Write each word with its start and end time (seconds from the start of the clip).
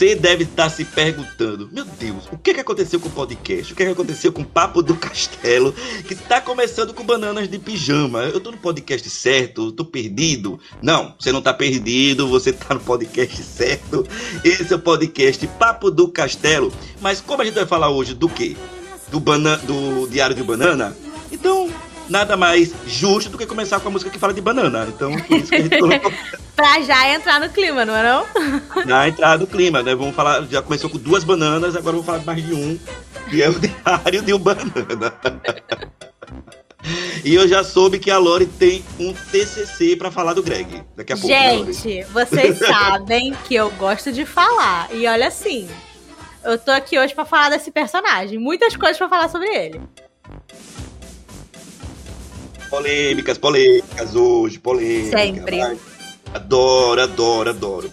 Você 0.00 0.14
deve 0.14 0.44
estar 0.44 0.70
se 0.70 0.82
perguntando, 0.82 1.68
meu 1.70 1.84
Deus, 1.84 2.24
o 2.32 2.38
que, 2.38 2.54
que 2.54 2.60
aconteceu 2.60 2.98
com 2.98 3.08
o 3.08 3.12
podcast? 3.12 3.70
O 3.70 3.76
que, 3.76 3.84
que 3.84 3.90
aconteceu 3.90 4.32
com 4.32 4.40
o 4.40 4.46
Papo 4.46 4.80
do 4.80 4.96
Castelo? 4.96 5.74
Que 6.08 6.14
está 6.14 6.40
começando 6.40 6.94
com 6.94 7.04
bananas 7.04 7.50
de 7.50 7.58
pijama. 7.58 8.20
Eu 8.20 8.40
tô 8.40 8.50
no 8.50 8.56
podcast 8.56 9.10
certo? 9.10 9.70
Tô 9.70 9.84
perdido? 9.84 10.58
Não, 10.80 11.14
você 11.18 11.30
não 11.30 11.42
tá 11.42 11.52
perdido, 11.52 12.26
você 12.26 12.50
tá 12.50 12.72
no 12.72 12.80
podcast 12.80 13.42
certo. 13.42 14.06
Esse 14.42 14.72
é 14.72 14.76
o 14.76 14.78
podcast 14.78 15.46
Papo 15.58 15.90
do 15.90 16.08
Castelo. 16.08 16.72
Mas 17.02 17.20
como 17.20 17.42
a 17.42 17.44
gente 17.44 17.56
vai 17.56 17.66
falar 17.66 17.90
hoje 17.90 18.14
do 18.14 18.26
quê? 18.26 18.56
Do, 19.10 19.20
bana 19.20 19.58
do 19.58 20.08
Diário 20.08 20.34
de 20.34 20.42
Banana? 20.42 20.96
Então, 21.30 21.68
nada 22.10 22.36
mais 22.36 22.72
justo 22.86 23.30
do 23.30 23.38
que 23.38 23.46
começar 23.46 23.80
com 23.80 23.88
a 23.88 23.90
música 23.90 24.10
que 24.10 24.18
fala 24.18 24.34
de 24.34 24.40
banana. 24.40 24.86
Então, 24.88 25.16
por 25.16 25.36
isso 25.36 25.48
que 25.48 25.54
a 25.54 25.60
gente 25.60 25.78
colocou 25.78 26.12
Pra 26.56 26.82
já 26.82 27.14
entrar 27.14 27.40
no 27.40 27.48
clima, 27.48 27.86
não 27.86 27.96
é 27.96 28.02
não? 28.02 28.26
na 28.84 29.08
entrada 29.08 29.38
do 29.38 29.46
clima, 29.46 29.82
né? 29.82 29.94
Vamos 29.94 30.14
falar, 30.14 30.44
já 30.50 30.60
começou 30.60 30.90
com 30.90 30.98
duas 30.98 31.24
bananas, 31.24 31.74
agora 31.74 31.92
vamos 31.92 32.04
falar 32.04 32.22
mais 32.24 32.44
de 32.44 32.52
um, 32.52 32.78
que 33.30 33.42
é 33.42 33.48
o 33.48 33.58
diário 33.58 34.22
de 34.22 34.34
um 34.34 34.38
banana. 34.38 35.14
E 37.22 37.34
eu 37.34 37.46
já 37.46 37.62
soube 37.62 37.98
que 37.98 38.10
a 38.10 38.16
Lori 38.16 38.46
tem 38.46 38.82
um 38.98 39.12
TCC 39.12 39.96
pra 39.96 40.10
falar 40.10 40.32
do 40.32 40.42
Greg. 40.42 40.82
Daqui 40.96 41.12
a 41.12 41.16
pouco, 41.16 41.28
né? 41.28 41.58
Gente, 41.58 42.02
vocês 42.04 42.58
sabem 42.58 43.34
que 43.46 43.54
eu 43.54 43.70
gosto 43.72 44.10
de 44.10 44.24
falar. 44.24 44.88
E 44.90 45.06
olha 45.06 45.28
assim, 45.28 45.68
eu 46.42 46.58
tô 46.58 46.70
aqui 46.70 46.98
hoje 46.98 47.14
pra 47.14 47.26
falar 47.26 47.50
desse 47.50 47.70
personagem. 47.70 48.38
Muitas 48.38 48.76
coisas 48.76 48.96
pra 48.96 49.08
falar 49.08 49.28
sobre 49.28 49.48
ele. 49.48 49.80
Polêmicas, 52.70 53.36
polêmicas 53.36 54.14
hoje, 54.14 54.58
polêmicas. 54.58 55.20
Sempre. 55.20 55.60
Adoro, 56.32 57.02
adoro, 57.02 57.50
adoro. 57.50 57.90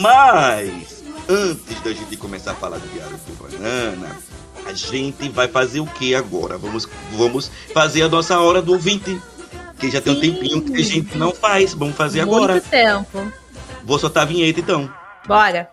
Mas, 0.00 1.02
antes 1.28 1.80
da 1.82 1.92
gente 1.92 2.16
começar 2.16 2.52
a 2.52 2.54
falar 2.54 2.78
do 2.78 2.88
diário 2.88 3.16
do 3.16 3.34
banana, 3.34 4.16
a 4.64 4.72
gente 4.72 5.28
vai 5.28 5.48
fazer 5.48 5.80
o 5.80 5.86
que 5.86 6.14
agora? 6.14 6.56
Vamos, 6.56 6.88
vamos 7.12 7.50
fazer 7.74 8.02
a 8.02 8.08
nossa 8.08 8.38
hora 8.38 8.62
do 8.62 8.72
ouvinte. 8.72 9.20
Que 9.78 9.90
já 9.90 10.00
tem 10.00 10.12
um 10.12 10.20
tempinho 10.20 10.62
que 10.62 10.80
a 10.80 10.84
gente 10.84 11.18
não 11.18 11.32
faz. 11.32 11.74
Vamos 11.74 11.96
fazer 11.96 12.20
agora. 12.20 12.52
Muito 12.52 12.68
tempo. 12.68 13.32
Vou 13.82 13.98
soltar 13.98 14.22
a 14.22 14.26
vinheta 14.26 14.60
então. 14.60 14.88
Bora. 15.26 15.68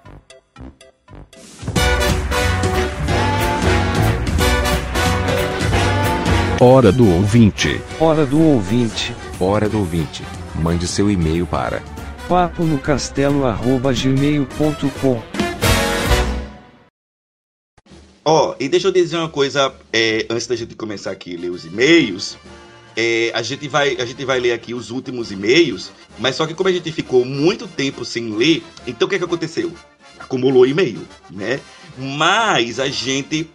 Hora 6.62 6.92
do 6.92 7.10
ouvinte. 7.10 7.80
Hora 8.02 8.26
do 8.26 8.38
ouvinte, 8.38 9.16
hora 9.40 9.70
do 9.70 9.80
ouvinte. 9.80 10.26
Mande 10.54 10.90
seu 10.90 11.10
e-mail 11.10 11.48
para 11.48 11.82
papo 12.28 12.66
no 12.66 12.78
castelo@gmail.com. 12.78 15.24
Ó, 18.26 18.56
e 18.60 18.68
deixa 18.68 18.90
eu 18.90 18.92
dizer 18.92 19.16
uma 19.16 19.30
coisa 19.30 19.74
é, 19.94 20.26
antes 20.30 20.48
da 20.48 20.56
gente 20.58 20.76
começar 20.76 21.12
aqui 21.12 21.38
a 21.38 21.40
ler 21.40 21.50
os 21.50 21.64
e-mails. 21.64 22.38
É, 22.94 23.32
a, 23.34 23.42
gente 23.42 23.70
vai, 23.70 23.96
a 23.96 24.04
gente 24.04 24.26
vai 24.26 24.42
ler 24.42 24.52
aqui 24.52 24.74
os 24.74 24.92
últimos 24.92 25.32
e-mails, 25.32 25.94
mas 26.18 26.36
só 26.36 26.46
que 26.46 26.54
como 26.54 26.68
a 26.68 26.74
gente 26.74 26.92
ficou 26.92 27.24
muito 27.24 27.70
tempo 27.70 28.04
sem 28.04 28.36
ler, 28.36 28.62
então 28.86 29.06
o 29.06 29.10
que, 29.10 29.16
é 29.16 29.18
que 29.18 29.24
aconteceu? 29.24 29.72
Acumulou 30.20 30.68
e-mail, 30.68 31.08
né? 31.32 31.62
Mas 31.98 32.82
a 32.82 32.90
gente, 32.90 33.50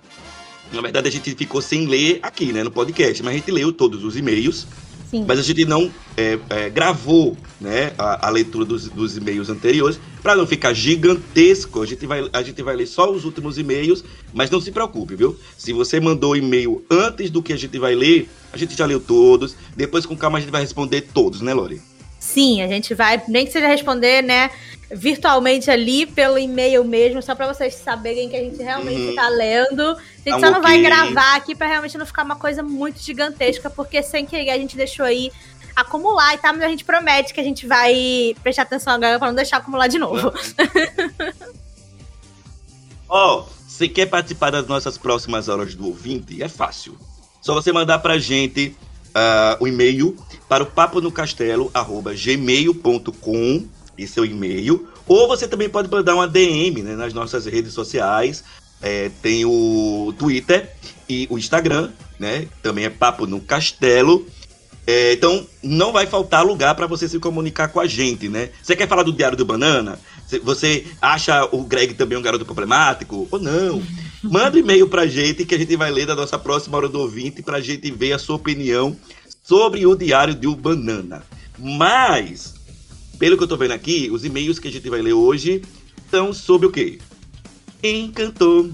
na 0.73 0.81
verdade, 0.81 1.09
a 1.09 1.11
gente 1.11 1.35
ficou 1.35 1.61
sem 1.61 1.87
ler 1.87 2.19
aqui, 2.23 2.53
né, 2.53 2.63
no 2.63 2.71
podcast, 2.71 3.23
mas 3.23 3.35
a 3.35 3.37
gente 3.39 3.51
leu 3.51 3.73
todos 3.73 4.05
os 4.05 4.17
e-mails, 4.17 4.67
Sim. 5.11 5.25
mas 5.27 5.39
a 5.39 5.43
gente 5.43 5.65
não 5.65 5.91
é, 6.17 6.39
é, 6.51 6.71
gravou 6.71 7.37
né, 7.61 7.93
a, 7.97 8.27
a 8.27 8.31
leitura 8.31 8.65
dos, 8.65 8.89
dos 8.89 9.17
e-mails 9.17 9.49
anteriores 9.49 10.01
para 10.23 10.35
não 10.35 10.47
ficar 10.47 10.73
gigantesco. 10.73 11.83
A 11.83 11.87
gente, 11.87 12.07
vai, 12.07 12.29
a 12.33 12.43
gente 12.43 12.63
vai 12.63 12.75
ler 12.75 12.87
só 12.87 13.11
os 13.11 13.25
últimos 13.25 13.59
e-mails, 13.59 14.05
mas 14.33 14.51
não 14.51 14.61
se 14.61 14.73
preocupe, 14.73 15.15
viu? 15.15 15.37
Se 15.57 15.73
você 15.73 16.01
mandou 16.01 16.37
e-mail 16.37 16.85
antes 16.91 17.31
do 17.31 17.43
que 17.43 17.53
a 17.53 17.57
gente 17.57 17.79
vai 17.79 17.95
ler, 17.95 18.29
a 18.53 18.57
gente 18.57 18.77
já 18.77 18.87
leu 18.87 19.01
todos. 19.01 19.57
Depois, 19.77 20.07
com 20.07 20.17
calma, 20.17 20.39
a 20.39 20.41
gente 20.41 20.51
vai 20.51 20.63
responder 20.63 21.03
todos, 21.03 21.41
né, 21.41 21.55
Lori? 21.55 21.81
Sim, 22.25 22.63
a 22.63 22.69
gente 22.69 22.95
vai, 22.95 23.23
nem 23.29 23.45
que 23.45 23.53
seja 23.53 23.69
responder, 23.69 24.23
né, 24.23 24.51
virtualmente 24.91 25.71
ali 25.71 26.07
pelo 26.07 26.39
e-mail 26.39 26.85
mesmo, 26.85 27.23
só 27.23 27.35
pra 27.35 27.53
vocês 27.53 27.75
saberem 27.75 28.29
que 28.29 28.37
a 28.37 28.41
gente 28.41 28.63
realmente 28.63 29.09
Uhum. 29.11 29.15
tá 29.15 29.29
lendo. 29.29 29.83
A 29.83 30.31
gente 30.31 30.41
Tá 30.41 30.41
só 30.41 30.51
não 30.51 30.63
vai 30.63 30.81
gravar 30.81 31.37
aqui 31.37 31.55
pra 31.55 31.67
realmente 31.67 31.99
não 31.99 32.07
ficar 32.07 32.25
uma 32.25 32.37
coisa 32.37 32.63
muito 32.63 32.99
gigantesca, 33.01 33.69
porque 33.69 34.03
sem 34.03 34.25
querer 34.25 34.51
a 34.51 34.59
gente 34.59 34.77
deixou 34.77 35.05
aí 35.05 35.31
acumular 35.77 36.35
e 36.35 36.39
tá, 36.39 36.53
mas 36.53 36.63
a 36.63 36.69
gente 36.69 36.85
promete 36.85 37.35
que 37.35 37.41
a 37.41 37.45
gente 37.45 37.67
vai 37.67 38.35
prestar 38.43 38.63
atenção 38.63 38.93
agora 38.95 39.19
pra 39.19 39.29
não 39.29 39.35
deixar 39.35 39.59
acumular 39.59 39.89
de 39.89 39.99
novo. 39.99 40.33
Ó, 43.09 43.45
você 43.67 43.89
quer 43.89 44.07
participar 44.07 44.51
das 44.51 44.67
nossas 44.67 44.97
próximas 44.99 45.49
horas 45.49 45.75
do 45.75 45.87
ouvinte? 45.87 46.43
É 46.43 46.49
fácil. 46.49 46.97
Só 47.41 47.55
você 47.55 47.73
mandar 47.73 47.99
pra 47.99 48.19
gente 48.19 48.75
ah, 49.15 49.57
o 49.61 49.69
e-mail 49.69 50.17
para 50.49 50.63
o 50.63 50.67
paponocastelo.gmail.com 50.67 53.65
Esse 53.97 54.19
é 54.19 54.23
o 54.23 54.25
e-mail. 54.25 54.89
Ou 55.07 55.29
você 55.29 55.47
também 55.47 55.69
pode 55.69 55.89
mandar 55.91 56.15
uma 56.15 56.27
DM 56.27 56.83
né, 56.83 56.97
nas 56.97 57.13
nossas 57.15 57.47
redes 57.47 57.73
sociais. 57.73 58.43
É, 58.83 59.11
tem 59.23 59.45
o 59.45 60.13
Twitter 60.19 60.71
e 61.09 61.27
o 61.31 61.39
Instagram, 61.39 61.91
né? 62.19 62.47
Também 62.63 62.85
é 62.85 62.91
Papo 62.91 63.27
no 63.27 63.41
Castelo. 63.41 64.27
É, 64.87 65.15
então, 65.15 65.47
não 65.63 65.93
vai 65.93 66.07
faltar 66.07 66.45
lugar 66.45 66.75
para 66.75 66.87
você 66.87 67.09
se 67.09 67.19
comunicar 67.19 67.69
com 67.69 67.81
a 67.81 67.87
gente, 67.87 68.29
né? 68.29 68.51
Você 68.63 68.77
quer 68.77 68.87
falar 68.87 69.03
do 69.03 69.13
Diário 69.13 69.37
do 69.39 69.45
Banana? 69.45 69.99
Cê- 70.27 70.39
Você 70.41 70.85
acha 71.01 71.49
o 71.53 71.63
Greg 71.65 71.95
também 71.95 72.19
um 72.19 72.23
garoto 72.23 72.45
problemático? 72.45 73.27
Ou 73.31 73.41
não? 73.41 73.83
Manda 74.23 74.57
um 74.57 74.61
e-mail 74.61 74.87
pra 74.89 75.07
gente 75.07 75.45
que 75.47 75.55
a 75.55 75.59
gente 75.59 75.75
vai 75.77 75.91
ler 75.91 76.07
da 76.07 76.15
nossa 76.15 76.39
próxima 76.39 76.77
hora 76.77 76.89
do 76.89 77.01
ouvinte 77.01 77.43
pra 77.43 77.61
gente 77.63 77.91
ver 77.91 78.13
a 78.13 78.19
sua 78.19 78.37
opinião 78.37 78.95
sobre 79.45 79.87
o 79.87 79.95
Diário 79.95 80.35
do 80.35 80.57
Banana. 80.57 81.23
Mas, 81.59 82.55
pelo 83.19 83.37
que 83.37 83.43
eu 83.45 83.49
tô 83.49 83.57
vendo 83.59 83.73
aqui, 83.73 84.09
os 84.11 84.25
e-mails 84.25 84.59
que 84.59 84.67
a 84.69 84.73
gente 84.73 84.89
vai 84.89 85.03
ler 85.03 85.13
hoje 85.13 85.63
são 86.11 86.33
sobre 86.33 86.67
o 86.67 86.71
quê? 86.73 86.99
Encantou. 87.83 88.71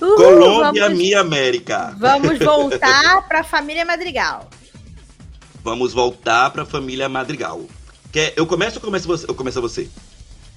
Uhul, 0.00 0.16
Colômbia, 0.16 0.84
vamos, 0.84 0.98
minha 0.98 1.20
América. 1.20 1.94
vamos 1.98 2.38
voltar 2.40 3.26
pra 3.28 3.42
família 3.44 3.84
Madrigal. 3.84 4.48
Vamos 5.62 5.92
voltar 5.92 6.50
pra 6.50 6.64
família 6.64 7.08
Madrigal. 7.08 7.62
Quer, 8.12 8.32
eu 8.36 8.46
começo 8.46 8.76
ou 8.78 8.82
começo 8.84 9.06
você? 9.08 9.26
Eu 9.28 9.34
começo 9.34 9.60
você? 9.60 9.88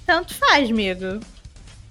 Tanto 0.06 0.34
faz, 0.36 0.70
amigo. 0.70 1.20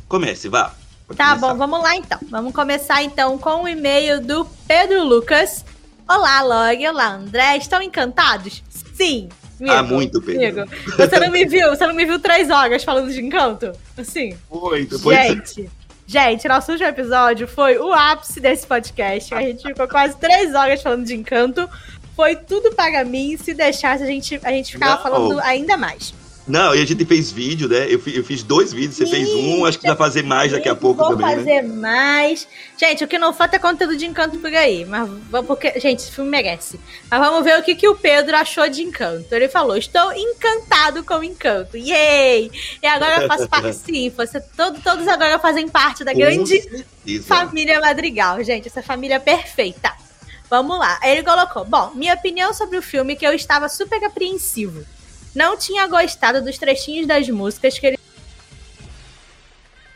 Comece, 0.09 0.49
vá. 0.49 0.75
Pode 1.07 1.19
Tá 1.19 1.31
começar. 1.31 1.49
bom, 1.49 1.57
vamos 1.59 1.83
lá 1.83 1.97
então. 1.97 2.19
Vamos 2.31 2.53
começar 2.55 3.03
então 3.03 3.37
com 3.39 3.65
o 3.65 3.69
e-mail 3.69 4.21
do 4.25 4.45
Pedro 4.69 5.05
Lucas. 5.05 5.65
Olá, 6.09 6.41
Log. 6.43 6.87
Olá, 6.89 7.15
André. 7.15 7.57
Estão 7.57 7.83
encantados? 7.83 8.63
Sim. 8.95 9.29
Amigo, 9.61 9.75
Ah, 9.75 9.83
muito, 9.83 10.21
Pedro. 10.21 10.63
Amigo, 10.63 10.77
você 10.97 11.19
não 11.19 11.31
me 11.31 11.45
viu? 11.47 11.69
Você 11.71 11.87
não 11.87 11.95
me 11.95 12.05
viu 12.05 12.19
três 12.19 12.51
horas 12.51 12.85
falando 12.85 13.11
de 13.13 13.21
encanto? 13.21 13.73
Assim. 13.97 14.37
Foi, 14.49 14.85
depois 14.87 15.17
Gente, 15.17 15.71
gente, 16.07 16.47
nosso 16.47 16.73
último 16.73 16.89
episódio 16.89 17.49
foi 17.49 17.79
o 17.79 17.93
ápice 17.93 18.39
desse 18.39 18.67
podcast. 18.67 19.35
A 19.35 19.41
gente 19.41 19.63
ficou 19.63 19.89
quase 19.89 20.17
três 20.17 20.55
horas 20.55 20.83
falando 20.83 21.05
de 21.05 21.15
encanto. 21.15 21.69
Foi 22.15 22.37
tudo 22.37 22.73
para 22.75 23.05
mim. 23.05 23.37
Se 23.37 23.53
deixasse, 23.55 24.03
a 24.03 24.07
gente, 24.07 24.39
a 24.45 24.51
gente 24.51 24.73
ficava 24.73 24.95
Não. 24.97 25.03
falando 25.03 25.41
ainda 25.41 25.77
mais. 25.77 26.15
Não, 26.47 26.75
e 26.77 26.81
a 26.81 26.85
gente 26.87 27.05
fez 27.05 27.33
vídeo, 27.33 27.69
né? 27.69 27.87
Eu, 27.87 28.01
eu 28.07 28.23
fiz 28.23 28.45
dois 28.45 28.73
vídeos, 28.73 28.97
você 28.97 29.07
fez 29.07 29.29
um, 29.35 29.65
acho 29.65 29.81
que 29.81 29.87
vai 29.87 29.97
fazer 29.97 30.23
mais 30.23 30.53
daqui 30.53 30.69
a 30.69 30.77
pouco 30.77 31.03
Vou 31.03 31.17
também, 31.17 31.27
né? 31.27 31.37
fazer 31.37 31.63
mais. 31.63 32.47
Gente, 32.79 33.03
o 33.03 33.09
que 33.09 33.19
não 33.19 33.33
falta 33.35 33.57
é 33.57 33.59
conteúdo 33.59 33.97
de 33.97 34.07
encanto 34.07 34.39
por 34.39 34.55
aí. 34.55 34.85
Mas 34.85 35.09
vamos- 35.29 35.47
porque, 35.49 35.81
gente, 35.81 36.01
esse 36.01 36.13
filme 36.13 36.31
merece. 36.31 36.79
Mas 37.11 37.21
vamos 37.21 37.43
ver 37.43 37.59
o 37.59 37.65
que, 37.65 37.75
que 37.75 37.89
o 37.89 37.97
Pedro 37.97 38.37
achou 38.37 38.69
de 38.69 38.83
encanto. 38.83 39.35
Ele 39.35 39.49
falou: 39.49 39.77
Estou 39.77 40.13
encantado 40.13 41.03
com 41.03 41.21
encanto. 41.23 41.77
Yay! 41.77 42.51
E 42.81 42.87
agora 42.87 43.23
eu 43.23 43.29
faço 43.29 43.49
parte, 43.49 43.73
sim. 43.75 44.09
Você, 44.17 44.41
todo, 44.57 44.81
todos 44.81 45.09
agora 45.09 45.41
fazem 45.41 45.69
parte 45.69 46.05
da 46.05 46.13
grande 46.13 46.63
família 47.23 47.81
Madrigal, 47.81 48.41
gente. 48.45 48.69
Essa 48.69 48.83
família 48.83 49.17
é 49.17 49.19
perfeita. 49.19 49.93
Vamos 50.49 50.79
lá. 50.79 51.01
Ele 51.03 51.25
colocou: 51.25 51.65
Bom, 51.65 51.91
minha 51.97 52.15
opinião 52.15 52.55
sobre 52.55 52.79
o 52.79 52.83
filme 52.83 53.15
é 53.15 53.17
que 53.17 53.27
eu 53.27 53.33
estava 53.33 53.69
super 53.69 54.03
apreensivo. 54.05 54.85
Não 55.37 55.57
tinha 55.57 55.87
gostado 55.87 56.41
dos 56.43 56.57
trechinhos 56.57 57.07
das 57.07 57.29
músicas 57.29 57.79
que 57.79 57.87
ele 57.87 57.99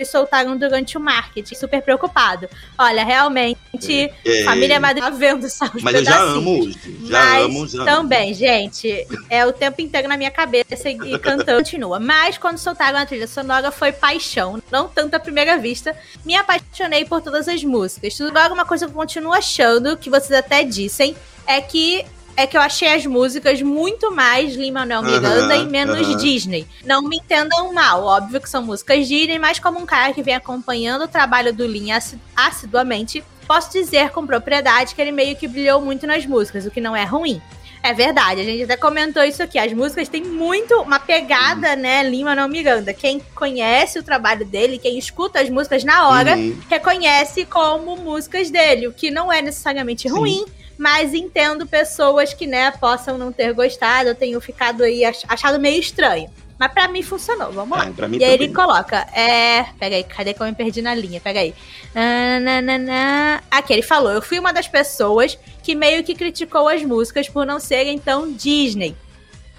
soltaram 0.05 0.57
durante 0.57 0.97
o 0.97 1.01
marketing. 1.01 1.55
Super 1.55 1.83
preocupado. 1.83 2.49
Olha, 2.79 3.05
realmente, 3.05 4.11
É, 4.25 4.45
família 4.45 4.79
Madrigal 4.79 5.13
vendo 5.13 5.49
só 5.49 5.65
os 5.75 5.83
Mas 5.83 5.95
eu 5.95 6.05
já 6.05 6.21
amo 6.21 6.61
hoje. 6.63 6.79
Já 7.05 7.25
Mas 7.25 7.45
amo, 7.45 7.69
já 7.69 7.79
amo. 7.79 7.87
também, 7.87 8.35
gente, 8.35 9.07
é 9.29 9.45
o 9.47 9.53
tempo 9.53 9.81
inteiro 9.81 10.09
na 10.09 10.17
minha 10.17 10.31
cabeça 10.31 10.89
e, 10.89 11.15
e 11.15 11.19
cantando 11.19 11.57
continua. 11.61 11.99
Mas 11.99 12.37
quando 12.39 12.59
soltaram 12.59 12.99
a 12.99 13.07
trilha 13.07 13.27
sonora 13.27 13.71
foi 13.71 13.93
paixão, 13.93 14.63
não 14.71 14.89
tanto 14.89 15.15
à 15.15 15.21
primeira 15.21 15.59
vista. 15.59 15.97
Me 16.25 16.35
apaixonei 16.37 17.05
por 17.05 17.21
todas 17.23 17.49
as 17.49 17.63
músicas. 17.65 18.19
Agora, 18.21 18.53
uma 18.53 18.65
coisa 18.65 18.87
que 18.87 18.93
eu 18.93 18.97
continuo 18.97 19.33
achando, 19.33 19.97
que 19.97 20.11
vocês 20.11 20.33
até 20.33 20.65
dissem, 20.65 21.17
é 21.47 21.61
que 21.61 22.05
é 22.37 22.47
que 22.47 22.57
eu 22.57 22.61
achei 22.61 22.89
as 22.89 23.05
músicas 23.05 23.61
muito 23.63 24.11
mais 24.15 24.55
Lin-Manuel 24.55 25.03
Miranda 25.03 25.55
Aham, 25.55 25.63
e 25.63 25.67
menos 25.67 25.99
aham. 26.09 26.17
Disney. 26.17 26.67
Não 26.85 27.03
me 27.03 27.17
entendam 27.19 27.73
mal, 27.73 28.05
óbvio 28.05 28.41
que 28.41 28.49
são 28.49 28.63
músicas 28.63 29.07
Disney, 29.07 29.39
mas 29.39 29.59
como 29.59 29.79
um 29.79 29.87
cara 29.87 30.13
que 30.13 30.23
vem 30.23 30.35
acompanhando 30.35 31.03
o 31.05 31.09
trabalho 31.09 31.53
do 31.53 31.67
Lin 31.67 31.93
assi- 31.93 32.19
assiduamente, 32.35 33.23
posso 33.47 33.71
dizer 33.73 34.11
com 34.11 34.27
propriedade 34.27 34.95
que 34.95 35.01
ele 35.01 35.13
meio 35.13 35.37
que 35.37 35.47
brilhou 35.49 35.81
muito 35.81 36.07
nas 36.07 36.25
músicas, 36.27 36.65
o 36.67 36.71
que 36.71 36.81
não 36.81 36.95
é 36.97 37.05
ruim. 37.05 37.41
É 37.83 37.95
verdade, 37.95 38.43
a 38.43 38.45
gente 38.45 38.63
até 38.65 38.77
comentou 38.77 39.23
isso 39.25 39.43
aqui. 39.43 39.59
As 39.59 39.73
músicas 39.73 40.07
têm 40.07 40.23
muito 40.23 40.75
uma 40.83 41.01
pegada, 41.01 41.75
né, 41.75 42.03
Lima 42.03 42.35
não 42.35 42.47
Miranda. 42.47 42.93
Quem 42.93 43.23
conhece 43.35 43.99
o 43.99 44.03
trabalho 44.03 44.45
dele, 44.45 44.77
quem 44.77 44.99
escuta 44.99 45.41
as 45.41 45.49
músicas 45.49 45.83
na 45.83 46.09
hora, 46.09 46.37
Uhum. 46.37 46.59
reconhece 46.69 47.47
como 47.47 47.97
músicas 47.97 48.51
dele, 48.51 48.87
o 48.87 48.93
que 48.93 49.11
não 49.11 49.33
é 49.33 49.41
necessariamente 49.41 50.03
Sim. 50.11 50.15
ruim, 50.15 50.45
mas 50.81 51.13
entendo 51.13 51.67
pessoas 51.67 52.33
que, 52.33 52.47
né, 52.47 52.71
possam 52.71 53.19
não 53.19 53.31
ter 53.31 53.53
gostado, 53.53 54.09
ou 54.09 54.15
tenham 54.15 54.41
ficado 54.41 54.83
aí 54.83 55.05
ach- 55.05 55.25
achado 55.29 55.61
meio 55.61 55.79
estranho. 55.79 56.31
Mas 56.59 56.73
pra 56.73 56.89
mim 56.89 57.03
funcionou, 57.03 57.53
vamos 57.53 57.77
lá. 57.77 57.85
É, 57.87 58.17
E 58.17 58.25
aí 58.25 58.33
ele 58.35 58.49
também. 58.49 58.53
coloca, 58.55 59.07
é. 59.15 59.65
Pega 59.79 59.97
aí, 59.97 60.05
cadê 60.05 60.33
que 60.33 60.41
eu 60.43 60.47
me 60.47 60.55
perdi 60.55 60.81
na 60.81 60.95
linha? 60.95 61.21
Pega 61.21 61.41
aí. 61.41 61.55
Nananana. 61.95 63.43
Aqui, 63.51 63.73
ele 63.75 63.83
falou: 63.83 64.11
eu 64.13 64.23
fui 64.23 64.39
uma 64.39 64.53
das 64.53 64.69
pessoas 64.69 65.39
que 65.63 65.75
meio 65.75 66.03
que 66.03 66.15
criticou 66.15 66.67
as 66.69 66.83
músicas 66.83 67.29
por 67.29 67.45
não 67.47 67.61
serem 67.61 67.99
tão 67.99 68.31
Disney. 68.33 68.97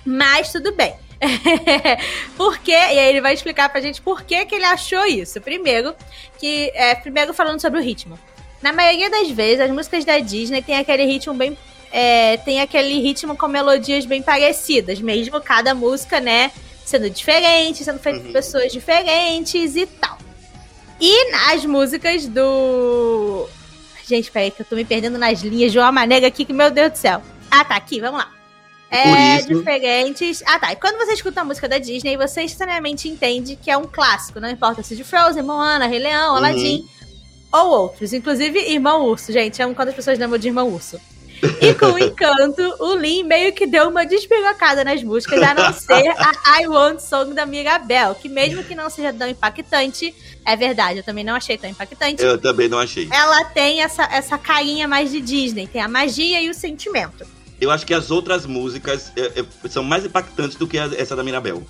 Mas 0.06 0.52
tudo 0.52 0.72
bem. 0.74 0.96
por 2.36 2.58
quê? 2.60 2.72
E 2.72 2.76
aí 3.00 3.10
ele 3.10 3.22
vai 3.22 3.34
explicar 3.34 3.70
pra 3.70 3.82
gente 3.82 4.02
por 4.02 4.24
que, 4.24 4.46
que 4.46 4.56
ele 4.56 4.66
achou 4.66 5.06
isso. 5.06 5.40
Primeiro, 5.42 5.94
que. 6.40 6.72
É, 6.74 6.96
primeiro 6.96 7.32
falando 7.34 7.60
sobre 7.60 7.80
o 7.80 7.84
ritmo. 7.84 8.18
Na 8.62 8.72
maioria 8.74 9.10
das 9.10 9.30
vezes, 9.30 9.60
as 9.60 9.72
músicas 9.72 10.06
da 10.06 10.20
Disney 10.20 10.62
têm 10.62 10.78
aquele 10.78 11.06
ritmo 11.06 11.34
bem. 11.34 11.58
é, 11.94 12.38
tem 12.38 12.62
aquele 12.62 13.02
ritmo 13.02 13.36
com 13.36 13.48
melodias 13.50 14.06
bem 14.06 14.22
parecidas, 14.22 15.02
mesmo 15.02 15.42
cada 15.42 15.76
música, 15.76 16.22
né? 16.22 16.50
Sendo 16.86 17.10
diferente, 17.10 17.84
sendo 17.84 18.00
feita 18.00 18.20
por 18.20 18.28
Uhum. 18.28 18.34
pessoas 18.34 18.72
diferentes 18.72 19.76
e 19.76 19.86
tal. 19.86 20.18
E 21.02 21.32
nas 21.32 21.66
músicas 21.66 22.26
do. 22.28 23.48
Gente, 24.08 24.32
peraí, 24.32 24.52
que 24.52 24.62
eu 24.62 24.66
tô 24.66 24.76
me 24.76 24.86
perdendo 24.86 25.18
nas 25.18 25.42
linhas 25.42 25.72
de 25.72 25.80
uma 25.80 25.92
maneira 25.92 26.28
aqui 26.28 26.46
que, 26.46 26.54
meu 26.54 26.72
Deus 26.72 26.92
do 26.92 26.98
céu. 26.98 27.22
Ah, 27.50 27.66
tá, 27.66 27.76
aqui, 27.76 28.00
vamos 28.00 28.20
lá. 28.20 28.30
É 28.90 29.04
Por 29.04 29.18
isso- 29.52 29.60
diferentes. 29.60 30.44
Ah, 30.46 30.60
tá. 30.60 30.72
E 30.74 30.76
quando 30.76 30.98
você 30.98 31.14
escuta 31.14 31.42
a 31.42 31.44
música 31.46 31.68
da 31.68 31.78
Disney, 31.78 32.16
você 32.18 32.42
instantaneamente 32.44 33.08
entende 33.10 33.56
que 33.62 33.72
é 33.72 33.78
um 33.78 33.86
clássico. 33.86 34.40
Não 34.40 34.50
importa 34.50 34.84
se 34.84 34.96
de 34.96 35.04
Frozen, 35.04 35.44
Moana, 35.44 35.88
Rei 35.88 36.00
Leão, 36.00 36.36
Uhum. 36.36 36.42
Ou 37.52 37.68
outros. 37.68 38.14
Inclusive, 38.14 38.60
Irmão 38.72 39.06
Urso, 39.06 39.32
gente. 39.32 39.62
Amo 39.62 39.76
quando 39.76 39.90
as 39.90 39.96
pessoas 39.96 40.18
lembram 40.18 40.38
de 40.40 40.48
Irmão 40.48 40.70
Urso. 40.70 41.00
E 41.60 41.74
com 41.74 41.88
o 41.88 41.98
encanto, 42.00 42.62
o 42.80 42.96
Lin 42.96 43.24
meio 43.24 43.52
que 43.52 43.66
deu 43.66 43.90
uma 43.90 44.06
despirocada 44.06 44.84
nas 44.84 45.02
músicas, 45.04 45.42
a 45.42 45.54
não 45.56 45.74
ser 45.74 46.08
a 46.10 46.62
I 46.62 46.68
Want 46.68 47.00
Song 47.00 47.34
da 47.34 47.46
Mirabel, 47.48 48.14
que 48.16 48.30
mesmo 48.30 48.64
que 48.64 48.76
não 48.76 48.90
seja 48.92 49.12
tão 49.12 49.28
impactante, 49.28 50.14
é 50.46 50.56
verdade, 50.56 51.00
eu 51.00 51.04
também 51.04 51.24
não 51.24 51.34
achei 51.34 51.58
tão 51.58 51.68
impactante, 51.70 52.22
Eu 52.24 52.38
também 52.40 52.70
não 52.70 52.78
achei. 52.78 53.10
ela 53.12 53.44
tem 53.46 53.82
essa, 53.82 54.04
essa 54.04 54.38
carinha 54.38 54.88
mais 54.88 55.12
de 55.12 55.20
Disney, 55.20 55.66
tem 55.68 55.82
a 55.82 55.88
magia 55.88 56.40
e 56.42 56.50
o 56.50 56.54
sentimento. 56.54 57.26
Eu 57.60 57.72
acho 57.72 57.86
que 57.88 57.94
as 57.94 58.12
outras 58.12 58.46
músicas 58.46 59.12
é, 59.16 59.40
é, 59.42 59.68
são 59.70 59.84
mais 59.84 60.06
impactantes 60.06 60.58
do 60.58 60.68
que 60.68 60.78
a- 60.78 60.92
essa 60.96 61.16
da 61.16 61.24
Mirabel. 61.24 61.64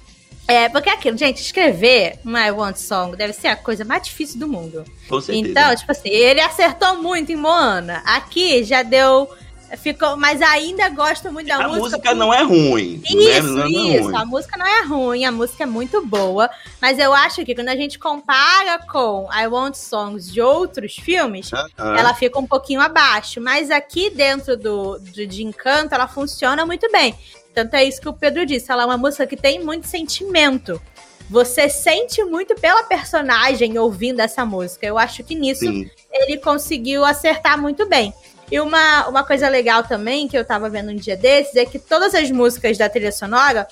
É, 0.47 0.67
porque 0.67 0.89
é 0.89 0.93
aquilo, 0.93 1.17
gente, 1.17 1.41
escrever 1.41 2.19
I 2.25 2.51
Want 2.51 2.75
Song 2.75 3.15
deve 3.15 3.31
ser 3.31 3.47
a 3.47 3.55
coisa 3.55 3.85
mais 3.85 4.03
difícil 4.03 4.39
do 4.39 4.47
mundo. 4.47 4.83
Com 5.07 5.21
certeza. 5.21 5.49
Então, 5.49 5.75
tipo 5.75 5.91
assim, 5.91 6.09
ele 6.09 6.41
acertou 6.41 7.01
muito 7.01 7.31
em 7.31 7.35
Moana. 7.35 8.01
Aqui 8.05 8.63
já 8.63 8.83
deu. 8.83 9.29
Ficou, 9.77 10.17
mas 10.17 10.41
ainda 10.41 10.89
gosto 10.89 11.31
muito 11.31 11.47
da 11.47 11.55
a 11.55 11.67
música. 11.67 11.79
música 11.97 12.13
não 12.13 12.33
é 12.33 12.41
ruim. 12.43 13.01
Isso, 13.05 13.13
né? 13.13 13.39
Não 13.41 13.63
é 13.65 13.69
isso. 13.69 14.03
ruim. 14.03 14.15
A 14.15 14.25
música 14.25 14.57
não 14.57 14.65
é 14.67 14.81
ruim, 14.83 15.25
a 15.25 15.31
música 15.31 15.63
é 15.63 15.65
muito 15.65 16.05
boa. 16.05 16.49
Mas 16.81 16.99
eu 16.99 17.13
acho 17.13 17.43
que 17.45 17.55
quando 17.55 17.69
a 17.69 17.75
gente 17.75 17.97
compara 17.97 18.79
com 18.91 19.29
I 19.33 19.47
Want 19.47 19.75
Songs 19.75 20.31
de 20.31 20.41
outros 20.41 20.95
filmes, 20.95 21.51
Ah, 21.53 21.67
ela 21.97 22.13
fica 22.13 22.37
um 22.39 22.45
pouquinho 22.47 22.81
abaixo. 22.81 23.39
Mas 23.41 23.71
aqui 23.71 24.09
dentro 24.09 24.57
do, 24.57 24.99
do- 24.99 25.27
de 25.27 25.43
Encanto, 25.43 25.93
ela 25.95 26.07
funciona 26.07 26.65
muito 26.65 26.91
bem. 26.91 27.15
Tanto 27.53 27.73
é 27.75 27.83
isso 27.83 27.99
que 28.01 28.07
o 28.09 28.13
Pedro 28.13 28.45
disse. 28.45 28.71
Ela 28.71 28.83
é 28.83 28.85
uma 28.85 28.97
música 28.97 29.25
que 29.27 29.35
tem 29.37 29.63
muito 29.63 29.87
sentimento. 29.87 30.81
Você 31.29 31.69
sente 31.69 32.21
muito 32.25 32.55
pela 32.55 32.83
personagem 32.83 33.77
ouvindo 33.77 34.19
essa 34.19 34.45
música. 34.45 34.85
Eu 34.85 34.97
acho 34.97 35.23
que 35.23 35.33
nisso 35.33 35.61
sim. 35.61 35.89
ele 36.11 36.37
conseguiu 36.37 37.05
acertar 37.05 37.57
muito 37.59 37.85
bem. 37.87 38.13
E 38.51 38.59
uma, 38.59 39.07
uma 39.07 39.23
coisa 39.23 39.47
legal 39.47 39.83
também 39.83 40.27
que 40.27 40.37
eu 40.37 40.43
tava 40.43 40.69
vendo 40.69 40.91
um 40.91 40.95
dia 40.95 41.15
desses 41.15 41.55
é 41.55 41.65
que 41.65 41.79
todas 41.79 42.13
as 42.13 42.29
músicas 42.29 42.77
da 42.77 42.89
trilha 42.89 43.11
sonora 43.11 43.67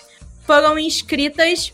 foram 0.46 0.80
inscritas 0.80 1.74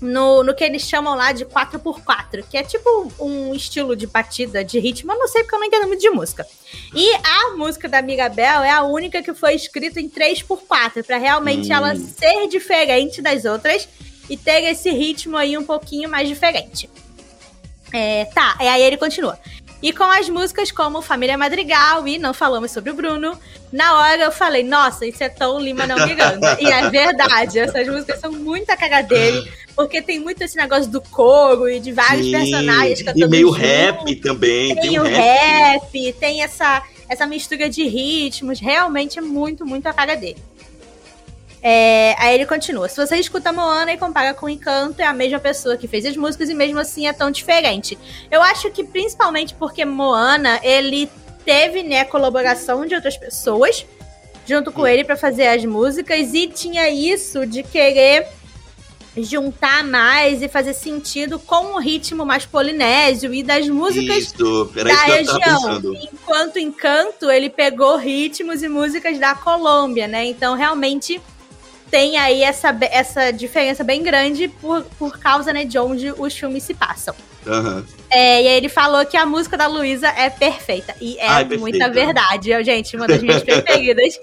no, 0.00 0.42
no 0.42 0.54
que 0.54 0.64
eles 0.64 0.82
chamam 0.82 1.14
lá 1.14 1.32
de 1.32 1.44
4x4, 1.44 2.44
que 2.50 2.56
é 2.56 2.62
tipo 2.62 3.12
um 3.20 3.54
estilo 3.54 3.94
de 3.94 4.06
batida, 4.06 4.64
de 4.64 4.78
ritmo, 4.78 5.12
eu 5.12 5.18
não 5.18 5.28
sei 5.28 5.42
porque 5.42 5.54
eu 5.54 5.60
não 5.60 5.66
entendo 5.66 5.86
muito 5.86 6.00
de 6.00 6.10
música. 6.10 6.46
E 6.94 7.12
a 7.14 7.56
música 7.56 7.88
da 7.88 8.02
Mirabel 8.02 8.62
é 8.62 8.70
a 8.70 8.82
única 8.82 9.22
que 9.22 9.32
foi 9.32 9.54
escrita 9.54 10.00
em 10.00 10.08
3x4, 10.08 11.04
para 11.04 11.18
realmente 11.18 11.70
Hum. 11.70 11.74
ela 11.74 11.96
ser 11.96 12.48
diferente 12.48 13.22
das 13.22 13.44
outras 13.44 13.88
e 14.28 14.36
ter 14.36 14.64
esse 14.64 14.90
ritmo 14.90 15.36
aí 15.36 15.56
um 15.56 15.64
pouquinho 15.64 16.08
mais 16.08 16.28
diferente. 16.28 16.90
É, 17.92 18.24
tá, 18.26 18.56
e 18.60 18.66
aí 18.66 18.82
ele 18.82 18.96
continua. 18.96 19.38
E 19.82 19.92
com 19.92 20.04
as 20.04 20.28
músicas 20.28 20.70
como 20.70 21.02
Família 21.02 21.36
Madrigal 21.36 22.06
e 22.06 22.16
Não 22.18 22.32
Falamos 22.32 22.70
Sobre 22.70 22.90
o 22.90 22.94
Bruno, 22.94 23.36
na 23.72 23.98
hora 23.98 24.22
eu 24.22 24.30
falei, 24.32 24.62
nossa, 24.62 25.04
isso 25.04 25.24
é 25.24 25.28
tão 25.28 25.58
Lima 25.58 25.86
não 25.86 26.06
Miranda. 26.06 26.56
e 26.60 26.66
é 26.66 26.88
verdade, 26.88 27.58
essas 27.58 27.88
músicas 27.88 28.20
são 28.20 28.30
muito 28.30 28.70
a 28.70 28.76
cara 28.76 29.02
dele, 29.02 29.50
porque 29.74 30.00
tem 30.00 30.20
muito 30.20 30.40
esse 30.42 30.56
negócio 30.56 30.88
do 30.88 31.00
coro 31.00 31.68
e 31.68 31.80
de 31.80 31.90
vários 31.90 32.26
Sim. 32.26 32.32
personagens 32.32 33.02
cantando 33.02 33.24
E 33.24 33.28
meio 33.28 33.48
junto. 33.48 33.58
rap 33.60 34.16
também. 34.16 34.74
Tem, 34.76 34.98
o 35.00 35.02
rap, 35.02 36.12
tem 36.20 36.42
essa, 36.42 36.82
essa 37.08 37.26
mistura 37.26 37.68
de 37.68 37.82
ritmos, 37.88 38.60
realmente 38.60 39.18
é 39.18 39.22
muito, 39.22 39.66
muito 39.66 39.86
a 39.88 39.92
cara 39.92 40.14
dele. 40.14 40.38
É, 41.62 42.16
aí 42.18 42.34
ele 42.34 42.46
continua. 42.46 42.88
Se 42.88 42.96
você 42.96 43.16
escuta 43.16 43.52
Moana 43.52 43.92
e 43.92 43.96
compara 43.96 44.34
com 44.34 44.48
Encanto, 44.48 45.00
é 45.00 45.06
a 45.06 45.12
mesma 45.12 45.38
pessoa 45.38 45.76
que 45.76 45.86
fez 45.86 46.04
as 46.04 46.16
músicas 46.16 46.48
e 46.48 46.54
mesmo 46.54 46.80
assim 46.80 47.06
é 47.06 47.12
tão 47.12 47.30
diferente. 47.30 47.96
Eu 48.30 48.42
acho 48.42 48.70
que 48.70 48.82
principalmente 48.82 49.54
porque 49.54 49.84
Moana, 49.84 50.58
ele 50.62 51.08
teve, 51.44 51.82
né, 51.84 52.04
colaboração 52.04 52.84
de 52.84 52.94
outras 52.94 53.16
pessoas 53.16 53.86
junto 54.44 54.72
com 54.72 54.84
ele 54.86 55.04
pra 55.04 55.16
fazer 55.16 55.46
as 55.46 55.64
músicas 55.64 56.34
e 56.34 56.48
tinha 56.48 56.90
isso 56.90 57.46
de 57.46 57.62
querer 57.62 58.26
juntar 59.16 59.84
mais 59.84 60.40
e 60.40 60.48
fazer 60.48 60.72
sentido 60.72 61.38
com 61.38 61.74
o 61.74 61.78
ritmo 61.78 62.24
mais 62.24 62.46
polinésio 62.46 63.32
e 63.34 63.42
das 63.42 63.68
músicas 63.68 64.16
Isso, 64.16 64.64
da 64.72 64.90
isso 64.90 65.04
que 65.04 65.10
eu 65.10 65.26
tava 65.26 65.36
região. 65.36 65.40
pensando. 65.40 65.94
Tem 71.92 72.16
aí 72.16 72.42
essa, 72.42 72.74
essa 72.90 73.30
diferença 73.30 73.84
bem 73.84 74.02
grande 74.02 74.48
por, 74.48 74.82
por 74.98 75.18
causa, 75.18 75.52
né, 75.52 75.62
de 75.66 75.78
onde 75.78 76.10
os 76.10 76.34
filmes 76.34 76.62
se 76.62 76.72
passam. 76.72 77.14
Aham. 77.46 77.84
É, 78.08 78.42
e 78.42 78.48
aí 78.48 78.56
ele 78.56 78.70
falou 78.70 79.04
que 79.04 79.14
a 79.14 79.26
música 79.26 79.58
da 79.58 79.66
Luísa 79.66 80.08
é 80.08 80.30
perfeita. 80.30 80.94
E 80.98 81.18
é 81.18 81.28
perfeita. 81.28 81.58
muita 81.58 81.90
verdade. 81.90 82.50
Eu, 82.50 82.64
gente, 82.64 82.96
uma 82.96 83.06
das 83.06 83.20
minhas 83.22 83.42
preferidas 83.44 84.18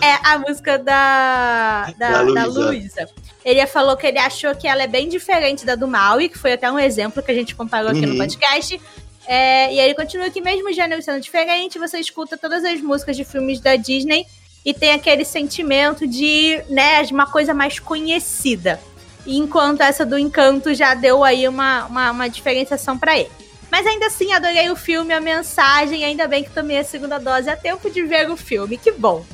é 0.00 0.14
a 0.24 0.36
música 0.36 0.80
da, 0.80 1.92
da, 1.96 2.24
Da. 2.24 2.44
Luísa. 2.46 3.08
Ele 3.44 3.64
falou 3.68 3.96
que 3.96 4.06
ele 4.08 4.18
achou 4.18 4.52
que 4.56 4.66
ela 4.66 4.82
é 4.82 4.88
bem 4.88 5.08
diferente 5.08 5.64
da 5.64 5.76
do 5.76 5.86
Maui, 5.86 6.28
que 6.28 6.36
foi 6.38 6.54
até 6.54 6.68
um 6.72 6.78
exemplo 6.78 7.22
que 7.22 7.30
a 7.30 7.34
gente 7.34 7.54
comparou 7.54 7.90
aqui 7.90 8.04
no 8.04 8.14
Uhum. 8.14 8.18
podcast. 8.18 8.80
É, 9.28 9.72
e 9.72 9.78
aí 9.78 9.86
ele 9.86 9.94
continua 9.94 10.28
que 10.28 10.40
mesmo 10.40 10.70
o 10.70 10.72
gênero 10.72 11.00
sendo 11.02 11.20
diferente, 11.20 11.78
você 11.78 11.98
escuta 12.00 12.36
todas 12.36 12.64
as 12.64 12.80
músicas 12.80 13.16
de 13.16 13.24
filmes 13.24 13.60
da 13.60 13.76
Disney 13.76 14.26
e 14.64 14.72
tem 14.72 14.92
aquele 14.92 15.24
sentimento 15.24 16.06
de, 16.06 16.62
né, 16.68 17.02
de 17.02 17.12
uma 17.12 17.26
coisa 17.26 17.52
mais 17.52 17.78
conhecida. 17.78 18.80
Enquanto 19.26 19.80
essa 19.80 20.04
do 20.04 20.18
Encanto 20.18 20.74
já 20.74 20.94
deu 20.94 21.22
aí 21.22 21.46
uma, 21.46 21.86
uma, 21.86 22.10
uma 22.10 22.28
diferenciação 22.28 22.98
pra 22.98 23.18
ele. 23.18 23.30
Mas 23.70 23.86
ainda 23.86 24.06
assim, 24.06 24.32
adorei 24.32 24.70
o 24.70 24.76
filme, 24.76 25.14
a 25.14 25.20
mensagem. 25.20 26.04
Ainda 26.04 26.28
bem 26.28 26.44
que 26.44 26.50
tomei 26.50 26.78
a 26.78 26.84
segunda 26.84 27.18
dose 27.18 27.48
a 27.48 27.56
tempo 27.56 27.88
de 27.88 28.02
ver 28.02 28.30
o 28.30 28.36
filme. 28.36 28.76
Que 28.76 28.92
bom. 28.92 29.24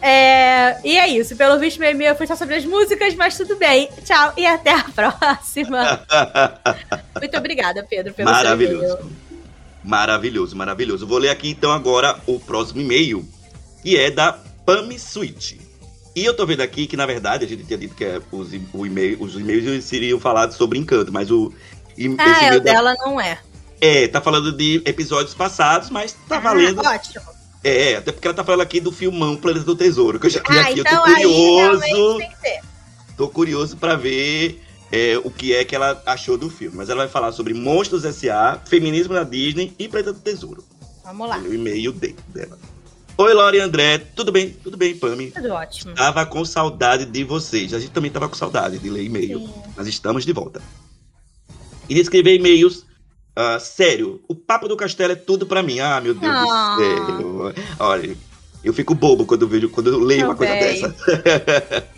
É, 0.00 0.78
e 0.84 0.96
é 0.96 1.08
isso. 1.08 1.36
Pelo 1.36 1.58
visto, 1.58 1.78
meu 1.78 1.90
e-mail 1.90 2.16
foi 2.16 2.26
só 2.26 2.36
sobre 2.36 2.54
as 2.54 2.64
músicas, 2.64 3.14
mas 3.14 3.36
tudo 3.36 3.56
bem. 3.56 3.88
Tchau 4.04 4.32
e 4.36 4.46
até 4.46 4.72
a 4.72 4.84
próxima. 4.94 6.00
Muito 7.20 7.36
obrigada, 7.36 7.86
Pedro, 7.88 8.14
pelo 8.14 8.28
seu 8.28 8.38
e-mail. 8.38 8.78
Maravilhoso. 8.78 9.10
Maravilhoso, 9.82 10.56
maravilhoso. 10.56 11.06
Vou 11.06 11.18
ler 11.18 11.28
aqui 11.28 11.50
então 11.50 11.70
agora 11.70 12.18
o 12.26 12.40
próximo 12.40 12.80
e-mail, 12.80 13.26
que 13.82 13.98
é 13.98 14.10
da 14.10 14.38
Pami 14.64 14.98
Switch. 14.98 15.54
E 16.16 16.24
eu 16.24 16.34
tô 16.34 16.46
vendo 16.46 16.60
aqui 16.60 16.86
que, 16.86 16.96
na 16.96 17.06
verdade, 17.06 17.44
a 17.44 17.48
gente 17.48 17.64
tinha 17.64 17.78
dito 17.78 17.94
que 17.94 18.04
é, 18.04 18.20
os, 18.30 18.48
o 18.72 18.86
e-mail, 18.86 19.20
os 19.20 19.34
e-mails 19.34 19.84
seriam 19.84 20.20
falados 20.20 20.56
sobre 20.56 20.78
encanto, 20.78 21.12
mas 21.12 21.30
o. 21.30 21.52
Ah, 21.56 21.92
é, 21.98 22.02
e-mail 22.02 22.56
o 22.56 22.60
da- 22.60 22.72
dela 22.72 22.94
não 23.00 23.20
é. 23.20 23.38
É, 23.80 24.06
tá 24.08 24.20
falando 24.20 24.52
de 24.52 24.80
episódios 24.84 25.34
passados, 25.34 25.90
mas 25.90 26.16
tá 26.28 26.38
valendo. 26.38 26.80
Ah, 26.86 26.92
ótimo. 26.94 27.24
É, 27.62 27.96
até 27.96 28.12
porque 28.12 28.26
ela 28.28 28.34
tá 28.36 28.44
falando 28.44 28.60
aqui 28.60 28.78
do 28.78 28.92
filmão 28.92 29.36
Planeta 29.36 29.64
do 29.64 29.74
Tesouro, 29.74 30.20
que 30.20 30.26
eu 30.26 30.30
já 30.30 30.40
vi 30.40 30.58
Ah, 30.58 30.62
aqui. 30.62 30.80
então 30.80 30.92
eu 30.92 30.98
tô 31.02 31.04
aí 31.08 31.14
curioso. 31.24 31.80
realmente 31.80 32.18
tem 32.18 32.30
que 32.30 32.36
ser. 32.40 32.60
Tô 33.16 33.28
curioso 33.28 33.76
pra 33.76 33.96
ver 33.96 34.62
é, 34.92 35.18
o 35.24 35.30
que 35.30 35.54
é 35.54 35.64
que 35.64 35.74
ela 35.74 36.00
achou 36.06 36.36
do 36.38 36.48
filme. 36.50 36.76
Mas 36.76 36.88
ela 36.90 37.02
vai 37.04 37.08
falar 37.08 37.32
sobre 37.32 37.54
Monstros 37.54 38.04
S.A., 38.04 38.60
feminismo 38.66 39.14
na 39.14 39.24
Disney 39.24 39.74
e 39.78 39.88
Planeta 39.88 40.12
do 40.12 40.20
Tesouro. 40.20 40.64
Vamos 41.04 41.28
lá. 41.28 41.38
O 41.38 41.52
e-mail 41.54 41.92
de- 41.92 42.14
dela. 42.28 42.58
Oi, 43.16 43.32
Laura 43.32 43.56
e 43.56 43.60
André. 43.60 43.98
Tudo 43.98 44.32
bem? 44.32 44.50
Tudo 44.50 44.76
bem, 44.76 44.96
Pami? 44.96 45.30
Tudo 45.30 45.52
ótimo. 45.52 45.94
Tava 45.94 46.26
com 46.26 46.44
saudade 46.44 47.04
de 47.04 47.22
vocês. 47.22 47.72
A 47.72 47.78
gente 47.78 47.92
também 47.92 48.10
tava 48.10 48.28
com 48.28 48.34
saudade 48.34 48.78
de 48.78 48.90
ler 48.90 49.04
e-mail. 49.04 49.48
Mas 49.76 49.86
estamos 49.86 50.24
de 50.24 50.32
volta. 50.32 50.60
E 51.88 51.94
de 51.94 52.00
escrever 52.00 52.34
e-mails. 52.36 52.84
ah, 53.36 53.58
sério, 53.60 54.20
o 54.28 54.34
papo 54.34 54.66
do 54.68 54.76
castelo 54.76 55.12
é 55.12 55.16
tudo 55.16 55.46
pra 55.46 55.62
mim. 55.62 55.78
Ah, 55.80 56.00
meu 56.00 56.14
Deus 56.14 56.32
Ah. 56.34 56.76
do 56.76 57.52
céu. 57.54 57.64
Olha, 57.78 58.16
eu 58.64 58.72
fico 58.72 58.94
bobo 58.94 59.24
quando 59.26 59.42
eu 59.42 59.48
vejo, 59.48 59.68
quando 59.68 59.88
eu 59.90 59.98
leio 60.00 60.24
uma 60.26 60.34
coisa 60.36 60.52
dessa. 60.54 60.94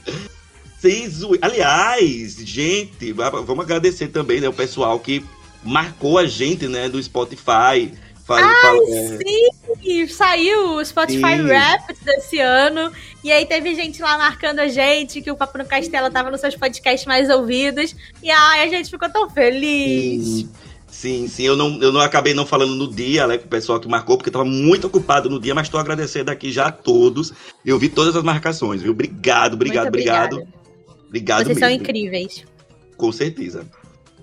Sem 0.80 1.08
zoe- 1.08 1.38
Aliás, 1.40 2.36
gente, 2.36 3.12
va- 3.12 3.30
vamos 3.30 3.64
agradecer 3.64 4.08
também, 4.08 4.40
né, 4.40 4.48
o 4.48 4.52
pessoal 4.52 5.00
que 5.00 5.24
marcou 5.64 6.18
a 6.18 6.26
gente, 6.26 6.68
né, 6.68 6.88
do 6.88 7.02
Spotify. 7.02 7.92
Faz, 8.26 8.44
fala- 8.60 8.82
é, 8.88 9.18
Sim, 9.18 10.06
saiu 10.08 10.74
o 10.74 10.84
Spotify 10.84 11.36
Sim. 11.36 11.46
Rap 11.46 11.94
desse 12.04 12.40
ano. 12.40 12.90
E 13.22 13.30
aí 13.30 13.46
teve 13.46 13.72
gente 13.74 14.02
lá 14.02 14.18
marcando 14.18 14.58
a 14.58 14.66
gente 14.66 15.22
que 15.22 15.30
o 15.30 15.36
Papo 15.36 15.58
no 15.58 15.64
Castelo 15.64 16.10
tava 16.10 16.28
nos 16.30 16.40
seus 16.40 16.56
podcasts 16.56 17.06
mais 17.06 17.30
ouvidos. 17.30 17.94
E 18.20 18.28
ai, 18.30 18.62
a 18.64 18.68
gente 18.68 18.90
ficou 18.90 19.08
tão 19.08 19.30
feliz. 19.30 20.24
Sim, 20.24 20.48
sim, 20.88 21.28
sim. 21.28 21.42
Eu 21.44 21.54
não, 21.54 21.80
eu 21.80 21.92
não 21.92 22.00
acabei 22.00 22.34
não 22.34 22.44
falando 22.44 22.74
no 22.74 22.92
dia, 22.92 23.28
né, 23.28 23.38
com 23.38 23.46
o 23.46 23.48
pessoal 23.48 23.78
que 23.78 23.86
marcou, 23.86 24.16
porque 24.16 24.28
eu 24.28 24.32
tava 24.32 24.44
muito 24.44 24.88
ocupado 24.88 25.30
no 25.30 25.38
dia, 25.40 25.54
mas 25.54 25.68
tô 25.68 25.78
agradecendo 25.78 26.28
aqui 26.30 26.50
já 26.50 26.66
a 26.66 26.72
todos. 26.72 27.32
Eu 27.64 27.78
vi 27.78 27.88
todas 27.88 28.16
as 28.16 28.24
marcações, 28.24 28.82
viu? 28.82 28.90
Obrigado, 28.90 29.54
obrigado, 29.54 29.86
obrigado. 29.86 30.42
Obrigado 31.06 31.44
Vocês 31.44 31.58
são 31.60 31.68
mesmo. 31.68 31.82
incríveis. 31.84 32.44
Com 32.96 33.12
certeza. 33.12 33.64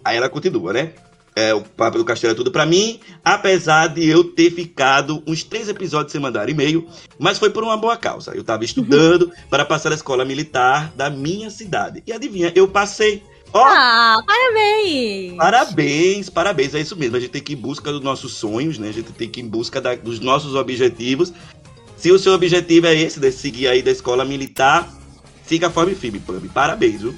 Aí 0.03 0.17
ela 0.17 0.27
continua, 0.27 0.73
né? 0.73 0.91
É, 1.35 1.53
o 1.53 1.61
Papo 1.61 1.97
do 1.97 2.05
Castelo 2.05 2.33
é 2.33 2.35
tudo 2.35 2.51
pra 2.51 2.65
mim, 2.65 2.99
apesar 3.25 3.87
de 3.87 4.07
eu 4.07 4.23
ter 4.23 4.51
ficado 4.51 5.23
uns 5.25 5.43
três 5.43 5.67
episódios 5.67 6.11
sem 6.11 6.21
mandar 6.21 6.47
e-mail, 6.47 6.87
mas 7.17 7.39
foi 7.39 7.49
por 7.49 7.63
uma 7.63 7.75
boa 7.75 7.97
causa. 7.97 8.31
Eu 8.35 8.43
tava 8.43 8.63
estudando 8.63 9.31
para 9.49 9.65
passar 9.65 9.89
na 9.89 9.95
escola 9.95 10.23
militar 10.23 10.93
da 10.95 11.09
minha 11.09 11.49
cidade. 11.49 12.03
E 12.05 12.13
adivinha, 12.13 12.51
eu 12.55 12.67
passei. 12.67 13.23
Ó, 13.51 13.63
Ah, 13.65 14.17
parabéns! 14.25 15.35
Parabéns, 15.37 16.29
parabéns. 16.29 16.73
É 16.75 16.79
isso 16.81 16.95
mesmo. 16.95 17.17
A 17.17 17.19
gente 17.19 17.29
tem 17.31 17.41
que 17.41 17.53
ir 17.53 17.55
em 17.55 17.59
busca 17.61 17.91
dos 17.91 18.01
nossos 18.01 18.33
sonhos, 18.33 18.77
né? 18.77 18.89
A 18.89 18.93
gente 18.93 19.11
tem 19.13 19.29
que 19.29 19.39
ir 19.39 19.43
em 19.43 19.47
busca 19.47 19.79
da- 19.81 19.95
dos 19.95 20.19
nossos 20.19 20.55
objetivos. 20.55 21.31
Se 21.97 22.11
o 22.11 22.19
seu 22.19 22.33
objetivo 22.33 22.87
é 22.87 22.95
esse, 22.95 23.19
de 23.19 23.31
seguir 23.31 23.67
aí 23.67 23.81
da 23.81 23.91
escola 23.91 24.25
militar, 24.25 24.91
siga 25.45 25.69
forme 25.69 25.95
firme, 25.95 26.19
Pub. 26.19 26.47
Parabéns, 26.53 27.01
viu? 27.01 27.15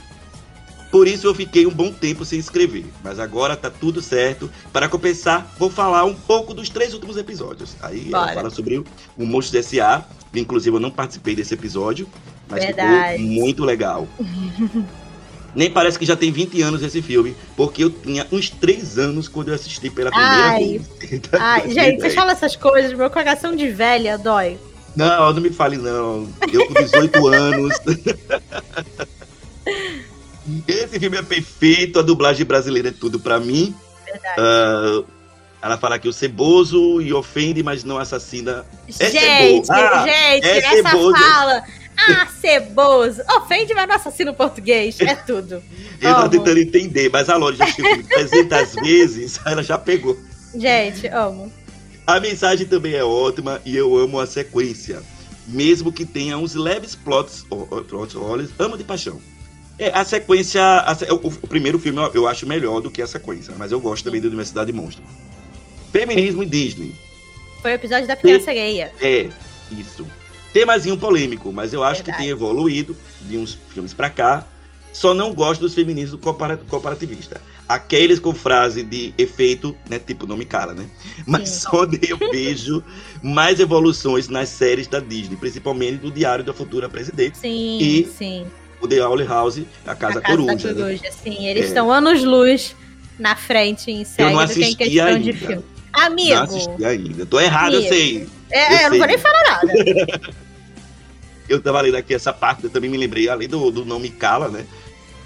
Por 0.92 1.08
isso 1.08 1.28
eu 1.28 1.36
fiquei 1.36 1.66
um 1.66 1.72
bom 1.72 1.92
tempo 1.92 2.24
sem 2.24 2.40
escrever. 2.40 2.86
Mas 3.04 3.20
agora 3.20 3.56
tá 3.56 3.70
tudo 3.70 4.02
certo. 4.02 4.50
Para 4.72 4.88
compensar, 4.88 5.54
vou 5.58 5.70
falar 5.70 6.06
um 6.06 6.14
pouco 6.14 6.54
dos 6.54 6.70
três 6.70 6.94
últimos 6.94 7.18
episódios. 7.18 7.76
Aí 7.82 8.08
ela 8.10 8.22
Bora. 8.26 8.34
fala 8.34 8.50
sobre 8.50 8.78
o, 8.78 8.86
o 9.18 9.26
Monstros 9.26 9.66
S.A. 9.66 10.06
Inclusive, 10.34 10.76
eu 10.76 10.80
não 10.80 10.92
participei 10.92 11.36
desse 11.36 11.54
episódio. 11.54 12.08
Mas 12.48 12.64
Verdade. 12.64 13.18
ficou 13.18 13.32
muito 13.32 13.64
legal. 13.66 14.08
Nem 15.56 15.72
parece 15.72 15.98
que 15.98 16.06
já 16.06 16.18
tem 16.18 16.32
20 16.32 16.62
anos 16.62 16.84
esse 16.84 17.02
filme, 17.02 17.34
porque 17.56 17.86
eu 17.86 17.90
tinha 17.90 18.28
uns 18.30 18.50
3 18.50 19.00
anos 19.00 19.30
quando 19.30 19.48
eu 19.48 19.56
assisti 19.56 19.90
pela 19.90 20.12
primeira 20.12 20.50
Ai. 20.50 20.60
vez. 21.00 21.22
Ai, 21.32 21.70
gente, 21.72 22.02
vocês 22.02 22.14
falam 22.14 22.34
essas 22.34 22.58
coisas, 22.58 22.92
meu 22.92 23.10
coração 23.10 23.56
de 23.56 23.70
velha 23.70 24.18
dói. 24.18 24.60
Não, 24.96 25.34
não 25.34 25.42
me 25.42 25.50
fale 25.50 25.78
não. 25.78 26.28
Eu 26.52 26.68
com 26.68 26.74
18 26.74 27.28
anos. 27.28 27.74
Esse 30.68 31.00
filme 31.00 31.18
é 31.18 31.22
perfeito, 31.24 32.00
a 32.00 32.02
dublagem 32.02 32.46
brasileira 32.46 32.90
é 32.90 32.92
tudo 32.92 33.20
pra 33.20 33.40
mim. 33.40 33.76
Verdade. 34.06 34.36
Ah, 34.38 35.04
ela 35.62 35.78
fala 35.78 35.98
que 35.98 36.08
o 36.08 36.14
ceboso 36.14 37.02
e 37.02 37.12
ofende, 37.12 37.64
mas 37.64 37.84
não 37.84 37.98
assassina. 37.98 38.66
é 39.00 39.10
gente. 39.10 39.72
Ah, 39.72 40.04
gente, 40.06 40.46
é 40.46 40.58
essa 40.60 40.90
ceboso. 40.90 41.18
fala. 41.18 41.64
Ah, 41.98 42.28
ceboso. 42.42 43.22
Ofende, 43.38 43.74
mas 43.74 43.88
não 43.88 43.96
assassina 43.96 44.30
o 44.32 44.34
português. 44.34 45.00
É 45.00 45.16
tudo. 45.16 45.64
Eu 46.02 46.10
tava 46.12 46.22
Amo. 46.24 46.30
tentando 46.30 46.60
entender, 46.60 47.10
mas 47.10 47.30
a 47.30 47.38
Lore 47.38 47.56
já 47.56 47.66
filme 47.68 48.04
300 48.04 48.74
vezes, 48.76 49.40
ela 49.46 49.64
já 49.64 49.78
pegou. 49.78 50.20
Gente, 50.54 51.08
amo. 51.08 51.50
A 52.06 52.20
mensagem 52.20 52.68
também 52.68 52.96
é 52.96 53.04
ótima 53.04 53.62
e 53.66 53.78
eu 53.78 53.96
amo 53.98 54.20
a 54.20 54.28
sequência. 54.28 55.02
Mesmo 55.48 55.90
que 55.90 56.06
tenha 56.06 56.38
uns 56.38 56.54
leves 56.54 56.96
plots, 56.96 57.46
plots 57.88 58.14
olhos, 58.18 58.50
amo 58.60 58.78
de 58.78 58.84
paixão. 58.84 59.22
É, 59.78 59.90
a 59.94 60.04
sequência. 60.06 60.62
a 60.64 60.94
o, 61.14 61.28
o 61.28 61.48
primeiro 61.48 61.78
filme 61.78 62.00
eu- 62.02 62.12
eu 62.14 62.28
acho 62.28 62.48
melhor 62.48 62.80
do 62.82 62.90
que 62.90 63.02
a 63.02 63.08
sequência, 63.08 63.54
mas 63.58 63.72
eu 63.72 63.80
gosto 63.80 64.04
também 64.06 64.22
da 64.22 64.28
Universidade 64.28 64.72
Monstro. 64.72 65.04
Feminismo 65.92 66.44
e 66.44 66.46
Disney. 66.46 66.94
Foi 67.62 67.72
o 67.72 67.76
episódio 67.76 68.08
da 68.08 68.16
Pequena 68.16 68.40
Sereia. 68.40 68.92
É, 69.02 69.30
isso. 69.72 70.06
Temazinho 70.54 70.98
polêmico, 70.98 71.52
mas 71.52 71.74
eu 71.74 71.84
acho 71.84 71.96
Verdade. 72.04 72.18
que 72.18 72.24
tem 72.24 72.32
evoluído 72.32 72.96
de 73.22 73.38
uns 73.38 73.58
filmes 73.74 73.94
pra 73.94 74.10
cá. 74.10 74.46
Só 74.94 75.14
não 75.14 75.34
gosto 75.34 75.60
dos 75.60 75.74
feminismos 75.74 76.22
compara 76.22 76.56
corporativistas. 76.56 77.42
Aqueles 77.68 78.18
com 78.20 78.34
frase 78.34 78.82
de 78.84 79.14
efeito, 79.18 79.76
né? 79.90 80.00
Tipo, 80.00 80.26
não 80.26 80.38
me 80.38 80.46
cala, 80.46 80.74
né? 80.74 80.86
Mas 81.28 81.50
Sim. 81.50 81.60
só 81.70 81.84
eu 82.08 82.18
vejo 82.32 82.82
mais 83.22 83.60
evoluções 83.60 84.30
nas 84.30 84.48
séries 84.48 84.88
da 84.88 85.00
Disney, 85.02 85.36
principalmente 85.36 85.98
do 85.98 86.12
Diário 86.12 86.46
da 86.46 86.54
Futura 86.54 86.88
Presidente, 86.88 87.38
Sim, 87.38 87.78
E 87.82 88.06
sim. 88.06 88.46
O 88.86 88.88
The 88.88 89.06
Owl 89.06 89.26
House, 89.26 89.62
a 89.86 89.96
Casa, 89.96 90.20
a 90.20 90.22
Casa 90.22 90.22
Coruja. 90.22 90.74
da 90.74 90.74
né? 90.74 90.98
Coruja, 90.98 91.12
sim. 91.24 91.48
Eles 91.48 91.66
É. 91.66 91.68
estão 91.68 91.92
anos-luz 91.92 92.76
na 93.20 93.36
frente 93.36 93.92
em 93.92 94.04
série 94.06 94.34
não 94.34 94.42
do 94.46 94.54
que 94.54 94.60
em 94.60 94.64
assisti 94.64 94.76
questão 94.78 95.20
de 95.20 95.30
ainda. 95.30 95.34
filme. 95.34 95.56
Não 95.96 96.04
Amigo, 96.04 96.34
assisti 96.42 96.86
ainda. 96.86 97.26
Tô 97.26 97.40
errado, 97.40 97.74
eu 97.74 97.80
Amigo. 97.80 97.94
sei. 97.96 98.28
é, 98.52 98.68
eu 98.74 98.78
eu 98.78 98.82
não 98.84 98.90
sei. 98.90 98.98
vou 99.00 99.08
nem 99.08 99.18
falar 99.18 99.44
nada. 99.44 100.36
Eu 101.48 101.62
tava 101.62 101.80
lendo 101.82 101.96
aqui 101.96 102.12
essa 102.16 102.34
parte, 102.34 102.64
eu 102.64 102.72
também 102.72 102.90
me 102.90 102.98
lembrei, 102.98 103.30
além 103.30 103.48
do, 103.48 103.70
do 103.70 103.86
Não 103.86 104.00
Me 104.00 104.10
Cala, 104.10 104.50
né? 104.50 104.66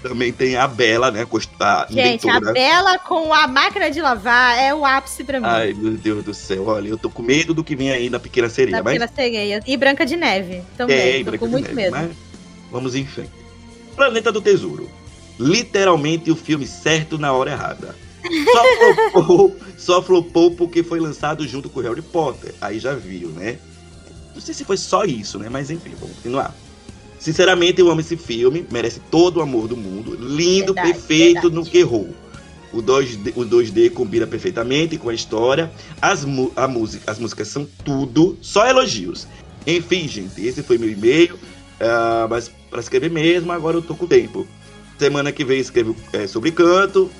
Também 0.02 0.30
tem 0.30 0.54
a 0.54 0.68
Bela, 0.68 1.10
né? 1.10 1.26
A 1.58 1.86
Gente, 1.90 2.28
a 2.28 2.36
inventora. 2.36 2.52
Bela 2.52 2.98
com 2.98 3.32
a 3.32 3.46
máquina 3.46 3.90
de 3.90 4.02
lavar 4.02 4.58
é 4.58 4.74
o 4.74 4.84
ápice 4.84 5.24
pra 5.24 5.40
mim. 5.40 5.46
Ai, 5.48 5.72
meu 5.72 5.92
Deus 5.92 6.22
do 6.22 6.34
céu, 6.34 6.66
olha, 6.66 6.88
eu 6.88 6.98
tô 6.98 7.08
com 7.08 7.22
medo 7.22 7.54
do 7.54 7.64
que 7.64 7.74
vem 7.74 7.90
aí 7.90 8.10
na 8.10 8.18
Pequena 8.20 8.50
Sereia, 8.50 8.76
da 8.76 8.82
mas 8.82 8.98
Pequena 8.98 9.10
Sereia. 9.16 9.62
E 9.66 9.76
Branca 9.78 10.04
de 10.04 10.16
Neve 10.16 10.60
também. 10.76 10.98
é, 10.98 11.18
Tô 11.20 11.24
Branca 11.24 11.38
com 11.38 11.46
de 11.46 11.52
muito 11.52 11.74
medo. 11.74 11.90
mas 11.92 12.10
vamos 12.70 12.94
em 12.94 13.06
frente. 13.06 13.30
Planeta 14.00 14.32
do 14.32 14.40
Tesouro. 14.40 14.88
Literalmente 15.38 16.30
o 16.30 16.36
filme 16.36 16.66
certo 16.66 17.18
na 17.18 17.34
hora 17.34 17.50
errada. 17.50 17.94
Só 18.22 18.64
flopou, 19.12 19.56
só 19.76 20.02
flopou 20.02 20.50
porque 20.52 20.82
foi 20.82 20.98
lançado 20.98 21.46
junto 21.46 21.68
com 21.68 21.80
Harry 21.80 22.00
Potter. 22.00 22.54
Aí 22.62 22.78
já 22.78 22.94
viu, 22.94 23.28
né? 23.28 23.58
Não 24.34 24.40
sei 24.40 24.54
se 24.54 24.64
foi 24.64 24.78
só 24.78 25.04
isso, 25.04 25.38
né? 25.38 25.50
Mas 25.50 25.70
enfim, 25.70 25.92
vamos 26.00 26.16
continuar. 26.16 26.54
Sinceramente, 27.18 27.78
eu 27.78 27.90
amo 27.90 28.00
esse 28.00 28.16
filme, 28.16 28.66
merece 28.70 29.00
todo 29.10 29.36
o 29.36 29.42
amor 29.42 29.68
do 29.68 29.76
mundo. 29.76 30.16
Lindo, 30.18 30.72
Verdade, 30.72 30.92
perfeito 30.94 31.42
verdade. 31.42 31.54
no 31.54 31.66
que 31.66 31.76
errou. 31.76 32.08
O 32.72 32.80
2D, 32.80 33.32
o 33.36 33.44
2D 33.44 33.90
combina 33.90 34.26
perfeitamente 34.26 34.96
com 34.96 35.10
a 35.10 35.14
história. 35.14 35.70
As, 36.00 36.24
a 36.56 36.66
música, 36.66 37.10
as 37.10 37.18
músicas 37.18 37.48
são 37.48 37.68
tudo, 37.84 38.38
só 38.40 38.66
elogios. 38.66 39.26
Enfim, 39.66 40.08
gente, 40.08 40.40
esse 40.40 40.62
foi 40.62 40.78
meu 40.78 40.88
e-mail. 40.88 41.38
Ah, 41.80 42.26
mas 42.28 42.50
para 42.70 42.80
escrever 42.80 43.10
mesmo, 43.10 43.50
agora 43.52 43.76
eu 43.76 43.82
tô 43.82 43.94
com 43.94 44.06
tempo. 44.06 44.46
Semana 44.98 45.32
que 45.32 45.44
vem 45.44 45.58
escrevo 45.58 45.96
é, 46.12 46.26
sobre 46.26 46.52
canto, 46.52 47.10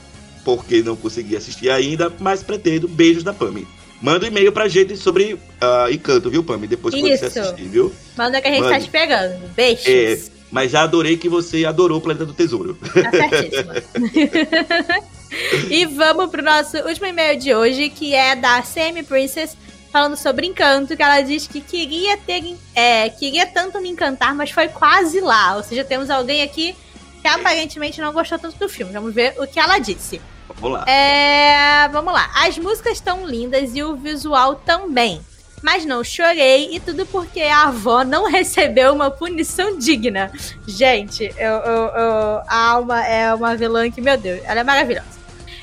porque 0.45 0.83
não 0.83 0.97
consegui 0.97 1.37
assistir 1.37 1.71
ainda, 1.71 2.13
mas 2.21 2.43
pretendo. 2.43 2.87
Beijos 2.87 3.25
da 3.25 3.33
Pami. 3.33 3.67
Manda 4.03 4.25
um 4.25 4.29
e-mail 4.29 4.51
pra 4.53 4.69
gente 4.69 4.97
sobre 4.97 5.39
ah, 5.61 5.89
Encanto, 5.91 6.31
viu, 6.31 6.43
Pami? 6.43 6.67
Depois 6.67 6.95
que 6.95 7.17
você 7.17 7.27
assistir, 7.27 7.69
viu? 7.69 7.93
Manda 8.17 8.41
que 8.41 8.49
a 8.49 8.51
gente 8.51 8.63
Mande. 8.63 8.75
tá 8.75 8.81
te 8.81 8.91
pegando. 8.91 9.55
Beijos. 9.55 9.87
É, 9.87 10.19
mas 10.51 10.71
já 10.71 10.83
adorei 10.83 11.17
que 11.17 11.29
você 11.29 11.65
adorou 11.65 11.99
o 11.99 12.01
Planeta 12.01 12.27
do 12.27 12.33
Tesouro. 12.33 12.75
Tá 12.75 13.11
certíssima. 13.11 13.75
e 15.71 15.87
vamos 15.87 16.31
pro 16.31 16.43
nosso 16.43 16.77
último 16.79 17.07
e-mail 17.07 17.39
de 17.39 17.55
hoje, 17.55 17.89
que 17.89 18.15
é 18.15 18.35
da 18.35 18.63
Semi 18.63 19.03
Princess, 19.03 19.57
falando 19.93 20.17
sobre 20.17 20.47
encanto, 20.47 20.97
que 20.97 21.03
ela 21.03 21.21
diz 21.21 21.47
que 21.47 21.61
queria 21.61 22.17
ter. 22.17 22.57
É, 22.75 23.09
queria 23.09 23.47
tanto 23.47 23.81
me 23.81 23.89
encantar, 23.89 24.35
mas 24.35 24.51
foi 24.51 24.69
quase 24.69 25.21
lá. 25.21 25.57
Ou 25.57 25.63
seja, 25.63 25.85
temos 25.85 26.11
alguém 26.11 26.43
aqui 26.43 26.75
que 27.21 27.29
aparentemente 27.29 28.01
não 28.01 28.13
gostou 28.13 28.39
tanto 28.39 28.57
do 28.59 28.69
filme. 28.69 28.93
Vamos 28.93 29.15
ver 29.15 29.35
o 29.39 29.47
que 29.47 29.59
ela 29.61 29.79
disse. 29.79 30.21
Vamos 30.61 30.79
lá. 30.79 30.85
É, 30.91 31.89
vamos 31.89 32.13
lá. 32.13 32.31
As 32.35 32.57
músicas 32.59 32.95
estão 32.95 33.27
lindas 33.27 33.75
e 33.75 33.83
o 33.83 33.95
visual 33.97 34.55
também. 34.57 35.21
Mas 35.63 35.85
não 35.85 36.03
chorei 36.03 36.75
e 36.75 36.81
tudo 36.81 37.05
porque 37.05 37.43
a 37.43 37.65
avó 37.65 38.03
não 38.03 38.25
recebeu 38.31 38.95
uma 38.95 39.11
punição 39.11 39.77
digna. 39.79 40.33
Gente, 40.67 41.25
eu, 41.37 41.53
eu- 41.53 41.89
eu- 41.89 42.41
a 42.49 42.71
Alma 42.71 43.05
é 43.07 43.35
uma 43.35 43.55
vilã 43.55 43.91
que, 43.91 44.01
meu 44.01 44.17
Deus, 44.17 44.41
ela 44.45 44.61
é 44.61 44.65
maravilhosa. 44.65 45.20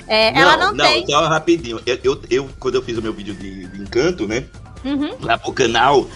É, 0.07 0.37
ela 0.37 0.57
não, 0.57 0.75
tem. 0.75 1.05
Só 1.05 1.27
rapidinho. 1.27 1.81
Eu, 1.85 1.99
eu, 2.03 2.21
eu, 2.29 2.49
quando 2.59 2.75
eu 2.75 2.81
fiz 2.81 2.97
o 2.97 3.01
meu 3.01 3.13
vídeo 3.13 3.33
de, 3.33 3.67
de 3.67 3.81
encanto, 3.81 4.27
né? 4.27 4.45
Uhum. 4.83 5.15
Lá 5.21 5.37
pro 5.37 5.51
canal, 5.51 6.07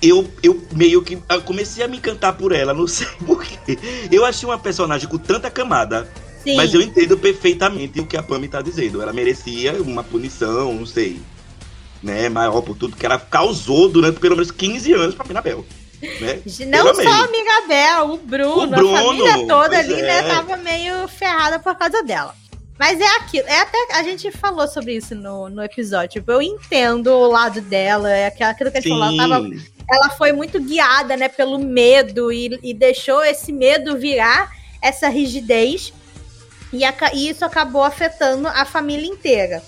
eu, 0.00 0.28
eu 0.42 0.62
meio 0.72 1.02
que 1.02 1.18
eu 1.28 1.42
comecei 1.42 1.84
a 1.84 1.88
me 1.88 1.98
encantar 1.98 2.34
por 2.34 2.52
ela, 2.52 2.72
não 2.72 2.86
sei 2.88 3.06
porquê. 3.26 3.78
Eu 4.10 4.24
achei 4.24 4.48
uma 4.48 4.58
personagem 4.58 5.08
com 5.08 5.18
tanta 5.18 5.50
camada, 5.50 6.10
Sim. 6.42 6.56
mas 6.56 6.72
eu 6.72 6.80
entendo 6.80 7.18
perfeitamente 7.18 8.00
o 8.00 8.06
que 8.06 8.16
a 8.16 8.22
Pami 8.22 8.48
tá 8.48 8.62
dizendo. 8.62 9.02
Ela 9.02 9.12
merecia 9.12 9.74
uma 9.82 10.02
punição, 10.02 10.72
não 10.74 10.86
sei, 10.86 11.20
né? 12.02 12.28
Maior 12.28 12.62
por 12.62 12.76
tudo 12.76 12.96
que 12.96 13.04
ela 13.04 13.18
causou 13.18 13.88
durante 13.88 14.20
pelo 14.20 14.36
menos 14.36 14.50
15 14.50 14.92
anos 14.92 15.14
pra 15.14 15.26
Mirabel. 15.26 15.64
Né? 16.00 16.40
Não 16.70 16.94
só 16.94 17.10
a 17.10 17.26
Mirabel, 17.26 18.12
o 18.12 18.18
Bruno, 18.18 18.62
O 18.62 18.66
Bruno, 18.68 18.96
a 18.96 19.02
família 19.02 19.46
toda 19.48 19.78
ali, 19.78 19.94
é. 19.94 20.02
né, 20.02 20.22
tava 20.22 20.56
meio 20.56 21.08
ferrada 21.08 21.58
por 21.58 21.74
causa 21.74 22.04
dela. 22.04 22.36
Mas 22.78 23.00
é 23.00 23.06
aquilo, 23.16 23.48
é 23.48 23.60
até 23.60 23.76
a 23.94 24.02
gente 24.04 24.30
falou 24.30 24.68
sobre 24.68 24.94
isso 24.96 25.14
no, 25.14 25.48
no 25.48 25.62
episódio. 25.62 26.20
Tipo, 26.20 26.30
eu 26.32 26.40
entendo 26.42 27.08
o 27.12 27.26
lado 27.26 27.60
dela, 27.60 28.08
é 28.10 28.26
aquilo 28.28 28.48
aquilo 28.50 28.70
que 28.70 28.78
a 28.78 28.80
gente 28.80 28.90
falou, 28.92 29.12
ela, 29.20 29.40
tava, 29.40 29.54
ela 29.90 30.10
foi 30.10 30.32
muito 30.32 30.60
guiada, 30.60 31.16
né, 31.16 31.28
pelo 31.28 31.58
medo 31.58 32.30
e, 32.32 32.58
e 32.62 32.72
deixou 32.72 33.24
esse 33.24 33.52
medo 33.52 33.98
virar 33.98 34.52
essa 34.80 35.08
rigidez. 35.08 35.92
E, 36.72 36.84
aca- 36.84 37.12
e 37.14 37.28
isso 37.30 37.44
acabou 37.44 37.82
afetando 37.82 38.46
a 38.46 38.64
família 38.64 39.06
inteira. 39.06 39.62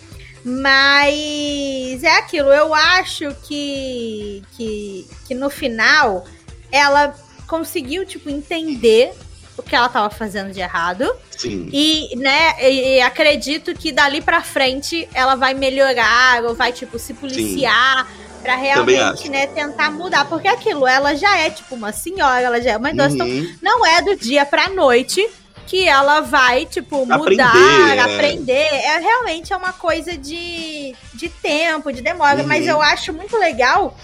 Mas 0.44 2.02
é 2.04 2.16
aquilo, 2.18 2.50
eu 2.50 2.72
acho 2.74 3.34
que, 3.42 4.42
que, 4.56 5.06
que 5.26 5.34
no 5.34 5.50
final 5.50 6.24
ela 6.70 7.14
conseguiu, 7.46 8.06
tipo, 8.06 8.30
entender 8.30 9.12
o 9.60 9.62
que 9.62 9.76
ela 9.76 9.88
tava 9.88 10.10
fazendo 10.10 10.52
de 10.52 10.60
errado. 10.60 11.08
sim. 11.36 11.68
E, 11.72 12.16
né, 12.16 12.54
e, 12.60 12.96
e 12.96 13.00
acredito 13.00 13.74
que 13.74 13.92
dali 13.92 14.20
pra 14.20 14.42
frente 14.42 15.08
ela 15.14 15.34
vai 15.36 15.54
melhorar 15.54 16.42
ou 16.44 16.54
vai, 16.54 16.72
tipo, 16.72 16.98
se 16.98 17.14
policiar 17.14 18.06
pra 18.42 18.56
realmente, 18.56 19.28
né, 19.28 19.46
tentar 19.48 19.90
mudar. 19.90 20.24
Porque 20.26 20.48
aquilo, 20.48 20.86
ela 20.86 21.14
já 21.14 21.38
é, 21.38 21.50
tipo, 21.50 21.74
uma 21.74 21.92
senhora, 21.92 22.40
ela 22.40 22.60
já 22.60 22.72
é 22.72 22.76
uma 22.76 22.90
idosa, 22.90 23.14
então 23.14 23.26
Uhum. 23.26 23.54
não 23.62 23.84
é 23.86 24.00
do 24.02 24.16
dia 24.16 24.44
pra 24.46 24.68
noite 24.70 25.26
que 25.66 25.86
ela 25.86 26.20
vai, 26.20 26.66
tipo, 26.66 27.06
mudar, 27.06 27.50
Aprender, 27.52 27.96
é. 27.96 28.00
aprender. 28.00 28.66
É 28.74 28.98
realmente 28.98 29.52
é 29.52 29.56
uma 29.56 29.72
coisa 29.72 30.16
de, 30.16 30.96
de 31.14 31.28
tempo, 31.28 31.92
de 31.92 32.02
demora. 32.02 32.40
Uhum. 32.40 32.48
Mas 32.48 32.66
eu 32.66 32.80
acho 32.82 33.12
muito 33.12 33.36
legal 33.38 33.96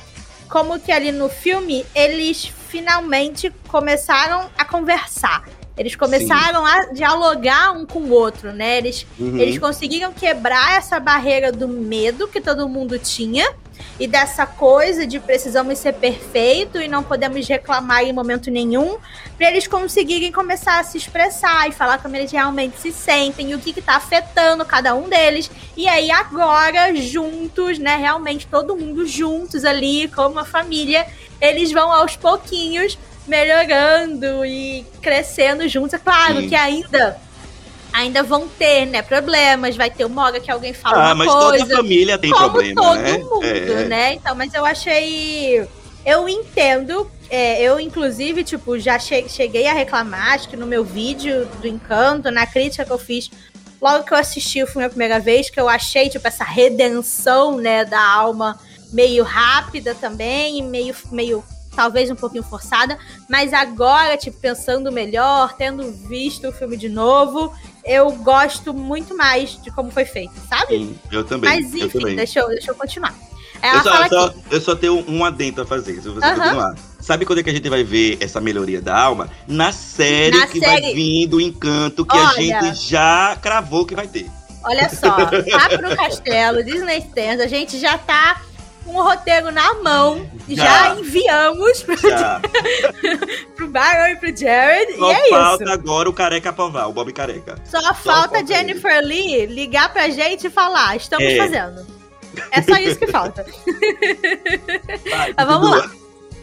como 0.49 0.79
que 0.79 0.93
ali 0.93 1.11
no 1.11 1.29
filme 1.29 1.85
eles 1.93 2.53
finalmente 2.67 3.51
começaram 3.69 4.51
a 4.59 4.65
conversar. 4.65 5.45
Eles 5.77 5.95
começaram 5.95 6.65
a 6.65 6.87
dialogar 6.93 7.73
um 7.73 7.85
com 7.85 8.01
o 8.01 8.11
outro, 8.11 8.53
né? 8.53 8.79
Eles 8.79 9.07
Uhum. 9.19 9.39
eles 9.39 9.59
conseguiram 9.59 10.13
quebrar 10.13 10.79
essa 10.79 10.99
barreira 10.99 11.53
do 11.53 11.69
medo 11.69 12.29
que 12.29 12.41
todo 12.41 12.69
mundo 12.69 12.99
tinha 12.99 13.47
e 14.01 14.07
dessa 14.07 14.47
coisa 14.47 15.07
de 15.07 15.21
precisamos 15.21 15.79
ser 15.79 15.95
perfeito 15.95 16.81
e 16.81 16.89
não 16.89 17.03
podemos 17.03 17.47
reclamar 17.47 18.03
em 18.05 18.13
momento 18.13 18.51
nenhum, 18.51 18.97
para 19.37 19.49
eles 19.49 19.67
conseguirem 19.67 20.33
começar 20.33 20.81
a 20.81 20.85
se 20.85 20.97
expressar 20.97 21.69
e 21.69 21.73
falar 21.73 21.99
como 21.99 22.17
eles 22.17 22.31
realmente 22.33 22.79
se 22.79 22.93
sentem 22.93 23.51
e 23.51 23.55
o 23.55 23.59
que 23.59 23.73
que 23.73 23.83
tá 23.83 23.97
afetando 23.97 24.65
cada 24.65 24.95
um 24.95 25.09
deles. 25.09 25.51
E 25.77 25.87
aí 25.89 26.11
agora 26.11 26.95
juntos, 26.97 27.79
né, 27.79 27.97
realmente 27.97 28.47
todo 28.47 28.77
mundo 28.77 29.07
juntos 29.07 29.65
ali 29.65 30.09
como 30.09 30.31
uma 30.31 30.45
família, 30.45 31.07
eles 31.41 31.71
vão 31.71 31.93
aos 31.93 32.17
pouquinhos 32.17 32.99
melhorando 33.27 34.45
e 34.45 34.85
crescendo 35.03 35.69
juntos. 35.69 35.95
É 35.95 35.99
claro 35.99 36.41
Sim. 36.41 36.49
que 36.49 36.55
ainda 36.55 37.19
ainda 37.93 38.23
vão 38.23 38.47
ter, 38.47 38.85
né, 38.85 39.01
problemas, 39.01 39.75
vai 39.75 39.89
ter 39.91 40.05
uma 40.05 40.25
hora 40.25 40.39
que 40.39 40.51
alguém 40.51 40.75
fala 40.75 40.97
Ah, 40.97 41.07
uma 41.07 41.15
mas 41.15 41.33
coisa, 41.33 41.65
toda 41.65 41.77
família 41.77 42.19
tem 42.19 42.31
como 42.31 42.51
problema, 42.51 42.83
todo 42.83 42.99
né? 42.99 43.19
mundo, 43.19 43.43
É. 43.45 43.85
né? 43.87 44.13
Então, 44.15 44.35
mas 44.35 44.53
eu 44.53 44.67
achei, 44.67 45.67
eu 46.05 46.29
entendo, 46.29 47.11
é, 47.31 47.63
eu 47.63 47.81
inclusive, 47.81 48.45
tipo, 48.45 48.79
já 48.79 48.99
che- 48.99 49.27
cheguei 49.31 49.67
a 49.67 49.73
reclamar, 49.73 50.35
acho 50.35 50.47
que 50.51 50.59
no 50.59 50.67
meu 50.67 50.85
vídeo 50.85 51.47
do 51.59 51.67
Encanto, 51.67 52.31
na 52.31 52.47
crítica 52.47 52.85
que 52.85 52.91
eu 52.91 52.99
fiz 52.99 53.31
logo 53.81 54.05
que 54.05 54.13
eu 54.13 54.19
assisti 54.19 54.63
o 54.63 54.67
filme 54.67 54.85
a 54.85 54.91
primeira 54.91 55.19
vez, 55.19 55.49
que 55.49 55.59
eu 55.59 55.67
achei, 55.69 56.11
tipo, 56.11 56.27
essa 56.29 56.45
redenção, 56.45 57.57
né, 57.57 57.83
da 57.87 58.01
alma 58.07 58.59
meio 58.93 59.25
rápida 59.25 59.95
também, 59.95 60.63
meio, 60.63 60.95
meio 61.11 61.43
talvez 61.77 62.11
um 62.11 62.17
pouquinho 62.17 62.43
forçada, 62.43 62.99
mas 63.29 63.53
agora, 63.53 64.17
tipo, 64.17 64.39
pensando 64.39 64.91
melhor, 64.91 65.53
tendo 65.57 65.93
visto 65.93 66.49
o 66.49 66.53
filme 66.53 66.77
de 66.77 66.89
novo, 66.89 67.53
eu 67.85 68.11
gosto 68.13 68.73
muito 68.75 69.17
mais 69.17 69.61
de 69.63 69.71
como 69.71 69.91
foi 69.91 70.07
feito, 70.07 70.33
sabe? 70.49 70.79
Sim, 70.79 70.99
eu 71.13 71.23
também. 71.23 71.51
Mas 71.51 71.73
eu 71.75 71.87
enfim, 71.87 71.99
também. 72.01 72.17
deixa 72.17 72.41
eu, 72.41 72.49
deixa 72.49 72.71
eu 72.71 72.75
continuar. 72.75 73.15
Ela 73.63 73.79
Eu 73.79 73.83
só, 73.83 74.03
eu, 74.03 74.09
só, 74.09 74.35
eu 74.51 74.61
só 74.61 74.75
tenho 74.75 75.05
um 75.09 75.25
adendo 75.25 75.63
a 75.63 75.67
fazer, 75.67 75.95
se 75.95 76.09
você 76.09 76.25
Aham. 76.27 76.35
continuar. 76.37 76.75
Sabe 77.01 77.25
quando 77.25 77.39
é 77.39 77.43
que 77.43 77.51
a 77.51 77.53
gente 77.53 77.69
vai 77.69 77.85
ver 77.85 78.19
essa 78.21 78.41
melhoria 78.41 78.81
da 78.81 78.99
alma? 78.99 79.31
Na 79.47 79.71
série 79.71 80.37
Na 80.37 80.47
que 80.47 80.59
série. 80.59 80.83
vai 80.83 80.93
vir 80.95 81.27
do 81.29 81.41
encanto, 81.41 82.05
que 82.05 82.17
Olha. 82.17 82.29
a 82.29 82.33
gente 82.33 82.75
já 82.89 83.37
cravou 83.41 83.87
que 83.87 83.95
vai 83.95 84.09
ter. 84.09 84.29
Olha 84.65 84.89
só, 84.91 85.15
tá 85.17 85.69
pro 85.79 85.95
castelo, 85.97 86.65
Disney 86.65 86.99
Stands, 86.99 87.41
a 87.41 87.47
gente 87.47 87.79
já 87.79 87.97
tá 87.97 88.43
o 88.95 89.03
roteiro 89.03 89.51
na 89.51 89.75
mão, 89.75 90.29
já, 90.49 90.65
Já. 90.65 90.95
enviamos 90.97 91.83
pro, 91.83 91.97
Já. 91.97 92.41
pro 93.57 93.67
Byron 93.69 94.07
e 94.13 94.17
pro 94.17 94.37
Jared, 94.37 94.97
Só 94.97 95.11
e 95.11 95.15
é 95.15 95.29
falta 95.31 95.65
isso. 95.65 95.73
agora 95.73 96.09
o 96.09 96.13
careca 96.13 96.51
aprovar, 96.51 96.89
o 96.89 96.93
Bob 96.93 97.13
Careca. 97.13 97.57
Só 97.65 97.81
falta 97.81 97.95
falta 97.95 98.47
Jennifer 98.47 99.03
Lee 99.05 99.47
ligar 99.47 99.93
pra 99.93 100.09
gente 100.11 100.47
e 100.47 100.51
falar, 100.51 100.97
estamos 100.97 101.25
É. 101.27 101.37
fazendo. 101.37 101.87
É 102.53 102.61
só 102.63 102.77
isso 102.77 102.99
que 102.99 103.07
falta. 103.07 103.45
Vai, 105.11 105.35
Mas 105.37 105.47
vamos 105.47 105.71
lá. 105.71 105.91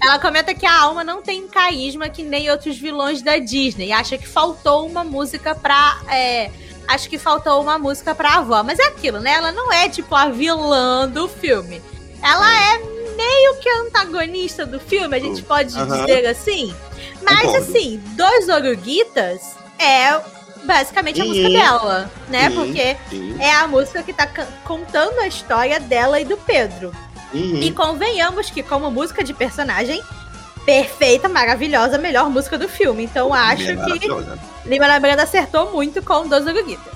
Ela 0.01 0.19
comenta 0.19 0.53
que 0.53 0.65
a 0.65 0.81
Alma 0.81 1.03
não 1.03 1.21
tem 1.21 1.47
carisma 1.47 2.09
que 2.09 2.23
nem 2.23 2.49
outros 2.51 2.77
vilões 2.77 3.21
da 3.21 3.37
Disney. 3.37 3.91
Acha 3.91 4.17
que 4.17 4.27
faltou 4.27 4.85
uma 4.85 5.03
música 5.03 5.55
pra. 5.55 5.99
É, 6.09 6.51
acho 6.87 7.07
que 7.09 7.17
faltou 7.17 7.61
uma 7.61 7.77
música 7.77 8.13
pra 8.13 8.35
avó. 8.37 8.63
Mas 8.63 8.79
é 8.79 8.87
aquilo, 8.87 9.19
né? 9.19 9.33
Ela 9.35 9.51
não 9.53 9.71
é 9.71 9.87
tipo 9.87 10.13
a 10.13 10.27
vilã 10.27 11.07
do 11.07 11.27
filme. 11.29 11.81
Ela 12.23 12.73
é 12.73 12.77
meio 13.15 13.55
que 13.59 13.69
antagonista 13.69 14.65
do 14.65 14.79
filme, 14.79 15.15
a 15.15 15.19
gente 15.19 15.41
pode 15.43 15.77
Aham. 15.77 16.05
dizer 16.05 16.25
assim. 16.25 16.73
Mas 17.21 17.41
Concordo. 17.41 17.57
assim, 17.69 18.01
Dois 18.15 18.49
Oruguitas 18.49 19.55
é 19.77 20.19
basicamente 20.63 21.21
a 21.21 21.25
música 21.25 21.49
dela, 21.49 22.11
né? 22.29 22.49
Porque 22.49 22.95
é 23.39 23.53
a 23.55 23.67
música 23.67 24.01
que 24.03 24.13
tá 24.13 24.27
contando 24.63 25.19
a 25.19 25.27
história 25.27 25.79
dela 25.79 26.19
e 26.19 26.25
do 26.25 26.37
Pedro. 26.37 26.93
E 27.33 27.71
convenhamos 27.71 28.49
que, 28.51 28.61
como 28.61 28.89
música 28.91 29.23
de 29.23 29.33
personagem, 29.33 30.01
perfeita, 30.65 31.27
maravilhosa, 31.27 31.97
melhor 31.97 32.29
música 32.29 32.57
do 32.57 32.69
filme. 32.69 33.03
Então 33.03 33.33
acho 33.33 33.63
É 33.71 33.75
que. 33.75 34.07
Lima 34.65 34.87
Labranda 34.87 35.23
acertou 35.23 35.71
muito 35.71 36.01
com 36.01 36.27
Dos 36.27 36.45
Oruguitas. 36.45 36.93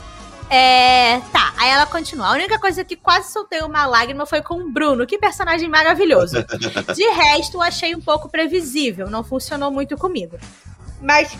É, 0.50 1.20
tá, 1.32 1.54
aí 1.58 1.70
ela 1.70 1.86
continua. 1.86 2.28
A 2.28 2.32
única 2.32 2.58
coisa 2.58 2.84
que 2.84 2.96
quase 2.96 3.32
soltei 3.32 3.62
uma 3.62 3.86
lágrima 3.86 4.26
foi 4.26 4.42
com 4.42 4.56
o 4.56 4.72
Bruno. 4.72 5.06
Que 5.06 5.18
personagem 5.18 5.68
maravilhoso. 5.70 6.38
De 6.96 7.10
resto, 7.10 7.58
eu 7.58 7.62
achei 7.62 7.96
um 7.96 8.02
pouco 8.02 8.30
previsível. 8.30 9.10
Não 9.10 9.24
funcionou 9.24 9.72
muito 9.72 9.98
comigo. 9.98 10.38
Mas. 11.02 11.38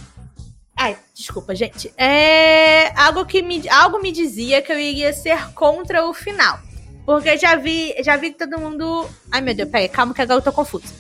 Ai, 0.76 0.98
desculpa, 1.14 1.56
gente. 1.56 1.92
É. 1.98 2.92
Algo 3.00 3.26
que 3.26 3.42
me, 3.42 3.68
algo 3.70 4.02
me 4.02 4.12
dizia 4.12 4.62
que 4.62 4.72
eu 4.72 4.80
iria 4.80 5.14
ser 5.14 5.54
contra 5.54 6.06
o 6.06 6.14
final. 6.14 6.60
Porque 7.06 7.38
já 7.38 7.56
vi, 7.56 7.96
já 8.04 8.18
vi 8.18 8.32
todo 8.32 8.60
mundo. 8.60 9.10
Ai, 9.32 9.40
meu 9.40 9.56
Deus, 9.56 9.70
peraí, 9.70 9.88
calma 9.88 10.14
que 10.14 10.22
agora 10.22 10.40
eu 10.40 10.44
tô 10.44 10.52
confusa. 10.52 10.94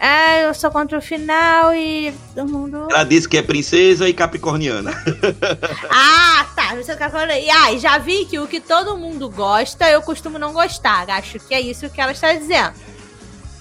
Ah, 0.00 0.38
eu 0.42 0.54
sou 0.54 0.70
contra 0.70 0.96
o 0.96 1.02
final 1.02 1.74
e 1.74 2.12
todo 2.34 2.48
mundo. 2.48 2.86
Ela 2.90 3.02
disse 3.04 3.28
que 3.28 3.36
é 3.36 3.42
princesa 3.42 4.08
e 4.08 4.12
capricorniana. 4.14 4.92
Ah, 5.90 6.46
tá. 6.54 6.74
Você 6.76 6.96
falando. 6.96 7.30
E 7.32 7.50
ai, 7.50 7.78
já 7.78 7.98
vi 7.98 8.24
que 8.26 8.38
o 8.38 8.46
que 8.46 8.60
todo 8.60 8.96
mundo 8.96 9.28
gosta, 9.28 9.88
eu 9.90 10.00
costumo 10.02 10.38
não 10.38 10.52
gostar. 10.52 11.08
Acho 11.10 11.38
que 11.40 11.52
é 11.54 11.60
isso 11.60 11.90
que 11.90 12.00
ela 12.00 12.12
está 12.12 12.32
dizendo. 12.32 12.72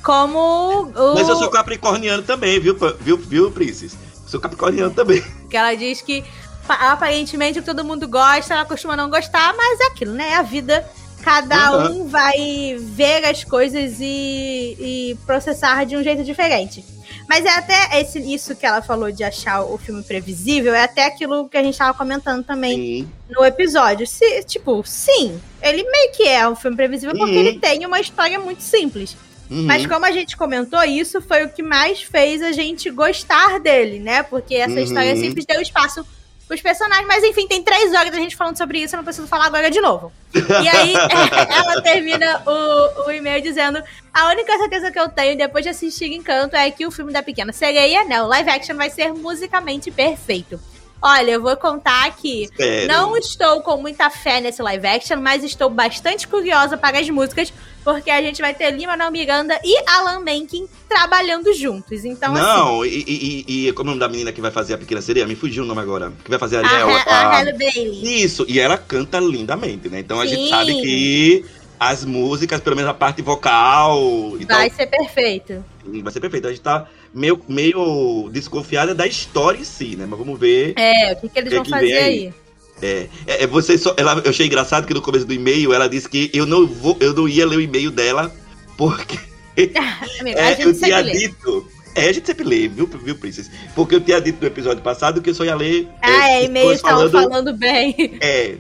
Como 0.04 0.92
o. 0.96 1.16
Mas 1.16 1.28
eu 1.28 1.36
sou 1.38 1.50
capricorniano 1.50 2.22
também, 2.24 2.60
viu, 2.60 2.78
viu, 3.00 3.18
viu, 3.18 3.52
Princess? 3.52 3.98
Sou 4.28 4.40
capricorniano 4.40 4.94
também. 4.94 5.22
Que 5.50 5.58
ela 5.58 5.74
diz 5.76 6.02
que 6.02 6.24
pa- 6.68 6.92
aparentemente 6.92 7.60
o 7.60 7.62
que 7.62 7.66
todo 7.68 7.84
mundo 7.84 8.08
gosta, 8.08 8.54
ela 8.54 8.66
costuma 8.66 8.96
não 8.96 9.10
gostar, 9.10 9.54
mas 9.56 9.80
é 9.82 9.86
aquilo, 9.88 10.14
né? 10.14 10.30
É 10.32 10.36
a 10.36 10.42
vida. 10.44 10.86
Cada 11.22 11.56
Aham. 11.70 11.92
um 11.92 12.08
vai 12.08 12.78
ver 12.80 13.26
as 13.26 13.44
coisas 13.44 13.98
e, 14.00 14.78
e 14.80 15.18
processar 15.26 15.86
de 15.86 15.98
um 15.98 16.04
jeito 16.04 16.24
diferente. 16.24 16.84
Mas 17.28 17.44
é 17.44 17.50
até 17.50 18.00
esse, 18.00 18.20
isso 18.34 18.56
que 18.56 18.66
ela 18.66 18.82
falou 18.82 19.12
de 19.12 19.24
achar 19.24 19.62
o 19.64 19.78
filme 19.78 20.02
previsível, 20.02 20.74
é 20.74 20.84
até 20.84 21.06
aquilo 21.06 21.50
que 21.50 21.58
a 21.58 21.64
gente 21.64 21.78
tava 21.78 21.98
comentando 21.98 22.44
também 22.46 22.76
Sim. 22.78 23.10
no 23.30 23.44
episódio. 23.44 24.08
Se, 24.08 24.44
tipo, 24.44 24.82
sim, 24.86 25.38
ele 25.62 25.84
meio 25.84 26.12
que 26.14 26.24
é 26.24 26.48
um 26.48 26.56
filme 26.56 26.78
previsível 26.78 27.16
porque 27.18 27.34
Uhum. 27.34 27.40
ele 27.40 27.60
tem 27.60 27.86
uma 27.86 28.00
história 28.00 28.40
muito 28.40 28.62
simples. 28.64 29.18
Uhum. 29.50 29.64
Mas 29.64 29.86
como 29.86 30.06
a 30.06 30.12
gente 30.12 30.38
comentou, 30.38 30.82
isso 30.84 31.22
foi 31.22 31.44
o 31.46 31.50
que 31.50 31.62
mais 31.64 32.02
fez 32.02 32.42
a 32.42 32.52
gente 32.54 32.90
gostar 32.90 33.60
dele, 33.60 34.00
né? 34.00 34.24
Porque 34.24 34.56
essa 34.56 34.74
Uhum. 34.76 34.84
história 34.84 35.16
simples 35.16 35.46
deu 35.46 35.62
espaço 35.62 36.06
pros 36.48 36.62
personagens. 36.62 37.08
Mas 37.08 37.24
enfim, 37.24 37.48
tem 37.48 37.62
três 37.62 37.94
horas 37.94 38.12
da 38.12 38.18
gente 38.18 38.36
falando 38.36 38.58
sobre 38.58 38.80
isso, 38.80 38.96
eu 38.96 38.98
não 38.98 39.04
preciso 39.04 39.28
falar 39.28 39.46
agora 39.46 39.70
de 39.70 39.82
novo. 39.82 40.12
E 40.34 40.68
aí 40.68 40.94
ela 41.50 41.82
termina 41.82 42.42
o, 42.46 43.08
o 43.08 43.12
e-mail 43.12 43.42
dizendo: 43.42 43.82
A 44.14 44.30
única 44.30 44.58
certeza 44.58 44.92
que 44.92 45.00
eu 45.00 45.10
tenho 45.10 45.38
depois 45.38 45.64
de 45.64 45.70
assistir 45.70 46.12
Encanto 46.12 46.56
é 46.56 46.72
que 46.72 46.86
o 46.86 46.92
filme 46.92 47.12
da 47.12 47.22
Pequena 47.22 47.52
Sereia, 47.52 48.04
né? 48.06 48.22
O 48.22 48.28
live 48.28 48.50
action 48.50 48.76
vai 48.76 48.90
ser 48.90 49.14
musicalmente 49.14 49.92
perfeito. 49.92 50.60
Olha, 51.02 51.32
eu 51.32 51.42
vou 51.42 51.56
contar 51.56 52.10
que 52.16 52.50
não 52.88 53.16
estou 53.16 53.62
com 53.62 53.78
muita 53.78 54.10
fé 54.10 54.42
nesse 54.42 54.62
live 54.64 54.88
action, 54.88 55.18
mas 55.18 55.44
estou 55.44 55.70
bastante 55.70 56.28
curiosa 56.28 56.76
para 56.76 57.00
as 57.00 57.08
músicas, 57.10 57.54
porque 57.88 58.12
a 58.12 58.22
gente 58.22 58.42
vai 58.42 58.54
ter 58.54 58.70
Lima 58.72 58.92
Manuel 58.98 59.12
Miranda 59.12 59.58
e 59.64 59.82
Alan 59.90 60.20
Menken 60.20 60.68
trabalhando 60.90 61.54
juntos. 61.54 62.04
Então, 62.04 62.34
assim, 62.34 62.44
Não, 62.44 62.86
e, 62.86 62.90
e, 63.08 63.46
e, 63.48 63.68
e 63.70 63.72
como 63.72 63.92
é 63.92 63.94
o 63.94 63.96
nome 63.96 64.00
da 64.02 64.10
menina 64.10 64.34
que 64.34 64.42
vai 64.42 64.52
fazer 64.52 64.74
a 64.74 64.78
pequena 64.78 65.00
sereia? 65.00 65.26
Me 65.26 65.38
fugiu 65.38 65.64
o 65.64 65.66
nome 65.66 65.80
agora. 65.80 66.12
Que 66.22 66.30
vai 66.30 66.38
fazer 66.38 66.58
a 66.58 66.68
a, 66.68 66.70
Ariel. 66.70 66.90
Ha- 66.90 67.04
a 67.08 67.16
a- 67.16 67.38
Halle 67.38 67.54
Bailey. 67.54 68.22
Isso, 68.24 68.44
e 68.50 68.60
ela 68.60 68.78
canta 68.78 69.22
lindamente, 69.22 69.88
né? 69.88 70.00
Então 70.02 70.20
a 70.20 70.26
gente 70.26 70.44
Sim. 70.44 70.50
sabe 70.50 70.82
que 70.82 71.46
as 71.80 72.04
músicas, 72.04 72.60
pelo 72.60 72.76
menos 72.76 72.92
a 72.92 72.94
parte 72.94 73.22
vocal 73.22 74.32
Vai 74.32 74.70
tal, 74.70 74.78
ser 74.78 74.88
perfeito. 74.88 75.64
vai 76.04 76.12
ser 76.12 76.20
perfeito. 76.20 76.48
A 76.48 76.50
gente 76.50 76.62
tá 76.62 76.88
meio, 77.14 77.40
meio 77.48 78.28
desconfiada 78.34 78.94
da 78.94 79.08
história 79.08 79.60
em 79.60 79.64
si, 79.64 79.96
né? 79.96 80.06
Mas 80.06 80.20
vamos 80.20 80.38
ver. 80.38 80.74
É, 80.76 81.14
o 81.14 81.22
que, 81.22 81.30
que 81.30 81.40
eles 81.40 81.50
Que 81.52 81.56
vão 81.56 81.64
que 81.64 81.70
fazer 81.70 81.98
aí? 81.98 82.34
É, 82.82 83.08
é, 83.26 83.44
é, 83.44 83.48
você 83.48 83.78
só, 83.78 83.94
ela, 83.98 84.22
eu 84.24 84.30
achei 84.30 84.46
engraçado 84.46 84.86
que 84.86 84.94
no 84.94 85.02
começo 85.02 85.26
do 85.26 85.34
e-mail 85.34 85.74
ela 85.74 85.88
disse 85.88 86.08
que 86.08 86.30
eu 86.34 86.46
não 86.46 86.68
vou, 86.68 86.96
eu 87.00 87.14
não 87.14 87.28
ia 87.28 87.46
ler 87.46 87.58
o 87.58 87.62
e-mail 87.62 87.90
dela 87.90 88.32
porque 88.78 89.18
Amigo, 90.20 90.38
é, 90.38 90.64
eu 90.64 90.74
tinha 90.78 91.00
lê. 91.00 91.12
dito. 91.12 91.68
É, 91.96 92.10
a 92.10 92.14
gente 92.14 92.28
sempre 92.28 92.44
lê, 92.44 92.68
viu, 92.68 92.86
viu, 92.86 93.16
Princess? 93.16 93.50
Porque 93.74 93.96
eu 93.96 94.02
tinha 94.02 94.22
dito 94.22 94.40
no 94.40 94.48
episódio 94.48 94.84
passado 94.84 95.20
que 95.20 95.32
eu 95.32 95.34
só 95.34 95.44
ia 95.44 95.56
ler. 95.56 95.88
Ah, 96.00 96.30
é, 96.30 96.42
pessoas 96.42 96.46
e-mails 96.46 96.76
estavam 96.76 97.10
falando 97.10 97.54
bem. 97.54 98.18
É. 98.22 98.56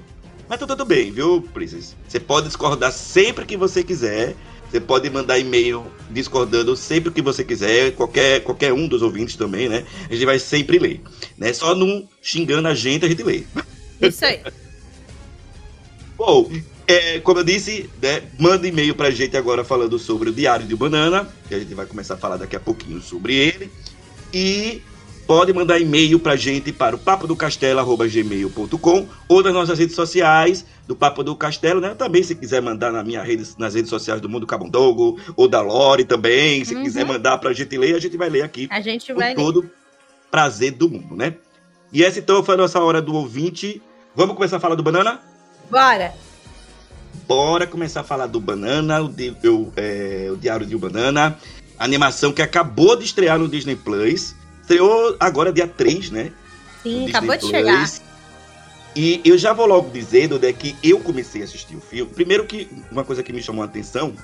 Mas 0.49 0.59
tá 0.59 0.65
tudo 0.65 0.85
bem, 0.85 1.11
viu, 1.11 1.41
Princess? 1.53 1.95
Você 2.07 2.19
pode 2.19 2.47
discordar 2.47 2.91
sempre 2.91 3.45
que 3.45 3.55
você 3.55 3.83
quiser. 3.83 4.35
Você 4.69 4.79
pode 4.79 5.09
mandar 5.09 5.37
e-mail 5.37 5.85
discordando 6.09 6.75
sempre 6.75 7.11
que 7.11 7.21
você 7.21 7.43
quiser. 7.43 7.91
Qualquer, 7.91 8.41
qualquer 8.41 8.73
um 8.73 8.87
dos 8.87 9.01
ouvintes 9.01 9.35
também, 9.35 9.69
né? 9.69 9.83
A 10.09 10.13
gente 10.13 10.25
vai 10.25 10.39
sempre 10.39 10.79
ler. 10.79 11.01
Né? 11.37 11.53
Só 11.53 11.75
não 11.75 12.07
xingando 12.21 12.67
a 12.67 12.73
gente, 12.73 13.05
a 13.05 13.09
gente 13.09 13.23
lê. 13.23 13.43
Isso 14.01 14.25
aí. 14.25 14.39
Bom, 16.17 16.49
é, 16.87 17.19
como 17.19 17.39
eu 17.39 17.43
disse, 17.43 17.89
né, 18.01 18.23
manda 18.39 18.67
e-mail 18.67 18.95
pra 18.95 19.11
gente 19.11 19.37
agora 19.37 19.63
falando 19.63 19.99
sobre 19.99 20.29
o 20.29 20.33
Diário 20.33 20.65
de 20.65 20.75
Banana, 20.75 21.27
que 21.47 21.53
a 21.55 21.59
gente 21.59 21.73
vai 21.75 21.85
começar 21.85 22.15
a 22.15 22.17
falar 22.17 22.37
daqui 22.37 22.55
a 22.55 22.59
pouquinho 22.59 22.99
sobre 23.01 23.35
ele. 23.35 23.71
E 24.33 24.81
pode 25.27 25.53
mandar 25.53 25.79
e-mail 25.79 26.19
pra 26.19 26.35
gente 26.35 26.71
para 26.71 26.95
o 26.95 26.99
papo 26.99 27.27
do 27.27 27.35
castelo@gmail.com 27.35 29.07
ou 29.27 29.43
nas 29.43 29.53
nossas 29.53 29.77
redes 29.77 29.95
sociais 29.95 30.65
do 30.87 30.95
Papo 30.95 31.21
do 31.21 31.35
Castelo, 31.35 31.81
né? 31.81 31.93
Também 31.93 32.23
se 32.23 32.33
quiser 32.33 32.61
mandar 32.61 32.93
na 32.93 33.03
minha 33.03 33.21
rede, 33.21 33.45
nas 33.57 33.73
redes 33.75 33.89
sociais 33.89 34.21
do 34.21 34.29
Mundo 34.29 34.47
Cabondogo 34.47 35.19
ou 35.35 35.45
da 35.47 35.59
Lore 35.61 36.05
também, 36.05 36.63
se 36.63 36.73
Uhum. 36.73 36.83
quiser 36.83 37.05
mandar 37.05 37.37
pra 37.39 37.51
gente 37.51 37.77
ler, 37.77 37.93
a 37.95 37.99
gente 37.99 38.15
vai 38.15 38.29
ler 38.29 38.41
aqui 38.43 38.67
A 38.71 38.79
gente 38.79 39.11
com 39.13 39.19
vai. 39.19 39.29
ler. 39.29 39.35
todo 39.35 39.69
prazer 40.31 40.71
do 40.71 40.89
mundo, 40.89 41.13
né? 41.15 41.35
E 41.91 42.03
essa 42.05 42.19
então 42.19 42.41
foi 42.43 42.53
a 42.55 42.57
nossa 42.57 42.79
hora 42.79 43.01
do 43.01 43.13
ouvinte. 43.13 43.81
Vamos 44.17 44.35
começar 44.35 44.57
a 44.57 44.59
falar 44.59 44.73
do 44.73 44.81
banana? 44.81 45.21
Bora. 45.69 46.11
Bora 47.27 47.67
começar 47.67 48.01
a 48.01 48.03
falar 48.03 48.25
do 48.25 48.39
Banana, 48.39 48.99
o, 48.99 49.09
o, 49.09 49.73
é, 49.75 50.27
o 50.31 50.35
Diário 50.35 50.65
de 50.65 50.75
um 50.75 50.79
Banana, 50.79 51.37
animação 51.77 52.33
que 52.33 52.41
acabou 52.41 52.95
de 52.95 53.05
estrear 53.05 53.37
no 53.37 53.47
Disney 53.47 53.75
Plus. 53.75 54.33
Estreou 54.59 55.15
agora 55.19 55.53
dia 55.53 55.67
3, 55.67 56.09
né? 56.09 56.31
Sim, 56.81 57.09
acabou 57.09 57.35
de 57.35 57.41
Disney 57.43 57.59
chegar. 57.59 57.77
Plus. 57.77 58.01
E 58.95 59.21
eu 59.23 59.37
já 59.37 59.53
vou 59.53 59.67
logo 59.67 59.91
dizendo 59.91 60.39
né, 60.39 60.51
que 60.51 60.75
eu 60.81 60.99
comecei 60.99 61.41
a 61.41 61.45
assistir 61.45 61.75
o 61.75 61.81
filme. 61.81 62.11
Primeiro 62.11 62.45
que 62.45 62.67
uma 62.91 63.03
coisa 63.03 63.21
que 63.21 63.31
me 63.31 63.43
chamou 63.43 63.61
a 63.61 63.65
atenção 63.65 64.15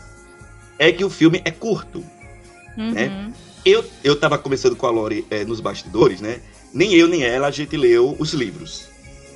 é 0.80 0.92
que 0.92 1.06
o 1.06 1.10
filme 1.10 1.40
é 1.46 1.52
curto. 1.52 2.04
né? 2.76 3.10
Uhum. 3.10 3.34
Eu, 3.64 3.86
eu 4.04 4.16
tava 4.16 4.40
conversando 4.40 4.76
com 4.76 4.88
a 4.88 4.90
Lori 4.90 5.24
é, 5.30 5.46
nos 5.46 5.60
bastidores, 5.60 6.20
né? 6.20 6.40
Nem 6.74 6.96
eu 6.96 7.08
nem 7.08 7.24
ela, 7.24 7.46
a 7.46 7.52
gente 7.52 7.78
leu 7.78 8.16
os 8.18 8.34
livros. 8.34 8.93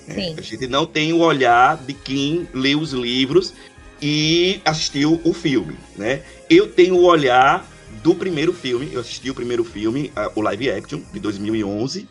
Né? 0.08 0.16
Sim. 0.16 0.36
A 0.38 0.42
gente 0.42 0.68
não 0.68 0.86
tem 0.86 1.14
o 1.14 1.20
olhar 1.20 1.78
de 1.78 1.94
quem 1.94 2.48
leu 2.54 2.80
os 2.80 2.94
livros 2.94 3.54
e 4.02 4.62
assistiu 4.64 5.20
o 5.24 5.34
filme, 5.34 5.76
né? 5.96 6.22
Eu 6.50 6.68
tenho 6.68 6.96
o 6.96 7.04
olhar 7.04 7.68
do 8.04 8.14
primeiro 8.16 8.54
filme, 8.54 8.90
eu 8.94 9.00
assisti 9.02 9.30
o 9.30 9.36
primeiro 9.36 9.64
filme, 9.64 10.12
a- 10.16 10.32
o 10.36 10.42
live 10.42 10.70
action, 10.72 11.02
de 11.12 11.20
2011, 11.20 12.08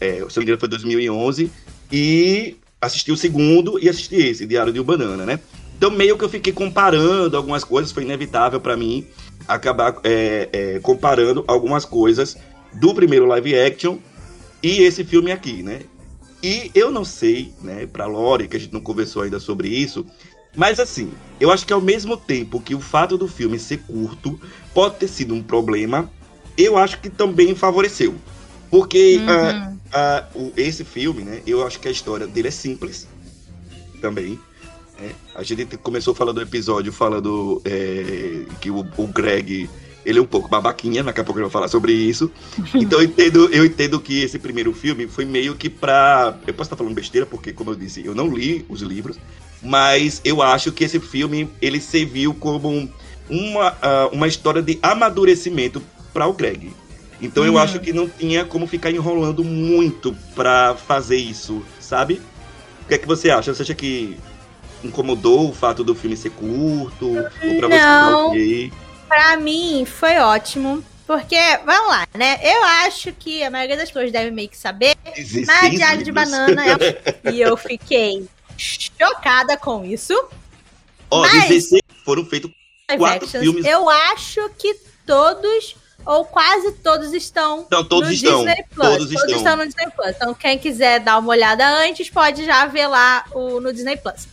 é, 0.00 0.16
se 0.16 0.20
não 0.20 0.28
me 0.36 0.42
engano 0.42 0.58
foi 0.58 0.68
2011, 0.68 1.50
e 1.90 2.56
assisti 2.80 3.12
o 3.12 3.16
segundo 3.16 3.78
e 3.78 3.88
assisti 3.88 4.16
esse, 4.16 4.46
Diário 4.46 4.72
de 4.72 4.80
um 4.80 4.84
Banana, 4.84 5.24
né? 5.24 5.38
Então 5.76 5.90
meio 5.90 6.16
que 6.18 6.24
eu 6.24 6.28
fiquei 6.28 6.52
comparando 6.52 7.36
algumas 7.36 7.64
coisas, 7.64 7.92
foi 7.92 8.02
inevitável 8.02 8.60
para 8.60 8.76
mim 8.76 9.06
acabar 9.46 9.96
é, 10.04 10.48
é, 10.52 10.78
comparando 10.80 11.44
algumas 11.46 11.84
coisas 11.84 12.36
do 12.74 12.94
primeiro 12.94 13.26
live 13.26 13.54
action 13.58 13.98
e 14.62 14.82
esse 14.82 15.04
filme 15.04 15.30
aqui, 15.32 15.62
né? 15.62 15.80
E 16.42 16.70
eu 16.74 16.90
não 16.90 17.04
sei, 17.04 17.54
né, 17.60 17.86
pra 17.86 18.06
Lore, 18.06 18.48
que 18.48 18.56
a 18.56 18.60
gente 18.60 18.72
não 18.72 18.80
conversou 18.80 19.22
ainda 19.22 19.38
sobre 19.38 19.68
isso, 19.68 20.04
mas 20.56 20.80
assim, 20.80 21.12
eu 21.40 21.50
acho 21.50 21.66
que 21.66 21.72
ao 21.72 21.80
mesmo 21.80 22.16
tempo 22.16 22.60
que 22.60 22.74
o 22.74 22.80
fato 22.80 23.16
do 23.16 23.28
filme 23.28 23.58
ser 23.58 23.78
curto 23.86 24.40
pode 24.74 24.96
ter 24.98 25.08
sido 25.08 25.34
um 25.34 25.42
problema, 25.42 26.10
eu 26.58 26.76
acho 26.76 27.00
que 27.00 27.08
também 27.08 27.54
favoreceu. 27.54 28.14
Porque 28.70 29.22
ah, 29.26 29.54
Uhum. 29.70 29.78
ah, 29.92 30.28
o- 30.34 30.52
esse 30.56 30.84
filme, 30.84 31.22
né, 31.22 31.42
eu 31.46 31.64
acho 31.66 31.78
que 31.78 31.88
a 31.88 31.90
história 31.92 32.26
dele 32.26 32.48
é 32.48 32.50
simples 32.50 33.06
também. 34.00 34.38
né? 34.98 35.12
A 35.34 35.42
gente 35.42 35.64
te- 35.66 35.76
começou 35.78 36.14
falando 36.14 36.36
do 36.36 36.42
episódio 36.42 36.92
falando 36.92 37.62
é, 37.64 38.44
que 38.60 38.70
o, 38.70 38.80
o 38.96 39.06
Greg 39.06 39.70
ele 40.04 40.18
é 40.18 40.22
um 40.22 40.26
pouco 40.26 40.48
babaquinha, 40.48 41.02
daqui 41.02 41.20
a 41.20 41.24
pouco 41.24 41.38
eu 41.40 41.44
vou 41.44 41.50
falar 41.50 41.68
sobre 41.68 41.92
isso. 41.92 42.30
Então 42.74 42.98
eu 43.00 43.04
entendo, 43.04 43.48
eu 43.52 43.64
entendo 43.64 44.00
que 44.00 44.22
esse 44.22 44.38
primeiro 44.38 44.72
filme 44.72 45.06
foi 45.06 45.24
meio 45.24 45.54
que 45.54 45.68
pra. 45.70 46.36
Eu 46.46 46.54
posso 46.54 46.66
estar 46.68 46.76
falando 46.76 46.94
besteira, 46.94 47.26
porque, 47.26 47.52
como 47.52 47.70
eu 47.70 47.74
disse, 47.74 48.04
eu 48.04 48.14
não 48.14 48.28
li 48.34 48.64
os 48.68 48.80
livros, 48.82 49.16
mas 49.62 50.20
eu 50.24 50.42
acho 50.42 50.72
que 50.72 50.84
esse 50.84 50.98
filme 50.98 51.48
ele 51.60 51.80
serviu 51.80 52.34
como 52.34 52.68
um- 52.68 52.88
uma, 53.30 53.76
ah, 53.80 54.08
uma 54.12 54.26
história 54.26 54.60
de 54.62 54.78
amadurecimento 54.82 55.82
para 56.12 56.26
o 56.26 56.32
Greg. 56.32 56.72
Então 57.20 57.44
eu 57.44 57.52
Uhum. 57.52 57.58
acho 57.58 57.78
que 57.78 57.92
não 57.92 58.08
tinha 58.08 58.44
como 58.44 58.66
ficar 58.66 58.90
enrolando 58.90 59.44
muito 59.44 60.14
pra 60.34 60.74
fazer 60.74 61.16
isso, 61.16 61.62
sabe? 61.78 62.20
O 62.84 62.88
que 62.88 62.94
é 62.94 62.98
que 62.98 63.06
você 63.06 63.30
acha? 63.30 63.54
Você 63.54 63.62
acha 63.62 63.74
que 63.74 64.16
incomodou 64.82 65.48
o 65.50 65.52
fato 65.54 65.84
do 65.84 65.94
filme 65.94 66.16
ser 66.16 66.30
curto? 66.30 67.06
Ou 67.46 67.54
pra 67.56 67.68
você 67.68 67.78
tá 67.78 68.00
Não. 68.00 68.26
ok? 68.28 68.72
Pra 69.12 69.36
mim, 69.36 69.84
foi 69.84 70.16
ótimo. 70.18 70.82
Porque, 71.06 71.36
vamos 71.66 71.88
lá, 71.90 72.06
né? 72.14 72.40
Eu 72.42 72.64
acho 72.86 73.12
que 73.12 73.42
a 73.44 73.50
maioria 73.50 73.76
das 73.76 73.90
pessoas 73.90 74.10
deve 74.10 74.30
meio 74.30 74.48
que 74.48 74.56
saber. 74.56 74.96
Existem 75.14 75.44
Mas 75.44 75.70
Diário 75.72 76.02
de. 76.02 76.10
Banana 76.10 76.62
é. 76.66 77.20
E 77.30 77.38
eu 77.42 77.54
fiquei 77.58 78.26
chocada 78.56 79.56
com 79.58 79.84
isso. 79.84 80.14
Ó, 81.10 81.20
Mas- 81.20 81.48
16 81.48 81.82
foram 82.06 82.24
feitos 82.24 82.50
Quatro 82.96 83.26
actions, 83.26 83.42
filmes. 83.44 83.66
Eu 83.66 83.86
acho 83.90 84.48
que 84.58 84.74
todos, 85.06 85.76
ou 86.06 86.24
quase 86.24 86.72
todos, 86.72 87.12
estão 87.12 87.64
Então, 87.66 87.84
todos 87.84 88.08
no 88.08 88.14
estão. 88.14 88.38
Disney 88.44 88.64
Plus. 88.74 88.88
Todos 88.88 89.12
estão. 89.12 89.56
no 89.56 89.66
Disney 89.66 89.90
Plus. 89.94 90.08
Então, 90.16 90.34
quem 90.34 90.58
quiser 90.58 91.00
dar 91.00 91.18
uma 91.18 91.28
olhada 91.28 91.66
antes, 91.80 92.08
pode 92.08 92.46
já 92.46 92.64
ver 92.66 92.86
lá 92.86 93.24
o, 93.32 93.60
no 93.60 93.72
Disney 93.74 93.96
Plus. 93.98 94.26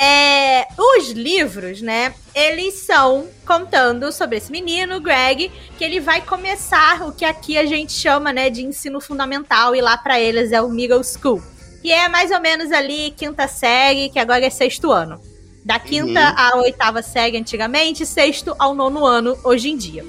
É, 0.00 0.68
os 0.78 1.10
livros, 1.10 1.82
né? 1.82 2.14
Eles 2.34 2.74
são 2.74 3.28
contando 3.44 4.12
sobre 4.12 4.36
esse 4.36 4.50
menino, 4.52 5.00
Greg, 5.00 5.50
que 5.76 5.82
ele 5.84 5.98
vai 5.98 6.20
começar 6.20 7.02
o 7.02 7.12
que 7.12 7.24
aqui 7.24 7.58
a 7.58 7.66
gente 7.66 7.92
chama, 7.92 8.32
né, 8.32 8.48
de 8.48 8.64
ensino 8.64 9.00
fundamental 9.00 9.74
e 9.74 9.80
lá 9.80 9.98
pra 9.98 10.20
eles 10.20 10.52
é 10.52 10.62
o 10.62 10.68
middle 10.68 11.02
school, 11.02 11.42
que 11.82 11.90
é 11.90 12.08
mais 12.08 12.30
ou 12.30 12.40
menos 12.40 12.70
ali 12.70 13.10
quinta 13.16 13.48
série, 13.48 14.08
que 14.08 14.20
agora 14.20 14.44
é 14.46 14.50
sexto 14.50 14.92
ano. 14.92 15.20
Da 15.64 15.80
quinta 15.80 16.20
Uhum. 16.20 16.34
à 16.36 16.56
oitava 16.58 17.02
série 17.02 17.36
antigamente, 17.36 18.06
sexto 18.06 18.54
ao 18.58 18.74
nono 18.74 19.04
ano 19.04 19.36
hoje 19.42 19.68
em 19.68 19.76
dia. 19.76 20.06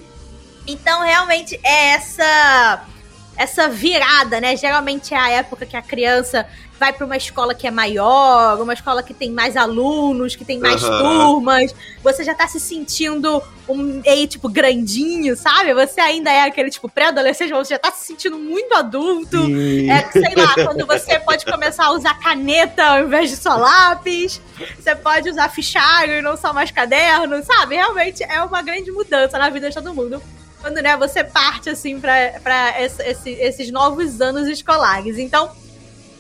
Então, 0.68 1.02
realmente 1.02 1.60
é 1.64 1.88
essa 1.94 2.86
essa 3.36 3.70
virada, 3.70 4.42
né? 4.42 4.56
Geralmente 4.58 5.14
é 5.14 5.18
a 5.18 5.30
época 5.30 5.66
que 5.66 5.78
a 5.78 5.82
criança 5.82 6.46
vai 6.80 6.94
para 6.94 7.06
uma 7.06 7.18
escola 7.18 7.54
que 7.54 7.68
é 7.68 7.72
maior, 7.72 8.60
uma 8.62 8.74
escola 8.74 9.04
que 9.04 9.14
tem 9.14 9.30
mais 9.30 9.58
alunos, 9.58 10.36
que 10.36 10.46
tem 10.46 10.58
mais 10.58 10.82
Aham. 10.84 10.98
turmas. 11.00 11.76
Você 12.02 12.24
já 12.24 12.34
tá 12.34 12.48
se 12.48 12.60
sentindo 12.60 13.44
um 13.68 14.02
meio 14.04 14.26
tipo 14.28 14.48
grandinho, 14.48 15.36
sabe? 15.36 15.74
Você 15.74 16.00
ainda 16.00 16.32
é 16.32 16.42
aquele 16.44 16.70
tipo 16.70 16.88
pré-adolescente, 16.90 17.52
você 17.52 17.74
já 17.74 17.80
tá 17.80 17.92
se 17.92 18.06
sentindo 18.06 18.40
muito 18.40 18.74
adulto. 18.74 19.38
É, 19.38 20.10
sei 20.12 20.34
lá, 20.36 20.54
quando 20.56 20.86
você 20.88 21.20
pode 21.20 21.46
começar 21.46 21.86
a 21.88 21.92
usar 21.92 22.18
caneta 22.20 22.84
ao 22.84 23.02
invés 23.02 23.30
de 23.30 23.36
só 23.36 23.56
lápis. 23.58 24.42
Você 24.80 24.96
pode 24.96 25.30
usar 25.30 25.50
fichário 25.50 26.16
e 26.18 26.22
não 26.22 26.38
só 26.38 26.54
mais 26.54 26.72
caderno, 26.72 27.44
sabe? 27.44 27.76
Realmente 27.76 28.24
é 28.24 28.42
uma 28.42 28.62
grande 28.62 28.90
mudança 28.92 29.38
na 29.38 29.50
vida 29.50 29.70
de 29.70 29.76
todo 29.76 29.94
mundo. 29.94 30.22
Quando, 30.62 30.82
né, 30.82 30.96
você 30.98 31.24
parte, 31.24 31.70
assim, 31.70 32.00
pra 32.02 32.82
esse- 32.82 33.02
esse- 33.04 33.30
esses 33.32 33.72
novos 33.72 34.20
anos 34.20 34.48
escolares. 34.48 35.18
Então, 35.18 35.50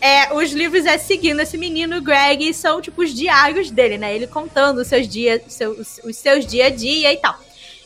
é, 0.01 0.33
os 0.33 0.51
livros 0.51 0.85
é 0.85 0.97
seguindo 0.97 1.41
esse 1.41 1.57
menino, 1.57 2.01
Greg, 2.01 2.47
e 2.49 2.53
são, 2.53 2.81
tipo, 2.81 3.01
os 3.01 3.13
diários 3.13 3.69
dele, 3.71 3.97
né? 3.97 4.15
Ele 4.15 4.27
contando 4.27 4.79
os 4.79 4.87
seus 4.87 5.07
dias, 5.07 5.41
seus, 5.47 5.99
os 6.03 6.15
seus 6.15 6.45
dia 6.45 6.67
a 6.67 6.69
dia 6.69 7.11
e 7.13 7.17
tal. 7.17 7.37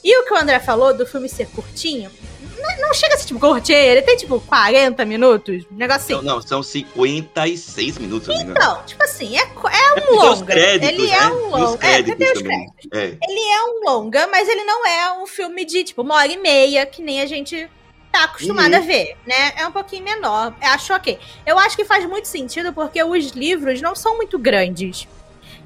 E 0.04 0.19
o 0.19 0.26
que 0.26 0.34
o 0.34 0.38
André 0.38 0.60
falou 0.60 0.93
do 0.93 1.06
filme 1.06 1.30
ser 1.30 1.47
curtinho, 1.47 2.12
não, 2.60 2.88
não 2.88 2.93
chega 2.93 3.15
a 3.15 3.17
ser, 3.17 3.26
tipo, 3.28 3.39
curtinho, 3.39 3.78
ele 3.78 4.02
tem, 4.02 4.15
tipo, 4.17 4.39
40 4.41 5.04
minutos, 5.06 5.63
um 5.71 5.76
negócio 5.76 6.15
assim. 6.15 6.26
Não, 6.26 6.36
não, 6.36 6.41
são 6.41 6.62
56 6.63 7.97
minutos. 7.97 8.30
Então, 8.30 8.84
tipo 8.86 9.04
assim, 9.04 9.38
é, 9.38 9.45
co- 9.47 9.67
é 9.69 9.93
um 10.10 10.17
os 10.17 10.23
longa. 10.39 10.45
créditos, 10.45 10.89
ele 10.89 11.08
né? 11.08 11.17
é 11.17 11.28
um 11.28 11.49
longa. 11.49 11.88
É, 11.88 12.04
tem 12.04 12.32
os 12.34 12.41
créditos. 12.41 12.88
É. 12.93 13.17
Ele 13.28 13.39
é 13.52 13.63
um 13.63 13.84
longa, 13.86 14.28
mas 14.28 14.47
ele 14.47 14.63
não 14.63 14.86
é 14.86 15.12
um 15.21 15.26
filme 15.28 15.65
de, 15.65 15.84
tipo, 15.84 16.02
uma 16.02 16.15
hora 16.15 16.32
e 16.32 16.38
meia, 16.38 16.86
que 16.86 17.02
nem 17.02 17.21
a 17.21 17.26
gente 17.26 17.67
tá 18.13 18.23
acostumado 18.26 18.71
Uhum. 18.73 18.78
a 18.78 18.82
ver, 18.82 19.17
né? 19.26 19.54
É 19.58 19.67
um 19.67 19.71
pouquinho 19.71 20.04
menor. 20.06 20.54
Acho 20.62 20.93
ok. 20.93 21.19
Eu 21.45 21.58
acho 21.60 21.76
que 21.76 21.84
faz 21.84 22.06
muito 22.06 22.28
sentido 22.28 22.71
porque 22.71 23.04
os 23.04 23.32
livros 23.32 23.82
não 23.82 23.95
são 23.95 24.15
muito 24.15 24.38
grandes, 24.39 25.08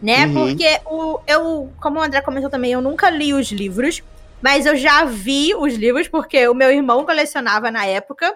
né? 0.02 0.26
Uhum. 0.26 0.34
Porque 0.34 0.80
o, 0.86 1.20
eu, 1.28 1.72
como 1.82 2.00
o 2.00 2.02
André 2.02 2.22
comentou 2.22 2.50
também, 2.50 2.72
eu 2.72 2.82
nunca 2.82 3.10
li 3.10 3.34
os 3.34 3.52
livros, 3.52 4.02
mas 4.42 4.66
eu 4.66 4.76
já 4.78 5.04
vi 5.04 5.54
os 5.56 5.76
livros 5.76 6.08
porque 6.08 6.48
o 6.48 6.54
meu 6.54 6.72
irmão 6.72 7.06
colecionava 7.06 7.70
na 7.70 7.86
época 7.86 8.34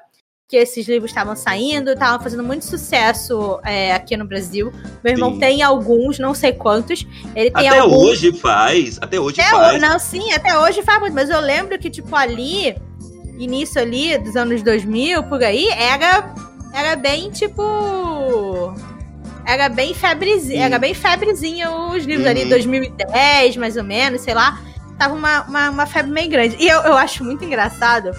que 0.49 0.57
esses 0.57 0.85
livros 0.85 1.11
estavam 1.11 1.33
saindo, 1.33 1.91
estavam 1.91 2.21
fazendo 2.21 2.43
muito 2.43 2.65
sucesso 2.65 3.61
é, 3.63 3.93
aqui 3.93 4.17
no 4.17 4.25
Brasil. 4.25 4.69
Meu 5.01 5.13
irmão 5.13 5.31
Sim. 5.35 5.39
tem 5.39 5.61
alguns, 5.63 6.19
não 6.19 6.33
sei 6.33 6.51
quantos. 6.51 7.07
Ele 7.33 7.49
tem 7.49 7.69
Até 7.69 7.79
alguns. 7.79 7.97
hoje 8.09 8.33
faz. 8.33 8.97
Até 8.99 9.17
hoje 9.17 9.39
Até 9.39 9.49
faz. 9.49 9.69
hoje, 9.69 9.79
não, 9.79 9.97
sim, 9.97 10.33
até 10.33 10.59
hoje 10.59 10.81
faz 10.81 10.99
muito. 10.99 11.13
Mas 11.13 11.29
eu 11.29 11.39
lembro 11.39 11.79
que, 11.79 11.89
tipo, 11.89 12.13
ali, 12.13 12.75
início 13.37 13.81
ali 13.81 14.17
dos 14.17 14.35
anos 14.35 14.61
2000, 14.63 15.23
por 15.23 15.43
aí, 15.43 15.67
era, 15.69 16.33
era 16.73 16.95
bem, 16.95 17.29
tipo... 17.31 18.73
Era 19.45 19.67
bem 19.69 19.93
febrezinha, 19.93 20.59
Sim. 20.59 20.63
era 20.65 20.77
bem 20.77 20.93
febrezinha 20.93 21.71
os 21.71 22.05
livros 22.05 22.27
ali, 22.27 22.43
Uhum. 22.43 22.49
2010, 22.49 23.57
mais 23.57 23.75
ou 23.75 23.83
menos, 23.83 24.21
sei 24.21 24.33
lá. 24.33 24.61
Tava 24.99 25.15
uma, 25.15 25.41
uma, 25.43 25.69
uma 25.71 25.85
febre 25.87 26.11
meio 26.11 26.29
grande. 26.29 26.55
E 26.59 26.67
eu, 26.67 26.79
eu 26.81 26.95
acho 26.95 27.23
muito 27.23 27.43
engraçado 27.43 28.11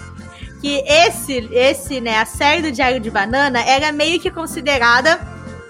que 0.59 0.83
esse, 0.85 1.49
esse, 1.51 2.01
né, 2.01 2.19
a 2.19 2.25
série 2.25 2.61
do 2.61 2.71
Diário 2.71 2.99
de 2.99 3.09
Banana 3.09 3.61
era 3.61 3.91
meio 3.91 4.19
que 4.19 4.29
considerada 4.29 5.19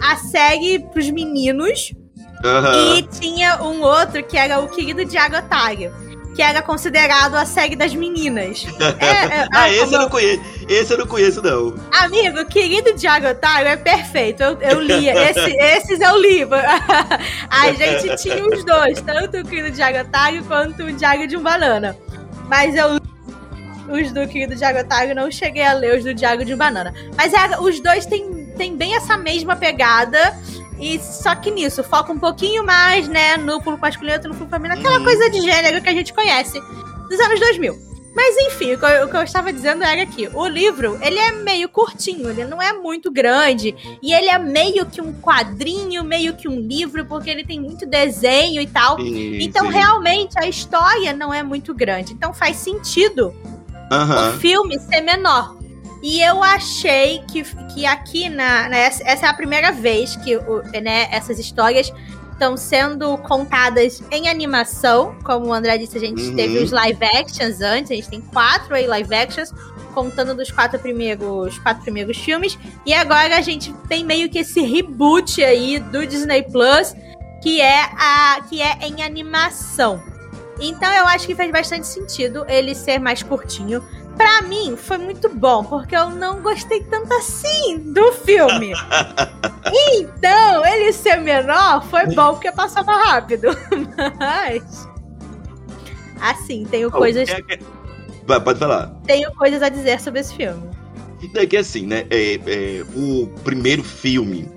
a 0.01 0.17
série 0.17 0.79
pros 0.79 1.09
meninos 1.09 1.93
Aham. 2.43 2.97
e 2.97 3.03
tinha 3.03 3.61
um 3.63 3.81
outro 3.81 4.23
que 4.23 4.37
era 4.37 4.59
o 4.59 4.67
Querido 4.67 5.05
Diário 5.05 5.37
Otário, 5.37 5.93
que 6.33 6.41
era 6.41 6.61
considerado 6.61 7.35
a 7.35 7.45
série 7.45 7.75
das 7.75 7.93
meninas. 7.93 8.65
É, 8.99 9.05
é, 9.05 9.43
Ah, 9.43 9.63
ah, 9.63 9.69
esse 9.69 9.93
eu 9.93 9.99
não 9.99 10.09
conheço. 10.09 10.41
Esse 10.67 10.93
eu 10.93 10.97
não 10.97 11.07
conheço, 11.07 11.41
não. 11.41 11.75
Amigo, 11.91 12.45
Querido 12.45 12.93
Diário 12.93 13.29
Otário 13.29 13.67
é 13.67 13.75
perfeito. 13.75 14.41
Eu, 14.43 14.57
eu 14.61 14.79
li. 14.81 15.09
Esse, 15.09 15.51
esses 15.57 15.99
eu 15.99 16.21
li. 16.21 16.41
A 17.49 17.71
gente 17.71 18.15
tinha 18.21 18.45
os 18.45 18.63
dois, 18.63 19.01
tanto 19.01 19.37
o 19.37 19.43
Querido 19.43 19.71
Diário 19.71 20.01
Otário 20.01 20.43
quanto 20.45 20.83
o 20.83 20.93
Diário 20.93 21.27
de 21.27 21.37
um 21.37 21.41
Banana. 21.41 21.97
Mas 22.47 22.75
eu 22.75 22.99
os 23.89 24.11
do 24.11 24.27
Querido 24.27 24.55
Diário 24.55 24.79
Otário, 24.79 25.15
não 25.15 25.29
cheguei 25.29 25.63
a 25.63 25.73
ler 25.73 25.97
os 25.97 26.03
do 26.03 26.13
Diário 26.13 26.45
de 26.45 26.53
um 26.53 26.57
Banana. 26.57 26.93
Mas 27.15 27.33
é, 27.33 27.59
os 27.59 27.79
dois 27.79 28.05
têm, 28.05 28.45
têm 28.57 28.75
bem 28.75 28.95
essa 28.95 29.17
mesma 29.17 29.55
pegada. 29.55 30.37
E 30.79 30.99
só 30.99 31.35
que 31.35 31.51
nisso, 31.51 31.83
foca 31.83 32.11
um 32.11 32.19
pouquinho 32.19 32.65
mais, 32.65 33.07
né, 33.07 33.37
no 33.37 33.61
público 33.61 33.81
masculino 33.81 34.17
no 34.17 34.29
público 34.35 34.49
feminino, 34.49 34.79
aquela 34.79 34.97
Uhum. 34.97 35.03
coisa 35.03 35.29
de 35.29 35.41
gênero 35.41 35.81
que 35.81 35.89
a 35.89 35.93
gente 35.93 36.13
conhece 36.13 36.59
dos 37.09 37.19
anos 37.19 37.39
2000. 37.39 37.93
Mas 38.15 38.35
enfim, 38.45 38.73
o 38.73 38.77
que, 38.79 38.85
eu, 38.85 39.05
o 39.05 39.09
que 39.09 39.17
eu 39.17 39.23
estava 39.23 39.51
dizendo 39.51 39.83
era 39.83 40.05
que 40.05 40.29
o 40.35 40.45
livro, 40.45 40.99
ele 41.01 41.17
é 41.17 41.31
meio 41.31 41.67
curtinho, 41.67 42.29
ele 42.29 42.45
não 42.45 42.61
é 42.61 42.71
muito 42.71 43.09
grande, 43.11 43.75
e 44.03 44.13
ele 44.13 44.29
é 44.29 44.37
meio 44.37 44.85
que 44.85 45.01
um 45.01 45.11
quadrinho, 45.19 46.03
meio 46.03 46.35
que 46.35 46.47
um 46.47 46.59
livro, 46.59 47.03
porque 47.05 47.27
ele 47.29 47.43
tem 47.43 47.59
muito 47.59 47.87
desenho 47.87 48.61
e 48.61 48.67
tal. 48.67 48.97
Sim, 48.97 49.39
Então, 49.41 49.65
sim. 49.65 49.71
realmente, 49.73 50.37
a 50.37 50.47
história 50.47 51.11
não 51.11 51.33
é 51.33 51.41
muito 51.41 51.73
grande. 51.73 52.13
Então, 52.13 52.31
faz 52.35 52.57
sentido 52.57 53.33
o 54.35 54.37
filme 54.39 54.77
ser 54.79 55.01
menor. 55.01 55.57
E 56.03 56.21
eu 56.21 56.43
achei 56.43 57.23
que, 57.31 57.43
que 57.73 57.85
aqui 57.85 58.27
na, 58.29 58.67
na- 58.67 58.77
essa 58.77 59.01
essa 59.05 59.25
é 59.25 59.29
a 59.29 59.33
primeira 59.33 59.71
vez 59.71 60.15
que 60.17 60.35
o- 60.35 60.61
né, 60.81 61.07
essas 61.09 61.39
histórias 61.39 61.91
estão 62.33 62.57
sendo 62.57 63.17
contadas 63.19 64.03
em 64.11 64.27
animação. 64.27 65.15
Como 65.23 65.45
o 65.47 65.53
André 65.53 65.77
disse, 65.77 65.95
a 65.97 65.99
gente 66.01 66.21
Uhum. 66.21 66.35
teve 66.35 66.57
os 66.59 66.71
live 66.71 67.05
actions 67.05 67.61
antes, 67.61 67.89
a 67.91 67.95
gente 67.95 68.09
tem 68.09 68.19
quatro 68.19 68.75
aí 68.75 68.85
live 68.85 69.15
actions, 69.15 69.53
contando 69.93 70.35
dos 70.35 70.51
quatro 70.51 70.77
primeiros, 70.77 71.57
quatro 71.59 71.83
primeiros 71.83 72.17
filmes. 72.17 72.57
E 72.85 72.93
agora 72.93 73.37
a 73.37 73.41
gente 73.41 73.71
tem 73.87 74.03
meio 74.03 74.29
que 74.29 74.39
esse 74.39 74.59
reboot 74.61 75.41
aí 75.41 75.79
do 75.79 76.05
Disney 76.05 76.43
Plus, 76.43 76.93
que 77.41 77.61
é 77.61 77.81
a 77.97 78.41
que 78.49 78.61
é 78.61 78.77
em 78.87 79.01
animação. 79.03 80.03
Então 80.59 80.91
eu 80.91 81.07
acho 81.07 81.25
que 81.27 81.35
faz 81.35 81.49
bastante 81.51 81.87
sentido 81.87 82.45
ele 82.49 82.75
ser 82.75 82.99
mais 82.99 83.23
curtinho. 83.23 83.81
Pra 84.17 84.41
mim, 84.43 84.75
foi 84.77 84.97
muito 84.97 85.27
bom, 85.29 85.63
porque 85.63 85.95
eu 85.95 86.09
não 86.09 86.41
gostei 86.41 86.83
tanto 86.83 87.11
assim 87.13 87.79
do 87.93 88.11
filme. 88.13 88.73
então, 89.95 90.65
ele 90.65 90.93
ser 90.93 91.17
menor 91.17 91.83
foi 91.85 92.05
bom, 92.13 92.33
porque 92.33 92.51
passava 92.51 92.91
rápido. 92.93 93.47
Mas. 94.19 94.87
Assim, 96.21 96.65
tenho 96.65 96.89
coisas, 96.91 97.27
É 97.29 97.41
que- 97.41 97.59
Vai, 98.25 98.39
Pode 98.39 98.59
falar. 98.59 98.87
tenho 99.05 99.33
coisas 99.35 99.61
a 99.61 99.67
dizer 99.69 99.99
sobre 99.99 100.21
esse 100.21 100.33
filme. 100.33 100.69
É 101.35 101.45
que 101.45 101.57
assim, 101.57 101.85
né? 101.87 102.05
é, 102.09 102.35
é, 102.35 102.83
o 102.95 103.27
primeiro 103.43 103.83
filme, 103.83 104.49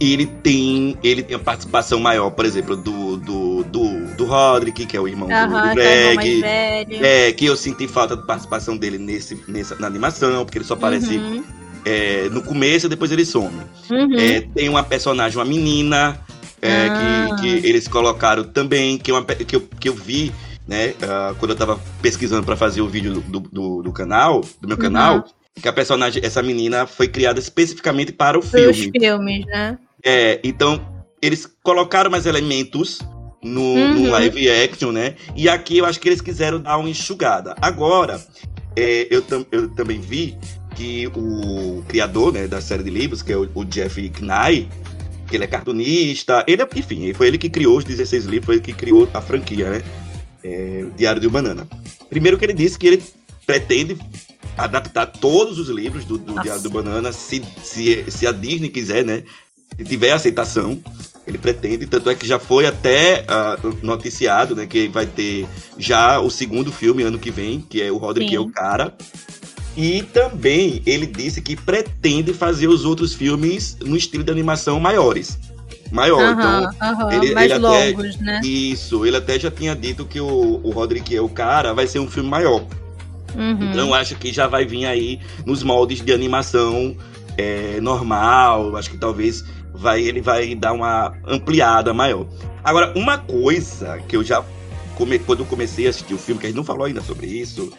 ele 0.00 0.26
tem, 0.26 0.96
ele 1.02 1.22
tem 1.22 1.36
a 1.36 1.38
participação 1.38 1.98
maior, 1.98 2.30
por 2.30 2.44
exemplo, 2.44 2.76
do, 2.76 3.16
do, 3.16 3.64
do, 3.64 4.14
do 4.14 4.24
Roderick, 4.24 4.84
que 4.86 4.96
é 4.96 5.00
o 5.00 5.08
irmão 5.08 5.28
do- 5.28 5.34
Aham, 5.34 5.62
do 5.74 5.80
é 5.80 6.14
Greg. 6.14 6.40
velho. 6.40 7.04
É, 7.06 7.32
que 7.32 7.46
eu 7.46 7.56
senti 7.56 7.88
falta 7.88 8.14
da 8.16 8.22
participação 8.22 8.76
dele 8.76 8.98
nesse, 8.98 9.42
nessa, 9.48 9.74
na 9.76 9.86
animação, 9.86 10.44
porque 10.44 10.58
ele 10.58 10.64
só 10.64 10.74
aparece 10.74 11.16
Uhum, 11.16 11.42
é, 11.84 12.28
no 12.30 12.42
começo 12.42 12.86
e 12.86 12.88
depois 12.88 13.10
ele 13.10 13.24
some. 13.24 13.56
uhum. 13.90 14.18
É, 14.18 14.40
tem 14.42 14.68
uma 14.68 14.82
personagem, 14.82 15.38
uma 15.38 15.44
menina, 15.44 16.20
é, 16.60 16.86
Ah. 16.86 16.90
que, 16.90 17.60
que 17.60 17.66
eles 17.68 17.88
colocaram 17.88 18.44
também, 18.44 18.98
que, 18.98 19.10
é 19.10 19.14
uma, 19.14 19.24
que, 19.24 19.56
eu, 19.56 19.60
que 19.60 19.88
eu 19.88 19.94
vi, 19.94 20.32
né, 20.66 20.94
ah, 21.02 21.34
quando 21.38 21.52
eu 21.52 21.56
tava 21.56 21.80
pesquisando 22.02 22.44
pra 22.44 22.56
fazer 22.56 22.80
o 22.82 22.88
vídeo 22.88 23.20
do, 23.20 23.40
do, 23.40 23.82
do 23.82 23.92
canal, 23.92 24.40
do 24.60 24.68
meu 24.68 24.76
Uhum. 24.76 24.82
canal, 24.82 25.24
que 25.62 25.68
a 25.68 25.72
personagem, 25.72 26.22
essa 26.24 26.42
menina 26.42 26.86
foi 26.86 27.08
criada 27.08 27.38
especificamente 27.40 28.12
para 28.12 28.36
o 28.38 28.42
Dos 28.42 28.50
filme. 28.50 28.90
filmes, 29.00 29.46
né? 29.46 29.78
É, 30.08 30.38
então, 30.44 30.80
eles 31.20 31.48
colocaram 31.64 32.08
mais 32.08 32.26
elementos 32.26 33.00
no, 33.42 33.74
no 33.88 34.02
Uhum. 34.02 34.10
live 34.10 34.48
action, 34.48 34.92
né? 34.92 35.16
E 35.34 35.48
aqui 35.48 35.78
eu 35.78 35.84
acho 35.84 35.98
que 35.98 36.08
eles 36.08 36.20
quiseram 36.20 36.60
dar 36.60 36.78
uma 36.78 36.88
enxugada. 36.88 37.56
Agora, 37.60 38.24
é, 38.76 39.08
eu, 39.10 39.20
tam- 39.20 39.44
eu 39.50 39.68
também 39.70 40.00
vi 40.00 40.38
que 40.76 41.08
o 41.08 41.82
criador 41.88 42.32
né, 42.32 42.46
da 42.46 42.60
série 42.60 42.84
de 42.84 42.90
livros, 42.90 43.20
que 43.20 43.32
é 43.32 43.36
o, 43.36 43.48
o 43.54 43.64
Jeff 43.64 44.00
Knight, 44.20 44.68
Ele 45.32 45.42
é 45.42 45.46
cartunista, 45.48 46.44
ele 46.46 46.62
é, 46.62 46.68
enfim, 46.76 47.12
foi 47.12 47.26
ele 47.26 47.38
que 47.38 47.48
criou 47.50 47.78
os 47.78 47.84
16 47.84 48.26
livros, 48.26 48.46
foi 48.46 48.54
ele 48.56 48.62
que 48.62 48.72
criou 48.72 49.08
a 49.12 49.20
franquia, 49.20 49.70
né? 49.70 49.82
É, 50.44 50.84
Diário 50.96 51.20
de 51.20 51.26
um 51.26 51.30
Banana. 51.30 51.66
Primeiro 52.08 52.38
que 52.38 52.44
ele 52.44 52.52
disse 52.52 52.78
que 52.78 52.86
ele 52.86 53.02
pretende 53.44 53.98
adaptar 54.56 55.06
todos 55.06 55.58
os 55.58 55.68
livros 55.68 56.04
do, 56.04 56.16
do. 56.16 56.40
Diário 56.40 56.62
do 56.62 56.70
Banana, 56.70 57.10
se, 57.12 57.42
se, 57.60 58.04
se 58.08 58.24
a 58.26 58.30
Disney 58.30 58.68
quiser, 58.68 59.04
né? 59.04 59.24
Se 59.78 59.84
tiver 59.84 60.12
aceitação, 60.12 60.78
ele 61.26 61.38
pretende, 61.38 61.86
tanto 61.86 62.08
é 62.08 62.14
que 62.14 62.26
já 62.26 62.38
foi 62.38 62.66
até 62.66 63.24
ah, 63.28 63.58
noticiado, 63.82 64.54
né? 64.54 64.66
Que 64.66 64.88
vai 64.88 65.06
ter 65.06 65.46
já 65.78 66.20
o 66.20 66.30
segundo 66.30 66.70
filme 66.72 67.02
ano 67.02 67.18
que 67.18 67.30
vem, 67.30 67.60
que 67.60 67.82
é 67.82 67.90
o 67.90 67.96
Roderick 67.96 68.30
Sim. 68.30 68.36
é 68.36 68.40
o 68.40 68.48
cara. 68.50 68.94
E 69.76 70.02
também 70.04 70.80
ele 70.86 71.06
disse 71.06 71.42
que 71.42 71.54
pretende 71.54 72.32
fazer 72.32 72.66
os 72.68 72.84
outros 72.86 73.12
filmes 73.12 73.76
no 73.84 73.96
estilo 73.96 74.24
de 74.24 74.30
animação 74.32 74.80
maiores. 74.80 75.38
Maior, 75.92 76.20
Aham, 76.20 76.32
então 76.72 76.88
aham, 76.88 77.12
ele- 77.22 77.34
mais 77.34 77.50
ele 77.52 77.66
até- 77.66 77.90
longos, 77.90 78.16
né? 78.16 78.40
isso, 78.42 79.04
ele 79.06 79.16
até 79.16 79.38
já 79.38 79.50
tinha 79.50 79.76
dito 79.76 80.04
que 80.04 80.18
o, 80.20 80.60
o 80.64 80.70
Roderick 80.70 81.14
é 81.14 81.20
o 81.20 81.28
cara, 81.28 81.72
vai 81.74 81.86
ser 81.86 81.98
um 82.00 82.08
filme 82.10 82.28
maior. 82.28 82.64
Uhum. 83.36 83.70
Então 83.70 83.88
eu 83.88 83.94
acho 83.94 84.16
que 84.16 84.32
já 84.32 84.46
vai 84.48 84.64
vir 84.64 84.86
aí 84.86 85.20
nos 85.44 85.62
moldes 85.62 86.00
de 86.00 86.12
animação 86.12 86.96
é, 87.36 87.78
normal. 87.80 88.76
Acho 88.76 88.90
que 88.90 88.96
talvez 88.98 89.44
vai, 89.76 90.02
ele 90.02 90.20
vai 90.20 90.54
dar 90.54 90.72
uma 90.72 91.14
ampliada 91.26 91.92
maior. 91.92 92.26
Agora, 92.64 92.92
uma 92.96 93.18
coisa 93.18 93.98
que 94.08 94.16
eu 94.16 94.24
já. 94.24 94.44
Come, 94.96 95.18
quando 95.18 95.40
eu 95.40 95.46
comecei 95.46 95.86
a 95.86 95.90
assistir 95.90 96.14
o 96.14 96.18
filme, 96.18 96.40
que 96.40 96.46
a 96.46 96.48
gente 96.48 96.56
não 96.56 96.64
falou 96.64 96.86
ainda 96.86 97.02
sobre 97.02 97.26
isso. 97.26 97.70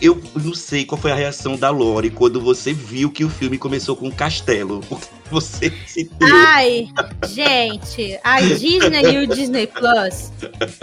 Eu 0.00 0.20
não 0.34 0.52
sei 0.54 0.84
qual 0.84 1.00
foi 1.00 1.12
a 1.12 1.14
reação 1.14 1.56
da 1.56 1.70
Lori 1.70 2.10
quando 2.10 2.40
você 2.40 2.72
viu 2.72 3.10
que 3.10 3.24
o 3.24 3.28
filme 3.30 3.56
começou 3.56 3.94
com 3.96 4.08
um 4.08 4.10
castelo. 4.10 4.82
Você 5.30 5.72
se 5.86 6.04
deu. 6.18 6.28
Ai, 6.30 6.88
gente, 7.28 8.18
a 8.22 8.40
Disney 8.40 9.02
e 9.14 9.18
o 9.24 9.26
Disney 9.26 9.66
Plus, 9.66 10.30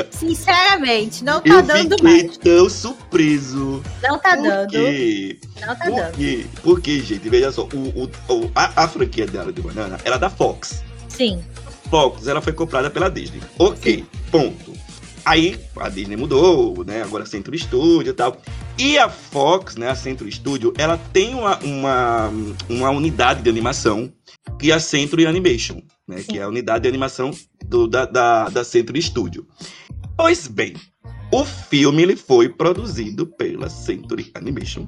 sinceramente, 0.10 1.24
não 1.24 1.41
tá 1.41 1.50
eu 1.50 1.62
dando 1.62 1.95
fiquei 1.97 2.24
mais. 2.24 2.38
tão 2.38 2.69
surpreso. 2.69 3.82
Não 4.02 4.17
tá 4.17 4.36
Por 4.38 4.43
dando. 4.43 4.69
quê? 4.71 5.38
Não 5.62 5.76
tá 5.76 5.86
Por 5.86 5.95
dando. 5.95 6.12
quê? 6.13 6.45
Porque, 6.63 7.00
gente, 7.02 7.30
veja 7.30 7.52
só, 7.52 7.63
o, 7.74 8.04
o- 8.04 8.12
o- 8.34 8.52
a, 8.56 8.84
a 8.84 8.88
franquia 8.88 9.28
dela 9.28 9.52
de 9.52 9.62
banana 9.62 9.97
era 10.04 10.17
da 10.17 10.30
Fox. 10.30 10.84
Sim. 11.08 11.41
Fox, 11.89 12.28
ela 12.28 12.41
foi 12.41 12.54
comprada 12.54 12.89
pela 12.89 13.10
Disney. 13.10 13.41
Ok, 13.60 14.06
ponto. 14.32 14.74
Aí 15.24 15.60
a 15.78 15.90
Disney 15.90 16.16
mudou, 16.16 16.84
né? 16.86 17.04
Agora 17.04 17.26
Centro 17.26 17.58
Studio 17.58 18.12
e 18.12 18.14
tal. 18.14 18.42
E 18.78 18.98
a 18.98 19.10
Fox, 19.10 19.76
né? 19.76 19.90
A 19.90 19.96
Centro 19.96 20.30
Studio, 20.32 20.74
ela 20.78 20.98
tem 20.98 21.34
uma, 21.34 21.58
uma, 21.60 22.32
uma 22.70 22.90
unidade 22.90 23.42
de 23.44 23.50
animação 23.50 24.12
que 24.60 24.72
é 24.72 24.76
a 24.76 24.80
Centro 24.80 25.28
Animation, 25.28 25.82
né? 26.08 26.24
Que 26.24 26.40
é 26.40 26.44
a 26.44 26.48
unidade 26.48 26.84
de 26.84 26.90
animação 26.90 27.32
do, 27.66 27.88
da, 27.88 28.06
da, 28.06 28.50
da 28.50 28.64
Centro 28.64 29.00
Studio. 29.02 29.48
Pois 30.18 30.48
bem, 30.48 30.74
o 31.32 31.46
filme 31.46 32.04
ele 32.04 32.16
foi 32.16 32.50
produzido 32.50 33.26
pela 33.26 33.70
Century 33.70 34.32
Animation. 34.34 34.88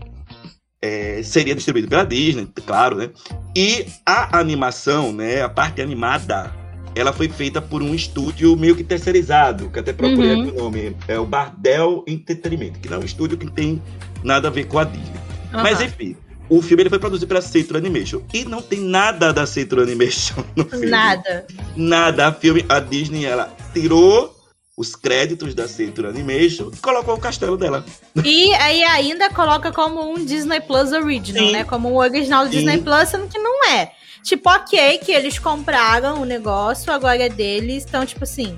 É, 0.82 1.24
seria 1.24 1.56
distribuído 1.56 1.88
pela 1.88 2.06
Disney, 2.06 2.46
claro, 2.65 2.98
né? 2.98 3.10
E 3.56 3.86
a 4.06 4.38
animação, 4.38 5.13
né? 5.13 5.41
A 5.41 5.48
parte 5.48 5.82
animada, 5.82 6.54
ela 6.95 7.12
foi 7.13 7.27
feita 7.29 7.62
por 7.62 7.82
um 7.82 7.93
estúdio 7.93 8.56
meio 8.56 8.75
que 8.75 8.84
terceirizado, 8.84 9.69
que 9.69 9.79
até 9.79 9.91
procurei 9.93 10.34
Uhum. 10.34 10.41
aqui 10.43 10.51
o 10.51 10.63
nome. 10.63 10.95
É 11.08 11.19
o 11.19 11.25
Bardell 11.25 12.03
Entretenimento, 12.08 12.79
que 12.79 12.89
não 12.89 12.97
é 12.97 12.99
um 13.01 13.06
estúdio 13.06 13.38
que 13.38 13.49
tem 13.49 13.82
nada 14.23 14.47
a 14.47 14.51
ver 14.51 14.65
com 14.65 14.77
a 14.79 14.84
Disney. 14.84 15.19
Mas 15.51 15.77
Aham. 15.79 15.86
enfim, 15.86 16.17
o 16.49 16.62
filme 16.62 16.84
ele 16.84 16.89
foi 16.89 16.99
produzido 16.99 17.27
pela 17.27 17.41
Centro 17.41 17.77
Animation. 17.77 18.21
E 18.34 18.45
não 18.45 18.62
tem 18.62 18.79
nada 18.79 19.32
da 19.34 19.45
Centro 19.45 19.82
Animation 19.82 20.43
no 20.56 20.65
filme. 20.65 20.88
Nada. 20.88 21.45
Nada. 21.75 22.27
A, 22.27 22.34
filme, 22.34 22.65
a 22.69 22.79
Disney, 22.79 23.25
ela 23.25 23.51
tirou 23.73 24.34
os 24.75 24.95
créditos 24.95 25.53
da 25.53 25.67
Centro 25.67 26.08
Animation 26.10 26.71
e 26.73 26.77
colocou 26.77 27.13
o 27.15 27.19
castelo 27.19 27.56
dela. 27.58 27.86
E 28.25 28.53
aí 28.56 28.84
ainda 28.84 29.29
coloca 29.29 29.71
como 29.71 30.12
um 30.13 30.23
Disney 30.25 30.60
Plus 30.62 30.91
Original, 30.91 31.45
Sim. 31.45 31.51
né? 31.51 31.63
Como 31.63 31.91
um 31.91 31.97
original 31.97 32.45
do 32.45 32.51
Sim. 32.51 32.58
Disney 32.58 32.77
Plus, 32.79 33.10
sendo 33.10 33.27
que 33.27 33.38
não 33.39 33.65
é. 33.69 33.91
Tipo, 34.23 34.49
ok, 34.49 34.97
que 34.99 35.12
eles 35.12 35.38
compraram 35.38 36.21
o 36.21 36.25
negócio, 36.25 36.91
agora 36.93 37.25
é 37.25 37.29
deles, 37.29 37.86
então, 37.88 38.05
tipo 38.05 38.23
assim. 38.23 38.55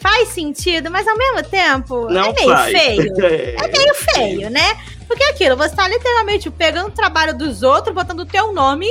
Faz 0.00 0.28
sentido, 0.28 0.90
mas 0.90 1.08
ao 1.08 1.16
mesmo 1.16 1.42
tempo 1.44 2.08
Não 2.10 2.26
é 2.26 2.32
meio 2.34 2.48
faz. 2.50 2.72
feio. 2.72 3.12
É, 3.24 3.56
É 3.64 3.68
meio 3.68 3.94
feio, 3.94 4.50
né? 4.50 4.76
Porque 5.08 5.22
é 5.24 5.30
aquilo, 5.30 5.56
você 5.56 5.74
tá 5.74 5.88
literalmente 5.88 6.50
pegando 6.50 6.88
o 6.88 6.92
trabalho 6.92 7.36
dos 7.36 7.62
outros, 7.62 7.94
botando 7.94 8.20
o 8.20 8.26
teu 8.26 8.52
nome 8.52 8.86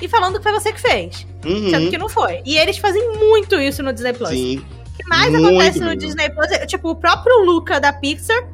e 0.00 0.06
falando 0.08 0.36
que 0.38 0.42
foi 0.42 0.52
você 0.52 0.72
que 0.72 0.80
fez. 0.80 1.26
Uhum, 1.44 1.70
Sendo 1.70 1.90
que 1.90 1.98
não 1.98 2.08
foi. 2.08 2.42
E 2.44 2.56
eles 2.58 2.76
fazem 2.78 3.16
muito 3.18 3.58
isso 3.58 3.82
no 3.82 3.92
Disney 3.92 4.12
Plus. 4.12 4.28
sim. 4.30 4.58
O 4.58 4.96
que 5.02 5.08
mais 5.08 5.30
Muito 5.32 5.46
acontece 5.46 5.80
no. 5.80 5.96
Disney 5.96 6.28
Plus 6.30 6.50
é, 6.52 6.66
tipo, 6.66 6.90
o 6.90 6.94
próprio 6.94 7.42
Luca 7.44 7.80
da 7.80 7.90
Pixar 7.92 8.46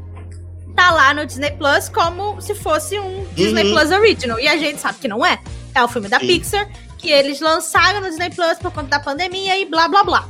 tá 0.76 0.92
lá 0.92 1.12
no 1.12 1.26
Disney 1.26 1.50
Plus 1.52 1.88
como 1.88 2.40
se 2.40 2.54
fosse 2.54 2.96
um 3.00 3.26
Disney 3.34 3.64
Uhum. 3.64 3.72
Plus 3.72 3.90
Original. 3.90 4.38
E 4.38 4.46
a 4.46 4.56
gente 4.56 4.80
sabe 4.80 4.98
que 4.98 5.08
não 5.08 5.26
é. 5.26 5.38
É 5.74 5.82
o 5.82 5.88
filme 5.88 6.08
da 6.08 6.20
Sim. 6.20 6.26
Pixar, 6.28 6.68
que 6.98 7.10
eles 7.10 7.40
lançaram 7.40 8.00
no 8.00 8.08
Disney 8.08 8.30
Plus 8.30 8.58
por 8.58 8.72
conta 8.72 8.88
da 8.88 9.00
pandemia 9.00 9.58
e 9.58 9.64
blá 9.64 9.88
blá 9.88 10.02
blá. 10.04 10.28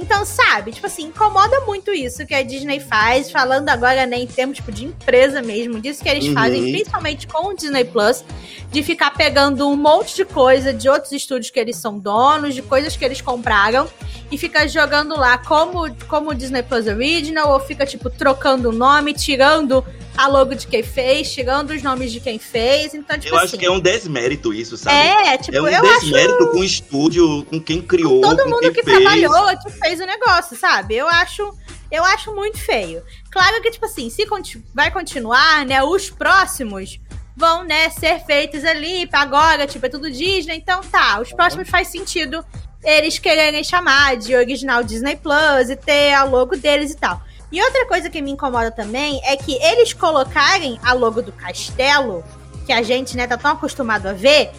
Então, 0.00 0.24
sabe, 0.24 0.70
tipo 0.70 0.86
assim, 0.86 1.06
incomoda 1.06 1.60
muito 1.62 1.90
isso 1.92 2.24
que 2.24 2.32
a 2.32 2.42
Disney 2.42 2.78
faz, 2.78 3.32
falando 3.32 3.68
agora, 3.68 4.06
né, 4.06 4.16
em 4.18 4.26
termos 4.28 4.56
tipo, 4.58 4.70
de 4.70 4.84
empresa 4.84 5.42
mesmo, 5.42 5.80
disso 5.80 6.04
que 6.04 6.08
eles 6.08 6.26
Uhum. 6.26 6.34
fazem, 6.34 6.70
principalmente 6.70 7.26
com 7.26 7.48
o 7.48 7.54
Disney 7.56 7.84
Plus, 7.84 8.24
de 8.70 8.82
ficar 8.84 9.10
pegando 9.10 9.68
um 9.68 9.74
monte 9.74 10.14
de 10.14 10.24
coisa 10.24 10.72
de 10.72 10.88
outros 10.88 11.10
estúdios 11.10 11.50
que 11.50 11.58
eles 11.58 11.76
são 11.76 11.98
donos, 11.98 12.54
de 12.54 12.62
coisas 12.62 12.96
que 12.96 13.04
eles 13.04 13.20
compraram, 13.20 13.88
e 14.30 14.36
fica 14.38 14.66
jogando 14.68 15.16
lá 15.16 15.38
como, 15.38 15.94
como 16.06 16.34
Disney 16.34 16.62
Plus 16.62 16.86
Original, 16.86 17.52
ou 17.52 17.60
fica, 17.60 17.86
tipo, 17.86 18.10
trocando 18.10 18.68
o 18.68 18.72
nome, 18.72 19.12
tirando 19.14 19.84
a 20.16 20.26
logo 20.26 20.54
de 20.54 20.66
quem 20.66 20.82
fez, 20.82 21.32
tirando 21.32 21.70
os 21.70 21.82
nomes 21.82 22.10
de 22.12 22.18
quem 22.20 22.38
fez. 22.38 22.92
Então, 22.92 23.18
tipo 23.18 23.32
Eu 23.34 23.38
assim. 23.38 23.46
acho 23.46 23.58
que 23.58 23.64
é 23.66 23.70
um 23.70 23.78
desmérito 23.80 24.52
isso, 24.52 24.76
sabe? 24.76 24.96
É, 24.96 25.38
tipo, 25.38 25.56
é 25.56 25.62
um 25.62 25.66
eu 25.68 25.90
acho 25.90 26.00
desmérito 26.00 26.50
com 26.50 26.58
o 26.58 26.64
estúdio, 26.64 27.44
com 27.48 27.60
quem 27.60 27.80
criou, 27.80 28.20
todo 28.20 28.42
com 28.42 28.50
mundo 28.50 28.60
quem 28.60 28.72
que 28.72 28.82
fez. 28.82 28.98
trabalhou, 28.98 29.58
que 29.58 29.70
fez 29.70 30.00
o 30.00 30.04
negócio, 30.06 30.56
sabe? 30.56 30.96
Eu 30.96 31.06
acho, 31.08 31.48
eu 31.90 32.04
acho 32.04 32.34
muito 32.34 32.58
feio. 32.58 33.02
Claro 33.30 33.62
que, 33.62 33.70
tipo 33.70 33.86
assim, 33.86 34.10
se 34.10 34.26
conti- 34.26 34.62
vai 34.74 34.90
continuar, 34.90 35.64
né? 35.64 35.82
Os 35.82 36.10
próximos 36.10 36.98
vão, 37.36 37.62
né, 37.62 37.88
ser 37.90 38.18
feitos 38.26 38.64
ali 38.64 39.08
agora, 39.12 39.64
tipo, 39.68 39.86
é 39.86 39.88
tudo 39.88 40.10
Disney, 40.10 40.56
então 40.56 40.80
tá, 40.80 41.20
os 41.20 41.32
próximos 41.32 41.68
faz 41.70 41.86
sentido 41.86 42.44
eles 42.82 43.18
quererem 43.18 43.62
chamar 43.64 44.16
de 44.16 44.34
original 44.34 44.82
Disney 44.84 45.16
Plus 45.16 45.70
e 45.70 45.76
ter 45.76 46.12
a 46.14 46.24
logo 46.24 46.56
deles 46.56 46.92
e 46.92 46.96
tal. 46.96 47.20
E 47.50 47.62
outra 47.62 47.86
coisa 47.86 48.10
que 48.10 48.20
me 48.20 48.30
incomoda 48.30 48.70
também 48.70 49.20
é 49.24 49.36
que 49.36 49.54
eles 49.62 49.92
colocarem 49.92 50.78
a 50.82 50.92
logo 50.92 51.22
do 51.22 51.32
castelo, 51.32 52.22
que 52.66 52.72
a 52.72 52.82
gente, 52.82 53.16
né, 53.16 53.26
tá 53.26 53.36
tão 53.38 53.52
acostumado 53.52 54.06
a 54.06 54.12
ver, 54.12 54.50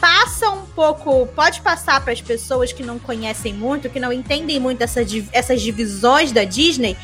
passa 0.00 0.50
um 0.50 0.66
pouco, 0.66 1.26
pode 1.28 1.60
passar 1.60 2.00
para 2.02 2.12
as 2.12 2.20
pessoas 2.20 2.72
que 2.72 2.82
não 2.82 2.98
conhecem 2.98 3.54
muito, 3.54 3.88
que 3.88 4.00
não 4.00 4.12
entendem 4.12 4.58
muito 4.58 4.82
essa, 4.82 5.04
di- 5.04 5.28
essas 5.32 5.62
divisões 5.62 6.32
da 6.32 6.44
Disney, 6.44 6.96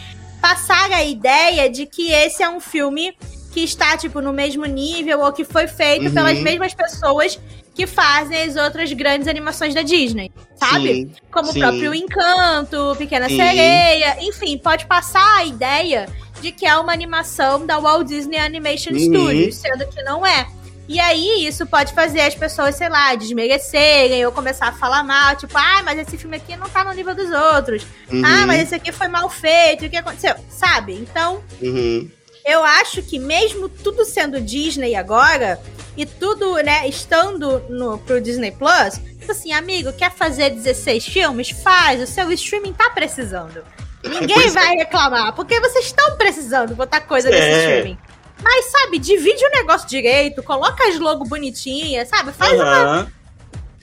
passar 0.42 0.90
a 0.90 1.05
ideia 1.05 1.70
de 1.70 1.87
que 1.87 2.11
esse 2.11 2.42
é 2.42 2.49
um 2.51 2.61
filme 2.61 3.16
que 3.53 3.61
está, 3.61 3.96
tipo, 3.96 4.20
no 4.20 4.33
mesmo 4.33 4.64
nível 4.66 5.20
ou 5.20 5.33
que 5.33 5.44
foi 5.44 5.66
feito 5.66 6.07
Uhum. 6.07 6.14
pelas 6.14 6.38
mesmas 6.40 6.75
pessoas 6.75 7.38
que 7.81 7.87
fazem 7.87 8.43
as 8.43 8.57
outras 8.57 8.93
grandes 8.93 9.27
animações 9.27 9.75
da 9.75 9.81
Disney, 9.81 10.31
sabe? 10.55 10.87
Sim, 10.95 11.12
Como 11.33 11.51
sim. 11.51 11.59
o 11.59 11.62
próprio 11.62 11.95
Encanto, 11.95 12.95
Pequena 12.99 13.27
Sim. 13.27 13.37
Sereia, 13.37 14.19
enfim, 14.23 14.59
pode 14.59 14.85
passar 14.85 15.38
a 15.38 15.47
ideia 15.47 16.07
de 16.43 16.53
que 16.53 16.66
é 16.66 16.77
uma 16.77 16.93
animação 16.93 17.64
da 17.64 17.79
Walt 17.79 18.07
Disney 18.07 18.37
Animation 18.37 18.93
Uhum. 18.93 18.99
Studios, 18.99 19.57
sendo 19.57 19.87
que 19.88 20.03
não 20.03 20.27
é. 20.27 20.47
E 20.87 21.01
aí, 21.01 21.47
isso 21.47 21.64
pode 21.66 21.95
fazer 21.95 22.21
as 22.21 22.35
pessoas, 22.35 22.75
sei 22.75 22.88
lá, 22.90 23.14
desmerecerem 23.14 24.27
ou 24.27 24.33
começar 24.33 24.69
a 24.69 24.73
falar 24.73 25.03
mal, 25.05 25.37
tipo, 25.37 25.57
ah, 25.57 25.83
mas 25.85 25.99
esse 26.01 26.19
filme 26.19 26.37
aqui 26.37 26.55
não 26.57 26.69
tá 26.69 26.85
no 26.85 26.93
nível 26.93 27.14
dos 27.14 27.31
outros. 27.31 27.87
Uhum, 28.12 28.23
Ah, 28.27 28.45
mas 28.47 28.62
esse 28.64 28.75
aqui 28.75 28.93
foi 28.93 29.09
mal 29.09 29.31
feito, 29.31 29.87
o 29.87 29.88
que 29.88 29.97
aconteceu? 29.97 30.35
Sabe? 30.51 30.95
Então, 30.95 31.40
uhum. 31.62 32.11
Eu 32.44 32.62
acho 32.64 33.03
que 33.03 33.18
mesmo 33.18 33.68
tudo 33.68 34.05
sendo 34.05 34.40
Disney 34.40 34.94
agora, 34.94 35.61
e 35.96 36.07
tudo, 36.07 36.55
né, 36.57 36.88
estando 36.88 37.61
no, 37.68 37.98
pro 37.98 38.20
Disney 38.20 38.53
Plus, 38.53 38.94
tipo 39.18 39.33
assim, 39.33 39.53
amigo, 39.53 39.92
quer 39.92 40.11
fazer 40.12 40.50
16 40.50 41.07
filmes? 41.07 41.50
Faz, 41.50 42.00
o 42.00 42.07
seu 42.07 42.31
streaming 42.33 42.72
tá 42.72 42.90
precisando. 42.90 43.62
Ninguém 44.03 44.46
é. 44.46 44.50
vai 44.50 44.76
reclamar, 44.76 45.35
porque 45.35 45.61
vocês 45.61 45.87
estão 45.87 46.16
precisando 46.16 46.74
botar 46.74 47.00
coisa 47.03 47.29
nesse 47.29 47.42
É. 47.42 47.68
streaming. 47.76 47.98
Mas, 48.42 48.66
sabe, 48.66 48.98
divide 48.98 49.44
o 49.44 49.50
negócio 49.50 49.87
direito, 49.87 50.42
coloca 50.42 50.88
as 50.88 50.98
logo 50.98 51.26
bonitinhas, 51.26 52.09
sabe? 52.09 52.33
Faz 52.33 52.55
uma. 52.55 53.12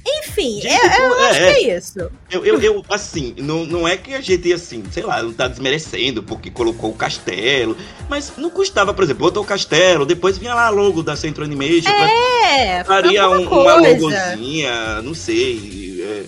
Enfim, 0.07 0.61
Gente, 0.61 0.99
eu, 0.99 1.03
eu 1.03 1.19
é, 1.19 1.29
acho 1.29 1.39
que 1.39 1.45
é 1.45 1.77
isso. 1.77 1.99
Eu, 2.31 2.45
eu, 2.45 2.61
eu, 2.61 2.85
assim, 2.89 3.35
não, 3.37 3.65
não 3.65 3.87
é 3.87 3.97
que 3.97 4.13
a 4.13 4.21
gente, 4.21 4.53
assim, 4.53 4.83
sei 4.91 5.03
lá, 5.03 5.21
não 5.21 5.33
tá 5.33 5.47
desmerecendo 5.47 6.23
porque 6.23 6.49
colocou 6.49 6.91
o 6.91 6.95
castelo, 6.95 7.75
mas 8.09 8.31
não 8.37 8.49
custava, 8.49 8.93
por 8.93 9.03
exemplo, 9.03 9.25
botou 9.25 9.43
o 9.43 9.45
castelo, 9.45 10.05
depois 10.05 10.37
vinha 10.37 10.53
lá 10.53 10.67
a 10.67 10.69
logo 10.69 11.03
da 11.03 11.15
Centro 11.15 11.43
Animation, 11.43 11.89
É, 11.89 12.83
faria 12.83 13.29
um, 13.29 13.47
uma 13.47 13.75
logozinha, 13.75 15.01
não 15.01 15.13
sei, 15.13 16.01
é, 16.01 16.23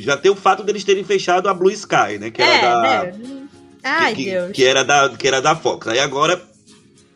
já 0.00 0.16
tem 0.16 0.30
o 0.30 0.36
fato 0.36 0.62
deles 0.62 0.84
terem 0.84 1.04
fechado 1.04 1.48
a 1.48 1.54
Blue 1.54 1.70
Sky, 1.70 2.18
né? 2.18 2.30
Que 2.30 2.42
era 2.42 2.54
é, 2.54 2.60
da. 2.60 2.82
né? 2.82 3.42
Ai, 3.82 4.14
que, 4.14 4.24
Deus. 4.24 4.52
Que 4.52 4.64
era 4.64 4.84
da, 4.84 5.08
que 5.10 5.26
era 5.26 5.40
da 5.40 5.56
Fox. 5.56 5.88
Aí 5.88 5.98
agora 5.98 6.40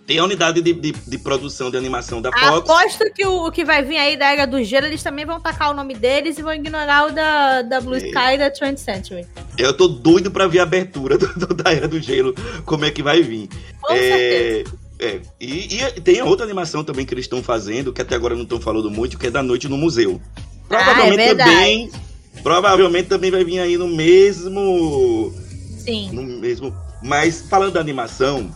tem 0.06 0.18
a 0.18 0.24
unidade 0.24 0.60
de, 0.62 0.72
de, 0.72 0.92
de 0.92 1.18
produção 1.18 1.70
de 1.70 1.76
animação 1.76 2.22
da 2.22 2.30
Fox. 2.30 2.46
Aposto 2.70 3.04
que 3.12 3.26
o, 3.26 3.46
o 3.46 3.50
que 3.52 3.64
vai 3.64 3.82
vir 3.82 3.96
aí 3.96 4.16
da 4.16 4.32
Era 4.32 4.46
do 4.46 4.62
Gelo, 4.62 4.86
eles 4.86 5.02
também 5.02 5.26
vão 5.26 5.40
tacar 5.40 5.70
o 5.70 5.74
nome 5.74 5.94
deles 5.94 6.38
e 6.38 6.42
vão 6.42 6.54
ignorar 6.54 7.08
o 7.08 7.12
da, 7.12 7.62
da 7.62 7.80
Blue 7.80 7.94
É. 7.96 7.98
Sky 7.98 8.34
e 8.34 8.38
da 8.38 8.50
20th 8.50 8.76
Century. 8.78 9.26
Eu 9.58 9.72
tô 9.76 9.88
doido 9.88 10.30
pra 10.30 10.46
ver 10.46 10.60
a 10.60 10.62
abertura 10.62 11.18
do, 11.18 11.26
do- 11.34 11.54
da 11.54 11.72
Era 11.72 11.88
do 11.88 12.00
Gelo, 12.00 12.34
como 12.64 12.84
é 12.84 12.90
que 12.90 13.02
vai 13.02 13.22
vir. 13.22 13.48
Com 13.82 13.94
certeza. 13.94 14.72
É, 14.98 15.20
e, 15.40 15.76
e 15.76 16.00
tem 16.00 16.22
outra 16.22 16.44
animação 16.46 16.82
também 16.82 17.04
que 17.04 17.12
eles 17.12 17.24
estão 17.26 17.42
fazendo, 17.42 17.92
que 17.92 18.00
até 18.00 18.14
agora 18.14 18.34
não 18.34 18.44
estão 18.44 18.58
falando 18.60 18.90
muito, 18.90 19.18
que 19.18 19.26
é 19.26 19.30
da 19.30 19.42
noite 19.42 19.68
no 19.68 19.76
museu. 19.76 20.20
Provavelmente 20.68 21.20
Ah, 21.20 21.24
é 21.24 21.34
também. 21.34 21.90
Provavelmente 22.42 23.08
também 23.08 23.30
vai 23.30 23.44
vir 23.44 23.58
aí 23.58 23.76
no 23.76 23.88
mesmo. 23.88 25.34
Sim. 25.78 26.10
No 26.12 26.22
mesmo. 26.22 26.74
Mas 27.02 27.42
falando 27.42 27.72
da 27.74 27.80
animação, 27.80 28.50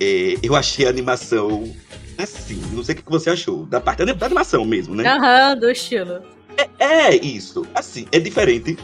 é, 0.00 0.36
eu 0.42 0.56
achei 0.56 0.86
a 0.86 0.88
animação. 0.88 1.72
Assim, 2.16 2.60
não 2.72 2.82
sei 2.82 2.94
o 2.94 2.98
que 2.98 3.10
você 3.10 3.30
achou. 3.30 3.66
Da 3.66 3.80
parte 3.80 4.04
da 4.04 4.26
animação 4.26 4.64
mesmo, 4.64 4.94
né? 4.94 5.06
Aham, 5.06 5.56
do 5.56 5.70
estilo. 5.70 6.22
É 6.78 7.14
isso. 7.16 7.66
Assim, 7.74 8.06
é 8.12 8.18
diferente. 8.18 8.76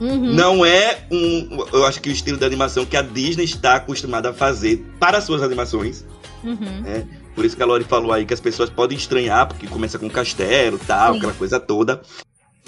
Uhum. 0.00 0.32
Não 0.32 0.64
é 0.64 0.98
um. 1.10 1.66
Eu 1.72 1.84
acho 1.84 2.00
que 2.00 2.08
o 2.08 2.12
estilo 2.12 2.38
da 2.38 2.46
animação 2.46 2.86
que 2.86 2.96
a 2.96 3.02
Disney 3.02 3.44
está 3.44 3.76
acostumada 3.76 4.30
a 4.30 4.32
fazer 4.32 4.84
para 4.98 5.20
suas 5.20 5.42
animações. 5.42 6.04
Uhum. 6.42 6.80
né? 6.80 7.06
Por 7.34 7.44
isso 7.44 7.56
que 7.56 7.62
a 7.62 7.66
Lori 7.66 7.84
falou 7.84 8.12
aí 8.12 8.24
que 8.24 8.34
as 8.34 8.40
pessoas 8.40 8.70
podem 8.70 8.96
estranhar, 8.96 9.46
porque 9.46 9.66
começa 9.66 9.98
com 9.98 10.08
castelo 10.08 10.78
e 10.82 10.86
tal, 10.86 11.12
Sim. 11.12 11.18
aquela 11.18 11.32
coisa 11.34 11.60
toda. 11.60 12.00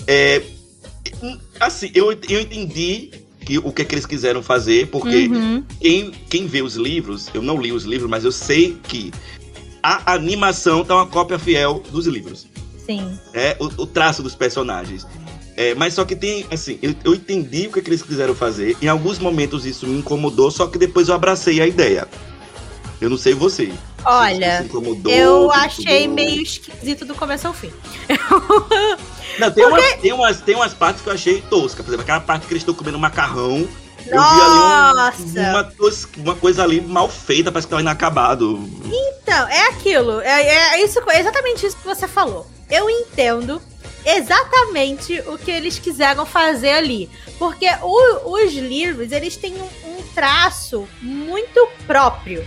É, 0.07 0.43
assim, 1.59 1.91
eu, 1.95 2.13
eu 2.29 2.41
entendi 2.41 3.11
que, 3.45 3.59
o 3.59 3.73
que, 3.73 3.83
é 3.83 3.85
que 3.85 3.95
eles 3.95 4.07
quiseram 4.07 4.43
fazer, 4.43 4.89
porque 4.89 5.29
Uhum. 5.29 5.65
quem, 5.81 6.11
quem 6.29 6.47
vê 6.47 6.63
os 6.63 6.77
livros, 6.77 7.29
eu 7.35 7.43
não 7.43 7.61
li 7.61 7.73
os 7.73 7.85
livros, 7.85 8.09
mas 8.09 8.25
eu 8.25 8.33
sei 8.33 8.77
que 8.83 9.13
a 9.83 10.15
animação 10.15 10.85
tá 10.85 10.95
uma 10.95 11.07
cópia 11.07 11.39
fiel 11.39 11.83
dos 11.91 12.07
livros 12.07 12.47
Sim. 12.87 13.19
é, 13.35 13.57
o, 13.59 13.65
o 13.83 13.87
traço 13.87 14.23
dos 14.23 14.35
personagens. 14.35 15.07
É, 15.57 15.75
mas 15.75 15.95
só 15.95 16.05
que 16.05 16.17
tem, 16.17 16.47
assim, 16.51 16.79
eu, 16.81 16.95
eu 17.05 17.15
entendi 17.15 17.67
o 17.67 17.73
que, 17.73 17.83
que 17.83 17.91
eles 17.91 18.03
quiseram 18.03 18.35
fazer. 18.35 18.77
Em 18.81 18.89
alguns 18.89 19.19
momentos 19.19 19.67
isso 19.67 19.87
me 19.87 19.99
incomodou, 19.99 20.51
só 20.51 20.67
que 20.67 20.79
depois 20.79 21.09
eu 21.09 21.15
abracei 21.15 21.61
a 21.61 21.67
ideia. 21.67 22.09
Eu 23.01 23.11
não 23.11 23.19
sei 23.19 23.35
você. 23.35 23.73
Olha, 24.05 24.67
eu 25.07 25.51
achei 25.53 26.09
meio 26.09 26.43
esquisito 26.43 27.05
do 27.05 27.15
começo 27.15 27.47
ao 27.47 27.55
fim. 27.55 27.73
Não, 29.39 29.51
tem, 29.51 29.65
umas, 29.65 29.93
tem, 29.95 30.13
umas, 30.13 30.41
tem 30.41 30.55
umas 30.55 30.75
partes 30.75 31.03
que 31.03 31.09
eu 31.09 31.13
achei 31.15 31.41
tosca. 31.43 31.83
Por 31.83 31.89
exemplo, 31.91 32.03
aquela 32.03 32.21
parte 32.21 32.47
que 32.47 32.53
eles 32.53 32.63
estão 32.63 32.75
comendo 32.75 32.99
macarrão. 32.99 33.67
Eu 34.05 34.11
vi 34.11 34.17
Nossa! 34.17 35.23
ali 35.23 35.39
um- 35.39 35.51
uma, 35.53 35.65
coisa, 35.65 36.09
uma 36.19 36.35
coisa 36.37 36.63
ali 36.65 36.81
mal 36.81 37.09
feita, 37.09 37.51
parece 37.53 37.67
que 37.67 37.71
tava 37.71 37.81
inacabado. 37.83 38.69
Então, 38.85 39.49
é 39.49 39.69
aquilo. 39.69 40.21
É, 40.21 40.43
é 40.75 40.85
isso, 40.85 40.99
é 41.09 41.21
exatamente 41.21 41.65
isso 41.65 41.77
que 41.77 41.85
você 41.87 42.07
falou. 42.09 42.47
Eu 42.69 42.91
entendo 42.91 43.63
exatamente 44.05 45.23
o 45.27 45.39
que 45.39 45.51
eles 45.51 45.79
quiseram 45.79 46.27
fazer 46.27 46.71
ali. 46.73 47.09
Porque 47.39 47.67
o- 47.83 48.35
os 48.43 48.53
livros, 48.53 49.13
eles 49.13 49.37
têm 49.37 49.55
um, 49.55 49.91
um 49.99 50.03
traço 50.15 50.87
muito 51.01 51.67
próprio. 51.87 52.45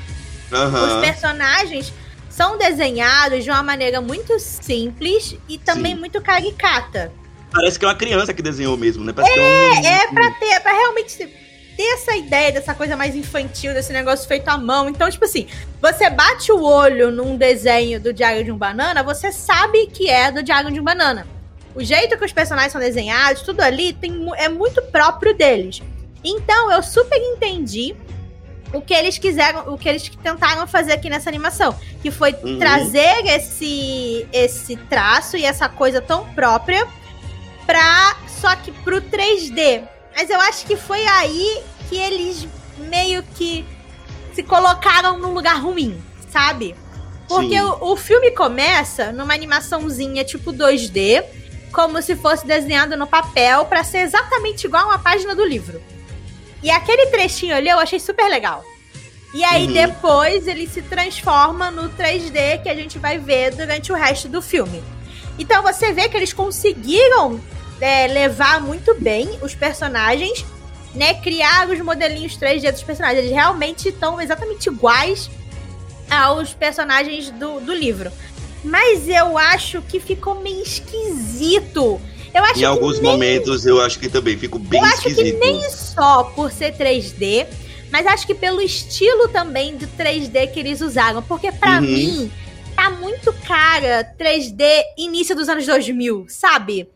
Os 0.52 0.58
Aham. 0.60 1.02
personagens 1.02 1.92
são 2.30 2.58
desenhados 2.58 3.44
de 3.44 3.50
uma 3.50 3.64
maneira 3.64 4.02
muito 4.02 4.38
simples 4.40 5.38
e 5.48 5.58
também 5.58 5.94
Sim. 5.94 6.00
muito 6.00 6.22
caricata. 6.22 7.12
Parece 7.52 7.80
que 7.80 7.86
é 7.86 7.88
uma 7.88 7.96
criança 7.96 8.34
que 8.34 8.42
desenhou 8.42 8.76
mesmo, 8.76 9.04
né? 9.06 9.14
Parece 9.14 9.34
que 9.34 9.40
é, 9.40 9.44
um, 9.44 9.86
É 9.86 10.08
pra 10.14 10.32
ter, 10.32 10.60
pra 10.60 10.74
realmente 10.74 11.18
ter 11.18 11.84
essa 11.94 12.16
ideia 12.16 12.52
dessa 12.52 12.74
coisa 12.74 12.96
mais 12.98 13.16
infantil, 13.16 13.74
desse 13.74 13.94
negócio 13.94 14.28
feito 14.28 14.48
à 14.50 14.58
mão. 14.58 14.90
Então, 14.90 15.10
tipo 15.10 15.24
assim, 15.24 15.48
você 15.82 16.10
bate 16.10 16.52
o 16.52 16.62
olho 16.62 17.12
num 17.12 17.38
desenho 17.38 18.00
do 18.00 18.14
Diário 18.14 18.44
de 18.44 18.52
um 18.52 18.58
Banana, 18.58 19.04
você 19.04 19.32
sabe 19.32 19.88
que 19.88 20.10
é 20.10 20.32
do 20.32 20.44
Diário 20.44 20.72
de 20.72 20.80
um 20.80 20.84
Banana. 20.84 21.26
O 21.74 21.84
jeito 21.84 22.18
que 22.18 22.26
os 22.26 22.32
personagens 22.34 22.72
são 22.72 22.80
desenhados, 22.80 23.42
tudo 23.42 23.62
ali 23.62 23.94
tem, 23.94 24.30
é 24.38 24.48
muito 24.50 24.82
próprio 24.82 25.34
deles. 25.34 25.82
Então, 26.24 26.72
eu 26.72 26.82
super 26.82 27.18
entendi 27.18 27.96
o 28.76 28.82
que 28.82 28.94
eles 28.94 29.18
quiseram, 29.18 29.74
o 29.74 29.78
que 29.78 29.88
eles 29.90 30.10
tentaram 30.22 30.68
fazer 30.68 30.94
aqui 30.94 31.10
nessa 31.10 31.30
animação, 31.30 31.78
que 32.02 32.12
foi 32.12 32.36
Uhum. 32.44 32.60
trazer 32.60 33.26
esse 33.28 34.28
esse 34.32 34.76
traço 34.76 35.38
e 35.38 35.46
essa 35.46 35.68
coisa 35.70 36.02
tão 36.02 36.26
própria 36.34 36.88
pra 37.66 38.16
só 38.28 38.56
que 38.56 38.72
pro 38.72 39.02
3D. 39.02 39.84
Mas 40.16 40.30
eu 40.30 40.40
acho 40.42 40.66
que 40.66 40.76
foi 40.76 41.06
aí 41.08 41.62
que 41.90 41.98
eles 41.98 42.48
meio 42.78 43.24
que 43.36 43.66
se 44.34 44.44
colocaram 44.44 45.18
num 45.18 45.34
lugar 45.34 45.60
ruim, 45.62 46.02
sabe? 46.30 46.76
Porque 47.28 47.60
o, 47.60 47.92
o 47.94 47.96
filme 47.98 48.32
começa 48.32 49.12
numa 49.12 49.34
animaçãozinha 49.34 50.24
tipo 50.24 50.54
2D, 50.54 51.24
como 51.72 52.02
se 52.02 52.16
fosse 52.16 52.46
desenhado 52.46 52.96
no 52.96 53.08
papel 53.08 53.66
pra 53.66 53.84
ser 53.84 54.00
exatamente 54.00 54.66
igual 54.68 54.84
a 54.84 54.88
uma 54.88 55.00
página 55.00 55.34
do 55.34 55.44
livro. 55.46 55.82
E 56.66 56.72
aquele 56.72 57.06
trechinho 57.12 57.56
ali 57.56 57.70
eu 57.70 57.78
achei 57.78 58.00
super 58.00 58.28
legal. 58.28 58.66
E 59.36 59.44
aí 59.44 59.68
Uhum. 59.68 59.74
depois 59.74 60.48
ele 60.48 60.66
se 60.66 60.82
transforma 60.82 61.70
no 61.70 61.90
3D 61.90 62.64
que 62.64 62.70
a 62.70 62.74
gente 62.74 62.98
vai 62.98 63.20
ver 63.20 63.54
durante 63.54 63.92
o 63.92 63.96
resto 63.96 64.28
do 64.28 64.42
filme. 64.42 64.82
Então 65.38 65.62
você 65.62 65.94
vê 65.94 66.10
que 66.10 66.18
eles 66.18 66.34
conseguiram 66.34 67.40
é, 67.80 68.08
levar 68.08 68.60
muito 68.62 68.96
bem 68.96 69.38
os 69.44 69.54
personagens, 69.54 70.44
né? 70.96 71.14
Criar 71.14 71.70
os 71.70 71.80
modelinhos 71.82 72.36
3D 72.36 72.72
dos 72.72 72.82
personagens. 72.82 73.20
Eles 73.20 73.32
realmente 73.32 73.90
estão 73.90 74.20
exatamente 74.20 74.66
iguais 74.68 75.30
aos 76.10 76.52
personagens 76.56 77.30
do, 77.30 77.60
do 77.60 77.76
livro. 77.76 78.12
Mas 78.64 79.08
eu 79.08 79.38
acho 79.38 79.84
que 79.84 80.00
ficou 80.00 80.42
meio 80.42 80.64
esquisito. 80.64 82.02
Eu 82.36 82.44
acho 82.44 82.60
Em 82.60 82.66
alguns 82.66 83.00
nem 83.00 83.12
momentos 83.12 83.66
eu 83.66 83.80
acho 83.82 83.98
que 83.98 84.10
também 84.10 84.38
fico 84.38 84.60
bem 84.60 84.80
eu 84.82 84.86
acho 84.86 85.02
que 85.04 85.10
esquisito. 85.10 85.40
nem 85.40 85.70
só 85.72 86.24
por 86.36 86.52
ser 86.52 86.76
3D, 86.76 87.48
mas 87.92 88.06
acho 88.06 88.28
que 88.28 88.36
pelo 88.36 88.60
estilo 88.62 89.30
também 89.30 89.78
de 89.78 89.88
3D 89.88 90.48
que 90.52 90.60
eles 90.60 90.82
usaram. 90.82 91.22
Porque 91.22 91.52
pra 91.52 91.76
Uhum. 91.76 91.82
mim, 91.82 92.32
tá 92.76 92.90
muito 92.90 93.32
cara 93.48 94.04
3D 94.20 94.64
início 94.98 95.34
dos 95.36 95.48
anos 95.48 95.66
2000, 95.66 96.26
sabe? 96.28 96.90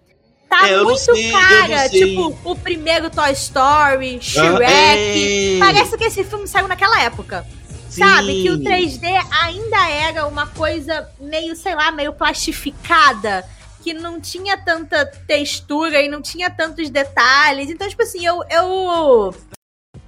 Tá 0.49 0.67
É, 0.67 0.73
eu 0.73 0.83
muito 0.83 0.99
sei, 0.99 1.29
eu 1.29 1.39
cara. 1.39 1.87
Tipo, 1.89 2.35
o 2.43 2.55
primeiro 2.55 3.09
Toy 3.09 3.31
Story, 3.33 4.17
Ah, 4.17 4.23
Shrek. 4.23 5.55
é. 5.55 5.59
Parece 5.59 5.95
que 5.97 6.03
esse 6.03 6.23
filme 6.23 6.47
saiu 6.47 6.67
naquela 6.67 7.01
época. 7.03 7.45
Sim. 7.87 8.01
Sabe? 8.01 8.41
Que 8.43 8.49
o 8.49 8.57
3D 8.59 9.05
ainda 9.43 9.89
era 9.89 10.27
uma 10.27 10.47
coisa 10.47 11.07
meio, 11.19 11.55
sei 11.55 11.75
lá, 11.75 11.91
meio 11.91 12.11
plastificada. 12.13 13.45
Que 13.83 13.93
não 13.93 14.19
tinha 14.19 14.57
tanta 14.57 15.05
textura 15.05 16.01
e 16.01 16.09
não 16.09 16.21
tinha 16.21 16.49
tantos 16.49 16.89
detalhes. 16.89 17.69
Então, 17.69 17.87
tipo 17.87 18.03
assim, 18.03 18.25
eu. 18.25 18.43
Eu, 18.49 19.35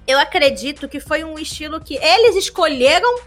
eu 0.07 0.19
acredito 0.19 0.89
que 0.89 0.99
foi 0.99 1.24
um 1.24 1.38
estilo 1.39 1.80
que 1.80 1.95
eles 1.95 2.36
escolheram 2.36 3.19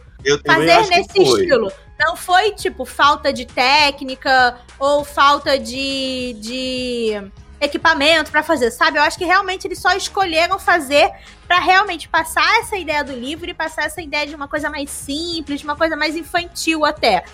fazer 0.44 0.86
nesse 0.88 1.22
estilo. 1.22 1.72
Não 1.98 2.16
foi, 2.16 2.52
tipo, 2.52 2.84
falta 2.84 3.32
de 3.32 3.46
técnica 3.46 4.58
ou 4.78 5.04
falta 5.04 5.58
de, 5.58 6.36
de 6.40 7.30
equipamento 7.60 8.30
pra 8.30 8.42
fazer, 8.42 8.70
sabe? 8.70 8.98
Eu 8.98 9.02
acho 9.02 9.16
que 9.16 9.24
realmente 9.24 9.66
eles 9.66 9.78
só 9.78 9.94
escolheram 9.96 10.58
fazer 10.58 11.10
pra 11.46 11.60
realmente 11.60 12.08
passar 12.08 12.60
essa 12.60 12.76
ideia 12.76 13.04
do 13.04 13.12
livro 13.12 13.48
e 13.48 13.54
passar 13.54 13.84
essa 13.84 14.02
ideia 14.02 14.26
de 14.26 14.34
uma 14.34 14.48
coisa 14.48 14.68
mais 14.68 14.90
simples, 14.90 15.60
de 15.60 15.64
uma 15.64 15.76
coisa 15.76 15.96
mais 15.96 16.16
infantil 16.16 16.84
até. 16.84 17.24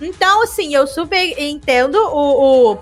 Então, 0.00 0.42
assim, 0.42 0.74
eu 0.74 0.86
super 0.86 1.38
entendo 1.40 1.96
o, 1.96 2.72
o- 2.72 2.78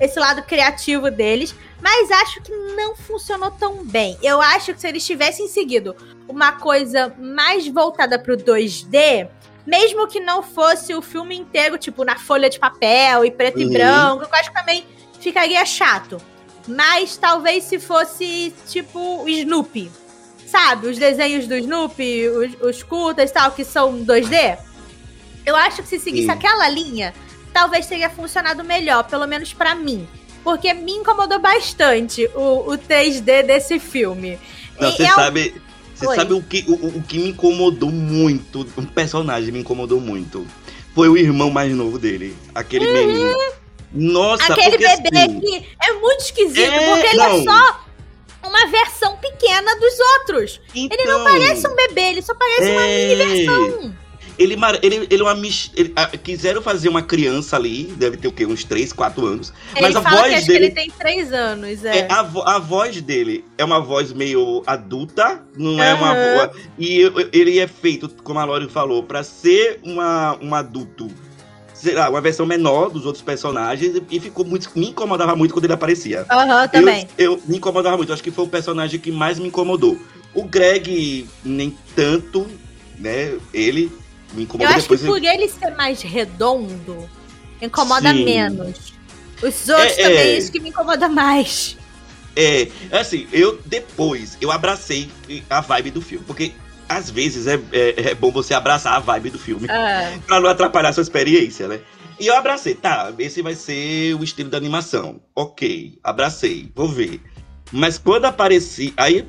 esse 0.00 0.18
lado 0.18 0.42
criativo 0.42 1.10
deles, 1.10 1.54
mas 1.80 2.10
acho 2.10 2.40
que 2.42 2.52
não 2.74 2.94
funcionou 2.96 3.50
tão 3.50 3.84
bem. 3.84 4.16
Eu 4.22 4.40
acho 4.40 4.74
que 4.74 4.80
se 4.80 4.86
eles 4.88 5.04
tivessem 5.06 5.48
seguido 5.48 5.94
uma 6.28 6.52
coisa 6.52 7.14
mais 7.18 7.66
voltada 7.68 8.18
pro 8.18 8.36
2D, 8.36 9.28
mesmo 9.66 10.06
que 10.06 10.20
não 10.20 10.42
fosse 10.42 10.94
o 10.94 11.02
filme 11.02 11.36
inteiro, 11.36 11.76
tipo, 11.78 12.04
na 12.04 12.16
folha 12.18 12.48
de 12.48 12.58
papel 12.58 13.24
e 13.24 13.30
preto 13.30 13.58
e 13.60 13.64
Uhum. 13.64 13.72
branco, 13.72 14.22
eu 14.24 14.34
acho 14.38 14.50
que 14.50 14.58
também 14.58 14.86
ficaria 15.20 15.64
chato. 15.66 16.18
Mas 16.68 17.16
talvez 17.16 17.64
se 17.64 17.78
fosse, 17.78 18.52
tipo, 18.66 19.24
Snoopy. 19.28 19.90
Sabe? 20.46 20.88
Os 20.88 20.98
desenhos 20.98 21.46
do 21.46 21.56
Snoopy, 21.56 22.28
os, 22.28 22.60
os 22.60 22.82
curtas 22.82 23.30
e 23.30 23.32
tal, 23.32 23.50
que 23.50 23.64
são 23.64 24.04
2D. 24.04 24.58
Eu 25.46 25.54
acho 25.56 25.82
que 25.82 25.88
se 25.88 25.98
seguisse 26.00 26.26
Sim. 26.26 26.32
aquela 26.32 26.68
linha, 26.68 27.14
talvez 27.52 27.86
teria 27.86 28.10
funcionado 28.10 28.62
melhor, 28.64 29.04
pelo 29.04 29.26
menos 29.26 29.52
pra 29.54 29.74
mim. 29.74 30.06
Porque 30.42 30.74
me 30.74 30.92
incomodou 30.92 31.38
bastante 31.40 32.28
o, 32.34 32.72
o 32.72 32.78
3D 32.78 33.44
desse 33.44 33.78
filme. 33.78 34.38
Não, 34.78 34.90
você 34.92 35.04
é 35.04 35.12
um- 35.12 35.14
sabe, 35.14 35.54
você 35.94 36.06
Oi. 36.08 36.16
sabe 36.16 36.34
o 36.34 36.42
que, 36.42 36.64
o, 36.68 36.98
o 36.98 37.02
que 37.02 37.18
me 37.18 37.28
incomodou 37.30 37.90
muito, 37.90 38.66
um 38.76 38.84
personagem 38.84 39.52
me 39.52 39.60
incomodou 39.60 40.00
muito. 40.00 40.46
Foi 40.94 41.08
o 41.08 41.16
irmão 41.16 41.50
mais 41.50 41.72
novo 41.72 41.98
dele, 41.98 42.36
aquele 42.54 42.90
menino. 42.92 43.34
Nossa, 43.92 44.52
Aquele 44.52 44.70
porque 44.78 44.86
bebê 45.02 45.18
assim, 45.18 45.40
que 45.40 45.66
é 45.82 45.92
muito 45.94 46.20
esquisito, 46.20 46.60
É, 46.72 46.90
porque 46.90 47.06
ele 47.06 47.16
não. 47.16 47.38
é 47.40 47.42
só 47.44 47.80
uma 48.44 48.66
versão 48.66 49.16
pequena 49.16 49.74
dos 49.78 49.94
outros. 50.18 50.60
Ele 50.74 50.88
não 51.04 51.20
Então, 51.20 51.24
parece 51.24 51.68
um 51.68 51.74
bebê, 51.74 52.00
ele 52.10 52.22
só 52.22 52.34
parece 52.34 52.70
uma 52.72 52.82
É. 52.86 53.08
mini 53.08 53.24
versão. 53.46 53.94
Ele, 54.38 54.54
ele, 54.82 55.06
ele 55.10 55.20
é 55.20 55.24
uma 55.24 55.34
mis- 55.34 55.70
ele- 55.74 55.92
ah, 55.96 56.06
quiseram 56.08 56.60
fazer 56.60 56.88
uma 56.88 57.00
criança 57.02 57.56
ali, 57.56 57.84
deve 57.96 58.16
ter 58.18 58.28
o 58.28 58.32
quê? 58.32 58.44
Uns 58.44 58.64
3, 58.64 58.92
4 58.92 59.24
anos. 59.26 59.52
Ele 59.74 59.80
Mas 59.86 59.96
a 59.96 60.02
que 60.02 60.10
voz 60.10 60.34
acho 60.34 60.46
dele. 60.46 60.58
que 60.58 60.64
ele 60.66 60.74
tem 60.74 60.90
três 60.98 61.32
anos, 61.32 61.84
é. 61.84 61.98
É, 62.00 62.08
a, 62.10 62.20
a 62.20 62.58
voz 62.58 63.00
dele 63.00 63.44
é 63.56 63.64
uma 63.64 63.80
voz 63.80 64.12
meio 64.12 64.62
adulta, 64.66 65.42
não 65.56 65.82
é 65.82 65.94
uma 65.94 66.14
voz. 66.14 66.50
E 66.78 67.00
ele 67.32 67.58
é 67.58 67.66
feito, 67.66 68.08
como 68.22 68.38
a 68.38 68.44
Lori 68.44 68.68
falou, 68.68 69.02
pra 69.02 69.22
ser 69.22 69.80
uma, 69.82 70.36
um 70.42 70.54
adulto. 70.54 71.08
Sei 71.72 71.94
lá, 71.94 72.08
uma 72.08 72.20
versão 72.22 72.46
menor 72.46 72.88
dos 72.90 73.04
outros 73.04 73.22
personagens. 73.22 74.00
E 74.10 74.18
ficou 74.18 74.44
muito. 74.46 74.70
Me 74.74 74.88
incomodava 74.88 75.36
muito 75.36 75.52
quando 75.52 75.64
ele 75.66 75.74
aparecia. 75.74 76.24
Aham, 76.30 76.66
também. 76.68 77.06
Eu, 77.18 77.34
eu 77.34 77.42
me 77.46 77.58
incomodava 77.58 77.96
muito. 77.98 78.12
Acho 78.12 78.22
que 78.22 78.30
foi 78.30 78.44
o 78.46 78.48
personagem 78.48 78.98
que 78.98 79.12
mais 79.12 79.38
me 79.38 79.48
incomodou. 79.48 79.98
O 80.34 80.44
Greg, 80.44 81.26
nem 81.44 81.76
tanto, 81.94 82.46
né? 82.98 83.36
Ele 83.52 83.92
me 84.32 84.40
Eu, 84.40 84.44
incomodou 84.44 84.74
acho 84.74 84.88
que 84.88 84.98
por 84.98 85.24
ele 85.24 85.48
ser 85.48 85.70
mais 85.76 86.02
redondo, 86.02 87.08
incomoda 87.60 88.12
Sim. 88.12 88.24
menos. 88.24 88.92
Os 89.42 89.68
outros 89.68 89.98
É, 89.98 90.02
também, 90.02 90.18
é. 90.18 90.38
isso 90.38 90.50
que 90.50 90.60
me 90.60 90.70
incomoda 90.70 91.08
mais. 91.08 91.76
É, 92.34 92.68
assim, 92.92 93.26
eu 93.32 93.58
depois 93.64 94.36
eu 94.40 94.50
abracei 94.50 95.10
a 95.48 95.60
vibe 95.60 95.90
do 95.90 96.02
filme. 96.02 96.24
Porque 96.26 96.52
às 96.88 97.10
vezes 97.10 97.46
é, 97.46 97.58
é, 97.72 98.10
é 98.10 98.14
bom 98.14 98.30
você 98.30 98.54
abraçar 98.54 98.94
a 98.94 98.98
vibe 98.98 99.30
do 99.30 99.38
filme. 99.38 99.66
É. 99.68 100.18
pra 100.26 100.40
não 100.40 100.48
atrapalhar 100.48 100.90
a 100.90 100.92
sua 100.92 101.02
experiência, 101.02 101.66
né? 101.66 101.80
E 102.18 102.28
eu 102.28 102.34
abracei, 102.34 102.74
tá, 102.74 103.12
esse 103.18 103.42
vai 103.42 103.54
ser 103.54 104.14
o 104.14 104.24
estilo 104.24 104.48
da 104.48 104.56
animação. 104.56 105.20
Ok, 105.34 105.98
abracei, 106.02 106.70
vou 106.74 106.88
ver. 106.88 107.20
Mas 107.70 107.98
quando 107.98 108.24
apareci. 108.24 108.94
Aí, 108.96 109.26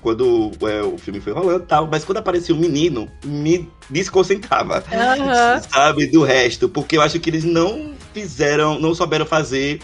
quando 0.00 0.50
é, 0.62 0.82
o 0.82 0.98
filme 0.98 1.20
foi 1.20 1.32
rolando 1.32 1.64
e 1.64 1.66
tal, 1.66 1.86
mas 1.90 2.04
quando 2.04 2.18
aparecia 2.18 2.54
o 2.54 2.58
menino, 2.58 3.08
me 3.24 3.68
desconcentrava. 3.88 4.84
Aham. 4.92 5.60
Sabe, 5.70 6.06
do 6.06 6.22
resto. 6.22 6.68
Porque 6.68 6.96
eu 6.96 7.02
acho 7.02 7.18
que 7.18 7.30
eles 7.30 7.44
não 7.44 7.94
fizeram, 8.12 8.78
não 8.78 8.94
souberam 8.94 9.24
fazer. 9.26 9.80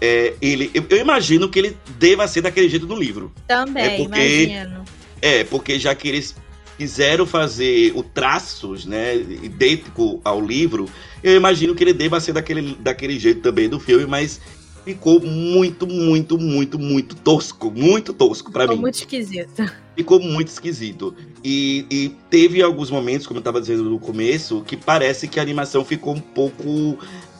é, 0.00 0.34
ele. 0.40 0.70
Eu, 0.74 0.84
eu 0.90 0.98
imagino 0.98 1.48
que 1.48 1.58
ele 1.58 1.76
deva 1.98 2.26
ser 2.28 2.40
daquele 2.42 2.68
jeito 2.68 2.86
no 2.86 2.96
livro. 2.96 3.32
Também, 3.46 3.84
É 3.84 3.96
porque- 3.96 4.44
imagino. 4.44 4.84
É, 5.20 5.44
porque 5.44 5.78
já 5.78 5.94
que 5.94 6.08
eles 6.08 6.34
quiseram 6.76 7.26
fazer 7.26 7.92
o 7.96 8.04
traços, 8.04 8.86
né, 8.86 9.16
idêntico 9.16 10.20
ao 10.24 10.40
livro, 10.40 10.88
eu 11.24 11.34
imagino 11.34 11.74
que 11.74 11.82
ele 11.82 11.92
deva 11.92 12.20
ser 12.20 12.32
daquele, 12.32 12.76
daquele 12.78 13.18
jeito 13.18 13.40
também 13.40 13.68
do 13.68 13.80
filme, 13.80 14.06
mas 14.06 14.40
ficou 14.88 15.20
muito, 15.20 15.86
muito, 15.86 16.38
muito, 16.38 16.78
muito 16.78 17.14
tosco, 17.16 17.70
muito 17.70 18.14
tosco 18.14 18.50
pra 18.50 18.62
Ficou 18.62 18.76
mim. 18.76 18.80
muito 18.80 18.94
esquisito. 18.94 19.70
Ficou 19.94 20.18
muito 20.18 20.48
esquisito. 20.48 21.14
E, 21.44 21.84
e 21.90 22.08
teve 22.30 22.62
alguns 22.62 22.90
momentos, 22.90 23.26
como 23.26 23.38
eu 23.38 23.44
tava 23.44 23.60
dizendo 23.60 23.82
no 23.84 23.98
começo, 23.98 24.62
que 24.66 24.78
parece 24.78 25.28
que 25.28 25.38
a 25.38 25.42
animação 25.42 25.84
ficou 25.84 26.14
um 26.14 26.20
pouco 26.20 26.96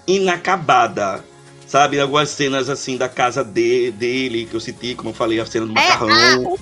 inacabada. 0.07 1.24
Sabe, 1.66 1.99
algumas 1.99 2.28
cenas 2.30 2.68
assim 2.68 2.96
da 2.99 3.09
casa 3.09 3.42
de- 3.42 3.90
dele, 3.92 4.44
que 4.46 4.55
eu 4.55 4.61
citei, 4.61 4.94
como 4.94 5.11
eu 5.11 5.14
falei, 5.14 5.40
a 5.40 5.46
cena 5.46 5.64
do 5.66 5.72
É, 5.72 5.74
macarrão. 5.74 6.09
ah, 6.46 6.53
os 6.53 6.61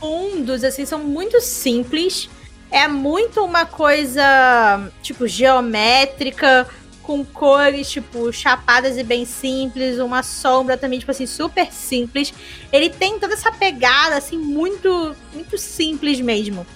fundos, 0.00 0.64
assim, 0.64 0.84
são 0.84 0.98
muito 0.98 1.40
simples. 1.40 2.28
É 2.72 2.88
muito 2.88 3.40
uma 3.44 3.66
coisa, 3.66 4.90
tipo, 5.00 5.28
geométrica, 5.28 6.66
com 7.04 7.24
cores, 7.24 7.90
tipo, 7.90 8.32
chapadas 8.32 8.96
e 8.96 9.02
bem 9.02 9.24
simples. 9.24 9.98
Uma 9.98 10.22
sombra 10.22 10.76
também, 10.76 10.98
tipo 10.98 11.10
assim, 11.10 11.26
super 11.26 11.72
simples. 11.72 12.32
Ele 12.72 12.90
tem 12.90 13.18
toda 13.18 13.34
essa 13.34 13.52
pegada, 13.52 14.16
assim, 14.16 14.38
muito, 14.38 15.14
muito 15.32 15.56
simples 15.56 16.20
mesmo. 16.20 16.66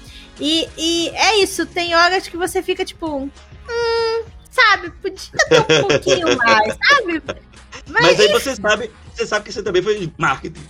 E, 0.41 0.68
e 0.76 1.09
é 1.11 1.43
isso, 1.43 1.66
tem 1.66 1.95
horas 1.95 2.29
que 2.29 2.37
você 2.37 2.62
fica, 2.62 2.85
tipo, 2.85 3.18
hum, 3.18 4.22
sabe, 4.51 4.91
podia 5.03 5.31
ter 5.49 5.61
um 5.61 5.89
pouquinho 5.89 6.37
mais, 6.39 6.76
sabe? 6.87 7.22
Mas 7.89 8.20
aí 8.20 8.29
você 8.29 8.55
sabe, 8.55 8.91
você 9.14 9.26
sabe 9.26 9.45
que 9.45 9.51
isso 9.51 9.62
também 9.62 9.83
foi 9.83 10.12
marketing. 10.16 10.62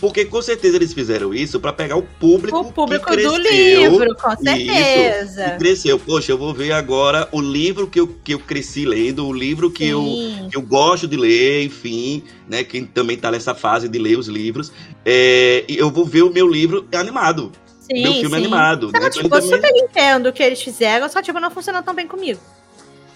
Porque 0.00 0.24
com 0.24 0.40
certeza 0.40 0.76
eles 0.76 0.94
fizeram 0.94 1.34
isso 1.34 1.60
pra 1.60 1.74
pegar 1.74 1.96
o 1.96 2.02
público, 2.02 2.58
O 2.58 2.72
público 2.72 3.04
que 3.04 3.12
cresceu, 3.12 3.32
do 3.32 3.38
livro, 3.38 4.16
com 4.16 4.32
Isso, 4.32 4.42
certeza. 4.42 5.50
que 5.50 5.58
cresceu. 5.58 5.98
Poxa, 5.98 6.32
eu 6.32 6.38
vou 6.38 6.54
ver 6.54 6.72
agora 6.72 7.28
o 7.32 7.40
livro 7.40 7.86
que 7.86 8.00
eu, 8.00 8.06
que 8.24 8.32
eu 8.32 8.38
cresci 8.38 8.86
lendo, 8.86 9.26
o 9.26 9.32
livro 9.32 9.70
que 9.70 9.84
eu, 9.86 10.02
que 10.50 10.56
eu 10.56 10.62
gosto 10.62 11.06
de 11.06 11.18
ler, 11.18 11.64
enfim, 11.64 12.24
né? 12.48 12.64
Quem 12.64 12.86
também 12.86 13.18
tá 13.18 13.30
nessa 13.30 13.54
fase 13.54 13.88
de 13.90 13.98
ler 13.98 14.18
os 14.18 14.26
livros. 14.26 14.72
É, 15.04 15.64
e 15.68 15.76
eu 15.76 15.90
vou 15.90 16.06
ver 16.06 16.22
o 16.22 16.32
meu 16.32 16.48
livro 16.48 16.86
animado. 16.94 17.52
Sim, 17.80 18.02
meu 18.02 18.12
filme 18.14 18.30
sim. 18.30 18.36
animado. 18.36 18.88
Então, 18.88 19.00
né? 19.02 19.10
tipo, 19.10 19.26
Então, 19.26 19.38
eu 19.38 19.44
ele 19.44 19.50
também- 19.56 19.68
super 19.70 19.84
entendo 19.84 20.26
o 20.28 20.32
que 20.32 20.42
eles 20.42 20.62
fizeram, 20.62 21.08
só, 21.10 21.20
tipo, 21.20 21.38
não 21.38 21.50
funciona 21.50 21.82
tão 21.82 21.94
bem 21.94 22.06
comigo. 22.08 22.40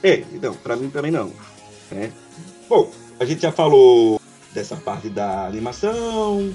É, 0.03 0.23
então, 0.35 0.53
pra 0.53 0.77
mim 0.77 0.91
também 0.91 1.11
não. 1.11 1.33
Né? 1.91 2.13
Bom, 2.69 2.91
a 3.19 3.25
gente 3.25 3.41
já 3.41 3.51
falou 3.53 4.21
dessa 4.55 4.77
parte 4.77 5.09
da 5.09 5.47
animação. 5.47 6.55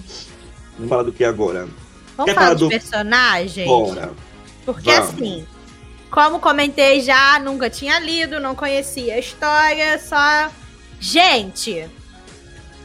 Vamos 0.75 0.89
falar 0.89 1.03
do 1.03 1.11
que 1.11 1.23
agora? 1.23 1.67
Vamos 2.17 2.31
Quer 2.31 2.35
falar 2.35 2.53
dos 2.53 2.61
do- 2.61 2.69
personagens? 2.69 3.67
Bora. 3.67 4.11
Porque, 4.65 4.91
Vamos. 4.91 5.09
assim, 5.13 5.47
como 6.09 6.39
comentei 6.39 7.01
já, 7.01 7.37
nunca 7.39 7.69
tinha 7.69 7.99
lido, 7.99 8.39
não 8.39 8.55
conhecia 8.55 9.15
a 9.15 9.19
história, 9.19 9.99
só... 9.99 10.49
Gente, 10.99 11.87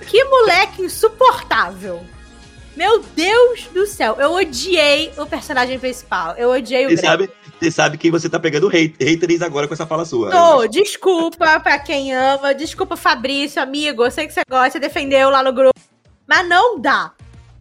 que 0.07 0.25
moleque 0.25 0.83
insuportável. 0.83 2.05
Meu 2.77 3.01
Deus 3.15 3.69
do 3.73 3.87
céu, 3.87 4.17
eu 4.19 4.33
odiei 4.33 5.13
o 5.17 5.27
personagem 5.27 5.79
principal. 5.79 6.35
Eu 6.37 6.51
odiei 6.51 6.87
o 6.87 6.91
Você 6.91 6.97
sabe, 6.97 7.31
você 7.61 7.71
sabe 7.71 7.99
que 7.99 8.11
você 8.11 8.29
tá 8.29 8.39
pegando 8.39 8.67
hate, 8.69 8.97
haters 9.01 9.43
agora 9.43 9.69
com 9.69 9.75
essa 9.75 9.87
fala 9.87 10.05
sua. 10.05 10.31
Tô, 10.31 10.67
desculpa 10.67 11.61
pra 11.61 11.79
quem 11.79 12.13
ama, 12.13 12.53
desculpa 12.55 12.97
Fabrício, 12.97 13.63
amigo, 13.63 14.05
eu 14.05 14.11
sei 14.11 14.27
que 14.27 14.33
você 14.33 14.43
gosta, 14.49 14.73
você 14.73 14.81
defendeu 14.81 15.31
lá 15.31 15.43
no 15.43 15.53
grupo, 15.53 15.79
mas 16.27 16.47
não 16.49 16.81
dá. 16.81 17.13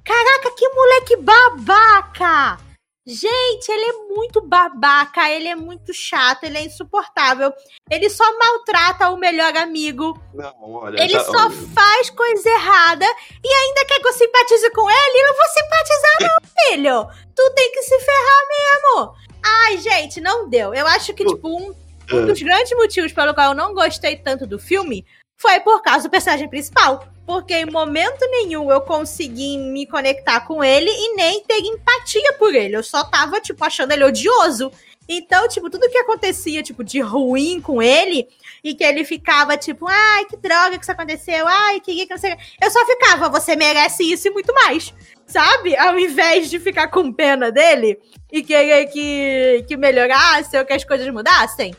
Caraca, 0.03 0.51
que 0.57 0.68
moleque 0.70 1.18
babaca! 1.18 2.72
Gente, 3.05 3.69
ele 3.69 3.83
é 3.83 3.93
muito 4.15 4.41
babaca, 4.41 5.29
ele 5.29 5.49
é 5.49 5.55
muito 5.55 5.93
chato, 5.93 6.45
ele 6.45 6.57
é 6.57 6.63
insuportável. 6.63 7.51
Ele 7.91 8.09
só 8.09 8.23
maltrata 8.39 9.09
o 9.09 9.17
melhor 9.17 9.55
amigo, 9.57 10.17
Não, 10.33 10.53
olha. 10.61 11.03
ele 11.03 11.19
só 11.19 11.47
olha, 11.47 11.51
faz 11.75 12.09
coisa 12.09 12.49
errada 12.49 13.05
e 13.43 13.53
ainda 13.53 13.85
quer 13.85 13.99
que 13.99 14.07
eu 14.07 14.13
simpatize 14.13 14.71
com 14.71 14.89
ele? 14.89 15.21
Eu 15.21 15.27
não 15.27 15.35
vou 15.35 15.47
simpatizar, 15.47 16.17
não, 16.21 16.47
filho! 16.69 17.25
Tu 17.35 17.53
tem 17.55 17.71
que 17.73 17.83
se 17.83 17.99
ferrar 17.99 18.47
mesmo! 18.47 19.15
Ai, 19.43 19.77
gente, 19.79 20.21
não 20.21 20.47
deu. 20.49 20.73
Eu 20.73 20.87
acho 20.87 21.13
que, 21.13 21.25
tipo, 21.25 21.49
um, 21.49 21.75
um 22.13 22.19
é. 22.19 22.25
dos 22.25 22.41
grandes 22.41 22.71
motivos 22.71 23.11
pelo 23.11 23.33
qual 23.33 23.49
eu 23.49 23.55
não 23.55 23.73
gostei 23.73 24.15
tanto 24.15 24.47
do 24.47 24.57
filme 24.57 25.05
foi 25.37 25.59
por 25.59 25.81
causa 25.81 26.07
do 26.07 26.11
personagem 26.11 26.47
principal. 26.47 27.05
Porque 27.26 27.53
em 27.53 27.65
momento 27.65 28.19
nenhum 28.30 28.69
eu 28.69 28.82
consegui 28.82 29.57
me 29.57 29.86
conectar 29.86 30.41
com 30.41 30.63
ele 30.63 30.89
e 30.89 31.15
nem 31.15 31.43
ter 31.43 31.59
empatia 31.59 32.34
por 32.38 32.53
ele. 32.53 32.76
Eu 32.76 32.84
só 32.84 33.03
tava, 33.03 33.39
tipo, 33.39 33.63
achando 33.63 33.91
ele 33.91 34.03
odioso. 34.03 34.71
Então, 35.07 35.47
tipo, 35.47 35.69
tudo 35.69 35.89
que 35.89 35.97
acontecia, 35.97 36.63
tipo, 36.63 36.84
de 36.84 36.99
ruim 36.99 37.59
com 37.59 37.82
ele, 37.82 38.28
e 38.63 38.74
que 38.74 38.84
ele 38.84 39.03
ficava, 39.03 39.57
tipo, 39.57 39.86
ai, 39.88 40.26
que 40.26 40.38
droga 40.38 40.78
que 40.78 40.84
isso 40.84 40.91
aconteceu, 40.91 41.45
ai, 41.45 41.82
que 41.82 41.93
que 42.05 42.09
não 42.09 42.17
sei. 42.17 42.36
Eu 42.61 42.71
só 42.71 42.86
ficava, 42.86 43.28
você 43.28 43.55
merece 43.55 44.03
isso 44.03 44.30
e 44.30 44.32
muito 44.32 44.53
mais. 44.53 44.93
Sabe? 45.28 45.76
Ao 45.76 45.97
invés 45.99 46.49
de 46.49 46.59
ficar 46.59 46.88
com 46.88 47.11
pena 47.11 47.51
dele 47.51 47.99
e 48.32 48.41
querer 48.43 48.88
que, 48.88 49.65
que 49.67 49.76
melhorasse 49.76 50.57
ou 50.57 50.65
que 50.65 50.74
as 50.74 50.84
coisas 50.84 51.07
mudassem. 51.13 51.76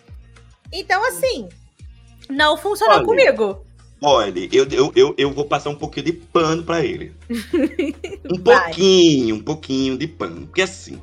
Então, 0.72 1.02
assim, 1.06 1.48
não 2.28 2.56
funcionou 2.56 2.96
Olha, 2.96 3.06
comigo. 3.06 3.64
Olha, 4.02 4.48
eu, 4.52 4.66
eu, 4.70 4.92
eu, 4.94 5.14
eu 5.16 5.30
vou 5.32 5.46
passar 5.46 5.70
um 5.70 5.74
pouquinho 5.74 6.06
de 6.06 6.12
pano 6.12 6.62
pra 6.62 6.84
ele. 6.84 7.12
Um 8.30 8.40
Vai. 8.42 8.64
pouquinho, 8.66 9.36
um 9.36 9.42
pouquinho 9.42 9.98
de 9.98 10.06
pano. 10.06 10.46
Porque 10.46 10.62
assim, 10.62 11.00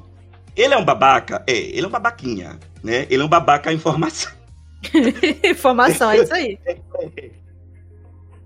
ele 0.55 0.73
é 0.73 0.77
um 0.77 0.83
babaca? 0.85 1.43
É, 1.47 1.55
ele 1.55 1.81
é 1.85 1.87
um 1.87 1.91
babaquinha, 1.91 2.59
né? 2.83 3.05
Ele 3.09 3.21
é 3.21 3.25
um 3.25 3.29
babaca 3.29 3.71
informação. 3.71 4.31
Informação, 5.43 6.09
é 6.11 6.23
isso 6.23 6.33
aí. 6.33 6.57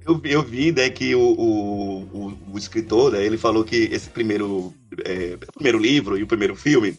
Eu, 0.05 0.17
vi- 0.17 0.31
eu 0.31 0.43
vi, 0.43 0.71
né, 0.71 0.89
que 0.89 1.15
o, 1.15 1.19
o, 1.21 2.01
o, 2.13 2.37
o 2.53 2.57
escritor, 2.57 3.13
né, 3.13 3.25
ele 3.25 3.37
falou 3.37 3.63
que 3.63 3.89
esse 3.91 4.09
primeiro, 4.09 4.73
é, 5.03 5.37
primeiro 5.55 5.79
livro 5.79 6.17
e 6.17 6.23
o 6.23 6.27
primeiro 6.27 6.55
filme 6.55 6.95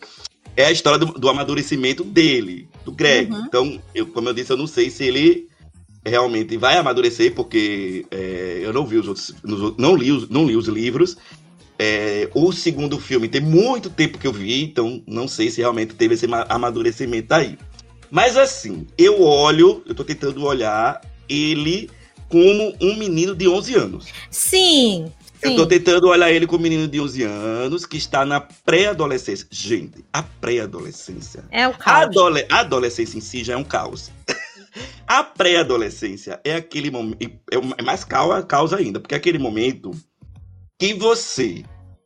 é 0.57 0.64
a 0.64 0.72
história 0.72 0.99
do, 0.99 1.07
do 1.12 1.28
amadurecimento 1.28 2.03
dele, 2.03 2.68
do 2.84 2.90
Greg. 2.90 3.30
Uhum. 3.30 3.44
Então, 3.47 3.82
eu, 3.94 4.07
como 4.07 4.28
eu 4.28 4.34
disse, 4.34 4.51
eu 4.53 4.57
não 4.57 4.66
sei 4.66 4.90
se 4.90 5.05
ele 5.05 5.47
realmente 6.09 6.57
vai 6.57 6.76
amadurecer, 6.78 7.34
porque 7.34 8.07
é, 8.11 8.61
eu 8.62 8.72
não 8.72 8.86
vi 8.86 8.96
os 8.96 9.09
outros, 9.09 9.34
não 9.76 9.94
li 9.96 10.12
os, 10.12 10.28
não 10.28 10.46
li 10.46 10.57
os 10.57 10.66
livros. 10.68 11.16
É, 11.78 12.30
o 12.34 12.52
segundo 12.52 12.98
filme 12.98 13.28
tem 13.28 13.40
muito 13.40 13.90
tempo 13.90 14.16
que 14.16 14.26
eu 14.26 14.32
vi, 14.32 14.62
então 14.62 15.02
não 15.07 15.28
sei 15.28 15.50
se 15.50 15.61
realmente 15.61 15.94
teve 15.94 16.14
esse 16.14 16.26
ma- 16.26 16.46
amadurecimento 16.48 17.34
aí. 17.34 17.59
Mas 18.11 18.36
assim, 18.36 18.86
eu 18.96 19.20
olho, 19.22 19.82
eu 19.86 19.94
tô 19.94 20.02
tentando 20.04 20.42
olhar 20.44 21.00
ele 21.28 21.90
como 22.28 22.74
um 22.80 22.96
menino 22.96 23.34
de 23.34 23.46
11 23.46 23.74
anos. 23.74 24.07
Sim. 24.30 25.12
Eu 25.42 25.50
Sim. 25.50 25.57
tô 25.57 25.66
tentando 25.66 26.09
olhar 26.09 26.32
ele 26.32 26.46
como 26.46 26.61
um 26.61 26.62
menino 26.62 26.88
de 26.88 26.98
11 26.98 27.22
anos 27.24 27.84
que 27.84 27.98
está 27.98 28.24
na 28.24 28.40
pré-adolescência. 28.40 29.46
Gente, 29.50 30.02
a 30.11 30.22
pré-adolescência. 30.22 31.44
É 31.50 31.68
o 31.68 31.72
A, 31.72 31.74
caos. 31.74 32.02
adole- 32.07 32.46
a 32.48 32.61
adolescência 32.61 33.18
em 33.18 33.20
si 33.20 33.44
já 33.44 33.52
é 33.52 33.57
um 33.57 33.64
caos. 33.64 34.11
A 35.06 35.22
pré-adolescência 35.22 36.40
é 36.44 36.54
aquele 36.54 36.90
momento. 36.90 37.20
É 37.50 37.56
é 37.78 37.82
mais 37.82 38.04
cau- 38.04 38.42
caos 38.44 38.72
ainda, 38.72 39.00
porque 39.00 39.14
é 39.14 39.18
aquele 39.18 39.38
momento 39.38 39.90
que 40.78 40.94
você 40.94 41.64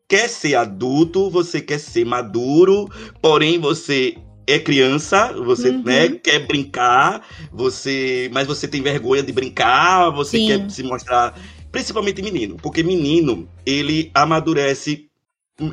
quer 0.08 0.28
ser 0.28 0.54
adulto, 0.56 1.30
você 1.30 1.60
quer 1.60 1.78
ser 1.78 2.04
maduro, 2.04 2.88
porém 3.22 3.58
você 3.58 4.16
é 4.46 4.58
criança, 4.58 5.32
você 5.32 5.70
Uhum. 5.70 5.82
né, 5.84 6.08
quer 6.08 6.46
brincar, 6.46 7.24
você, 7.52 8.28
mas 8.32 8.46
você 8.48 8.66
tem 8.66 8.82
vergonha 8.82 9.22
de 9.22 9.32
brincar, 9.32 10.10
você 10.10 10.38
Sim. 10.38 10.46
quer 10.46 10.70
se 10.70 10.82
mostrar, 10.82 11.38
principalmente 11.70 12.20
menino, 12.22 12.56
porque 12.56 12.82
menino 12.82 13.48
ele 13.64 14.10
amadurece 14.12 15.08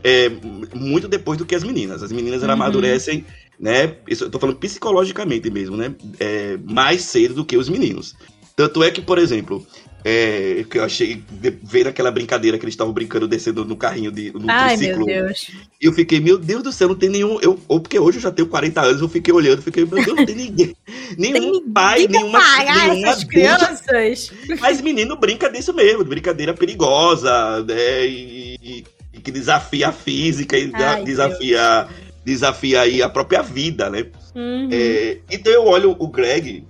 é, 0.04 0.30
muito 0.76 1.08
depois 1.08 1.38
do 1.40 1.46
que 1.46 1.56
as 1.56 1.64
meninas. 1.64 2.04
As 2.04 2.12
meninas 2.12 2.44
Uhum. 2.44 2.52
amadurecem, 2.52 3.26
né? 3.60 3.96
Isso 4.08 4.26
eu 4.26 4.30
tô 4.30 4.40
falando 4.40 4.58
psicologicamente 4.58 5.50
mesmo, 5.50 5.76
né? 5.78 5.94
É, 6.20 6.58
mais 6.64 7.02
cedo 7.04 7.34
do 7.36 7.46
que 7.46 7.58
os 7.58 7.70
meninos. 7.70 8.16
Tanto 8.56 8.82
é 8.84 8.90
que, 8.90 9.02
por 9.02 9.20
exemplo, 9.20 9.66
é, 10.04 10.66
que 10.70 10.80
eu 10.80 10.84
achei 10.84 11.22
ver 11.64 11.88
aquela 11.88 12.10
brincadeira 12.10 12.58
que 12.58 12.64
eles 12.66 12.74
estavam 12.74 12.94
brincando 12.94 13.28
descendo 13.28 13.66
no 13.66 13.76
carrinho 13.76 14.12
de 14.12 14.32
no 14.32 14.50
Ai, 14.50 14.78
meu 14.78 14.78
triciclo. 14.78 15.06
Deus. 15.06 15.52
E 15.82 15.86
eu 15.86 15.94
fiquei, 15.94 16.20
meu 16.20 16.38
Deus 16.38 16.64
do 16.64 16.72
céu, 16.72 16.88
não 16.88 16.96
tem 16.96 17.10
nenhum. 17.10 17.40
Eu, 17.42 17.60
ou 17.68 17.80
porque 17.80 18.00
hoje 18.00 18.18
eu 18.18 18.22
já 18.22 18.32
tenho 18.32 18.48
40 18.48 18.82
anos, 18.82 19.02
eu 19.02 19.10
fiquei 19.10 19.34
olhando, 19.34 19.62
fiquei, 19.62 19.86
meu 19.86 20.04
Deus, 20.04 20.18
não 20.18 20.26
tem 20.26 20.36
ninguém. 20.36 20.76
Nenhum 21.18 21.72
pai, 21.72 22.00
Tem 22.00 22.08
que 22.08 22.14
nenhuma, 22.14 22.40
parar 22.40 22.88
nenhuma 22.88 23.10
essas 23.10 23.24
crianças. 23.24 24.32
mas 24.60 24.82
menino 24.82 25.16
brinca 25.18 25.50
disso 25.50 25.74
mesmo, 25.74 26.04
de 26.04 26.10
brincadeira 26.10 26.54
perigosa, 26.54 27.64
né? 27.64 28.08
E, 28.08 28.56
e- 28.62 28.84
e 29.14 29.20
que 29.20 29.32
desafia 29.32 29.90
a 29.90 29.92
física 29.92 30.58
e 30.58 30.72
Ai, 30.74 31.04
desafia, 31.04 31.88
desafia 32.28 32.82
aí 32.82 33.02
a 33.02 33.08
própria 33.08 33.42
vida, 33.42 33.90
né? 33.90 34.06
Uhum. 34.36 34.68
É, 34.70 35.20
então 35.32 35.52
eu 35.54 35.66
olho 35.66 35.96
o 35.98 36.08
Greg 36.10 36.68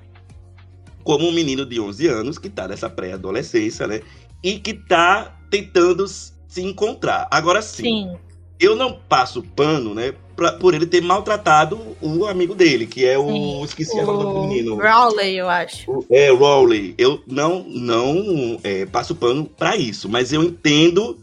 como 1.04 1.28
um 1.28 1.32
menino 1.32 1.66
de 1.66 1.80
11 1.80 2.06
anos 2.08 2.38
que 2.38 2.48
tá 2.48 2.68
nessa 2.68 2.88
pré-adolescência, 2.88 3.88
né? 3.88 4.02
E 4.44 4.60
que 4.60 4.74
tá 4.76 5.36
tentando 5.50 6.08
se 6.08 6.62
encontrar. 6.62 7.28
Agora 7.32 7.62
sim, 7.64 7.84
Sim. 7.84 8.16
eu 8.60 8.76
não 8.76 9.00
passo 9.10 9.42
pano, 9.42 9.96
né? 9.96 10.14
pra- 10.36 10.52
por 10.52 10.76
ele 10.76 10.86
ter 10.86 11.02
maltratado 11.02 11.80
o 12.00 12.26
amigo 12.28 12.54
dele, 12.54 12.86
que 12.86 13.04
é 13.04 13.18
o. 13.18 13.28
Sim, 13.28 13.64
Esqueci 13.64 13.98
o 14.00 14.06
nome 14.06 14.24
do 14.24 14.30
O 14.30 14.48
menino. 14.48 14.76
Rowley, 14.76 15.36
eu 15.36 15.50
acho. 15.50 16.06
É, 16.12 16.30
Rowley, 16.30 16.94
eu 17.00 17.24
não, 17.26 17.64
não 17.68 18.60
é, 18.64 18.86
passo 18.86 19.16
pano 19.16 19.46
pra 19.46 19.76
isso, 19.76 20.08
mas 20.08 20.32
eu 20.32 20.44
entendo 20.44 21.18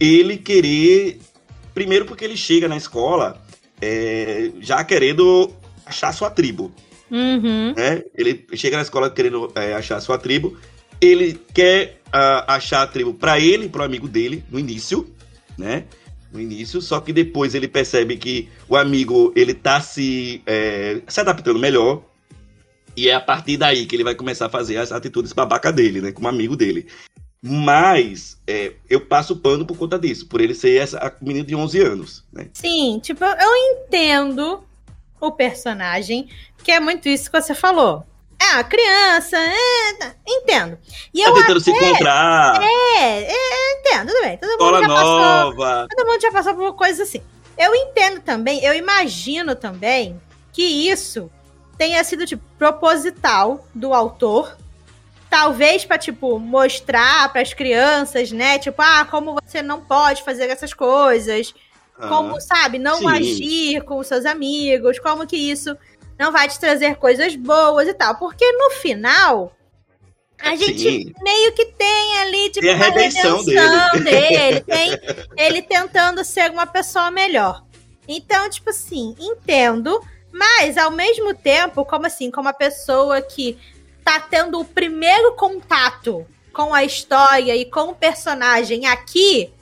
ele 0.00 0.36
querer. 0.36 1.20
Primeiro, 1.72 2.04
porque 2.04 2.24
ele 2.24 2.36
chega 2.36 2.66
na 2.68 2.76
escola 2.76 3.40
é, 3.82 4.52
já 4.60 4.84
querendo 4.84 5.50
achar 5.84 6.12
sua 6.12 6.30
tribo, 6.30 6.72
Uhum. 7.10 7.74
né? 7.76 8.02
Ele 8.16 8.46
chega 8.54 8.76
na 8.76 8.82
escola 8.82 9.10
querendo 9.10 9.52
é, 9.54 9.74
achar 9.74 10.00
sua 10.00 10.16
tribo, 10.16 10.56
ele 11.00 11.38
quer 11.52 12.00
ah, 12.12 12.54
achar 12.54 12.82
a 12.82 12.86
tribo 12.86 13.12
pra 13.12 13.38
ele 13.40 13.66
e 13.66 13.68
pro 13.68 13.82
amigo 13.82 14.08
dele 14.08 14.44
no 14.48 14.58
início, 14.58 15.12
né? 15.58 15.84
No 16.32 16.40
início, 16.40 16.80
só 16.80 17.00
que 17.00 17.12
depois 17.12 17.54
ele 17.54 17.68
percebe 17.68 18.16
que 18.16 18.48
o 18.66 18.76
amigo 18.76 19.32
ele 19.36 19.52
tá 19.52 19.80
se, 19.82 20.40
é, 20.46 21.02
se 21.06 21.20
adaptando 21.20 21.58
melhor, 21.58 22.02
e 22.96 23.08
é 23.08 23.14
a 23.14 23.20
partir 23.20 23.56
daí 23.56 23.86
que 23.86 23.96
ele 23.96 24.04
vai 24.04 24.14
começar 24.14 24.46
a 24.46 24.50
fazer 24.50 24.76
as 24.76 24.92
atitudes 24.92 25.32
babaca 25.32 25.72
dele, 25.72 26.00
né? 26.00 26.12
Como 26.12 26.28
amigo 26.28 26.54
dele. 26.54 26.86
Mas 27.42 28.40
é, 28.46 28.74
eu 28.88 29.00
passo 29.00 29.36
pano 29.36 29.66
por 29.66 29.76
conta 29.76 29.98
disso, 29.98 30.26
por 30.28 30.40
ele 30.40 30.54
ser 30.54 30.80
essa 30.80 30.98
a 30.98 31.12
menina 31.20 31.44
de 31.44 31.56
11 31.56 31.80
anos, 31.80 32.24
né? 32.32 32.48
Sim, 32.52 33.00
tipo, 33.02 33.24
eu 33.24 33.56
entendo 33.56 34.62
o 35.20 35.32
personagem, 35.32 36.28
que 36.62 36.70
é 36.70 36.78
muito 36.78 37.08
isso 37.08 37.30
que 37.30 37.40
você 37.40 37.54
falou. 37.54 38.04
É, 38.40 38.54
uma 38.54 38.64
criança, 38.64 39.36
é, 39.36 39.94
tá, 39.94 40.14
entendo. 40.26 40.78
E 41.14 41.22
Tá 41.22 41.28
eu 41.28 41.34
tentando 41.34 41.60
se 41.60 41.70
encontrar, 41.70 42.60
é, 42.62 43.22
é, 43.24 43.80
entendo, 43.80 44.08
tudo 44.08 44.22
bem. 44.22 44.36
Todo 44.36 44.64
mundo 44.64 44.80
já 44.80 44.88
passou. 44.88 45.20
nova. 45.20 45.86
Todo 45.96 46.06
mundo 46.06 46.20
já 46.20 46.32
passou 46.32 46.54
por 46.54 46.74
coisas 46.74 47.08
assim. 47.08 47.22
Eu 47.58 47.74
entendo 47.74 48.20
também, 48.20 48.64
eu 48.64 48.74
imagino 48.74 49.54
também 49.54 50.20
que 50.52 50.62
isso 50.62 51.30
tenha 51.78 52.02
sido, 52.04 52.26
tipo, 52.26 52.42
proposital 52.58 53.66
do 53.74 53.92
autor. 53.94 54.56
Talvez 55.32 55.82
pra, 55.82 55.96
tipo, 55.96 56.38
mostrar 56.38 57.32
pras 57.32 57.54
crianças, 57.54 58.30
né? 58.30 58.58
Tipo, 58.58 58.82
ah, 58.82 59.06
como 59.10 59.38
você 59.42 59.62
não 59.62 59.80
pode 59.80 60.22
fazer 60.22 60.50
essas 60.50 60.74
coisas. 60.74 61.54
Ah, 61.98 62.06
Como, 62.06 62.38
sabe, 62.38 62.78
não 62.78 62.98
sim. 62.98 63.08
agir 63.08 63.80
com 63.82 63.96
os 63.96 64.06
seus 64.06 64.26
amigos. 64.26 64.98
Como 64.98 65.26
que 65.26 65.38
isso 65.38 65.74
não 66.18 66.32
vai 66.32 66.50
te 66.50 66.60
trazer 66.60 66.96
coisas 66.96 67.34
boas 67.34 67.88
e 67.88 67.94
tal. 67.94 68.16
Porque 68.16 68.44
no 68.52 68.72
final, 68.72 69.56
a 70.38 70.54
gente 70.54 70.78
Sim. 70.82 71.12
meio 71.22 71.54
que 71.54 71.64
tem 71.64 72.18
ali, 72.18 72.50
tipo, 72.50 72.66
Tem 72.66 72.74
a 72.74 72.76
redenção 72.76 73.42
redenção 73.42 74.04
dele. 74.04 74.60
Tem 74.68 74.90
ele 75.34 75.62
tentando 75.62 76.22
ser 76.26 76.50
uma 76.50 76.66
pessoa 76.66 77.10
melhor. 77.10 77.64
Então, 78.06 78.50
tipo 78.50 78.68
assim, 78.68 79.16
entendo, 79.18 79.98
mas 80.30 80.76
ao 80.76 80.90
mesmo 80.90 81.34
tempo, 81.34 81.86
como 81.86 82.04
assim, 82.04 82.30
como 82.30 82.50
a 82.50 82.52
pessoa 82.52 83.22
que 83.22 83.58
tá 84.04 84.20
tendo 84.20 84.60
o 84.60 84.64
primeiro 84.64 85.32
contato 85.34 86.26
com 86.52 86.74
a 86.74 86.84
história 86.84 87.56
e 87.56 87.64
com 87.64 87.90
o 87.90 87.94
personagem 87.94 88.86
aqui, 88.86 89.52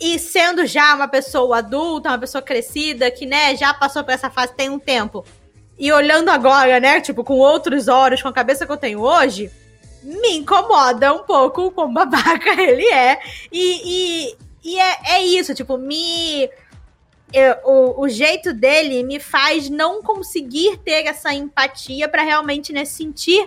e 0.00 0.18
sendo 0.18 0.66
já 0.66 0.94
uma 0.94 1.08
pessoa 1.08 1.58
adulta, 1.58 2.10
uma 2.10 2.18
pessoa 2.18 2.42
crescida, 2.42 3.10
que, 3.10 3.26
né, 3.26 3.56
já 3.56 3.72
passou 3.72 4.04
por 4.04 4.12
essa 4.12 4.30
fase 4.30 4.54
tem 4.54 4.68
um 4.68 4.78
tempo, 4.78 5.24
e 5.78 5.92
olhando 5.92 6.30
agora, 6.30 6.80
né, 6.80 7.00
tipo, 7.00 7.22
com 7.22 7.34
outros 7.34 7.88
olhos, 7.88 8.22
com 8.22 8.28
a 8.28 8.32
cabeça 8.32 8.66
que 8.66 8.72
eu 8.72 8.76
tenho 8.76 9.00
hoje, 9.00 9.50
me 10.02 10.36
incomoda 10.36 11.12
um 11.12 11.24
pouco 11.24 11.70
como 11.70 11.92
babaca 12.06 12.60
ele 12.60 12.86
é. 12.86 13.18
E, 13.52 13.80
e, 13.84 14.36
e 14.64 14.80
é, 14.80 14.98
é 15.16 15.22
isso, 15.24 15.54
tipo, 15.54 15.76
me. 15.76 16.48
Eu- 17.38 17.56
o, 17.64 18.02
o 18.04 18.08
jeito 18.08 18.52
dele 18.52 19.02
me 19.02 19.20
faz 19.20 19.68
não 19.68 20.02
conseguir 20.02 20.78
ter 20.78 21.06
essa 21.06 21.32
empatia 21.34 22.08
pra 22.08 22.22
realmente 22.22 22.72
né, 22.72 22.84
sentir 22.84 23.46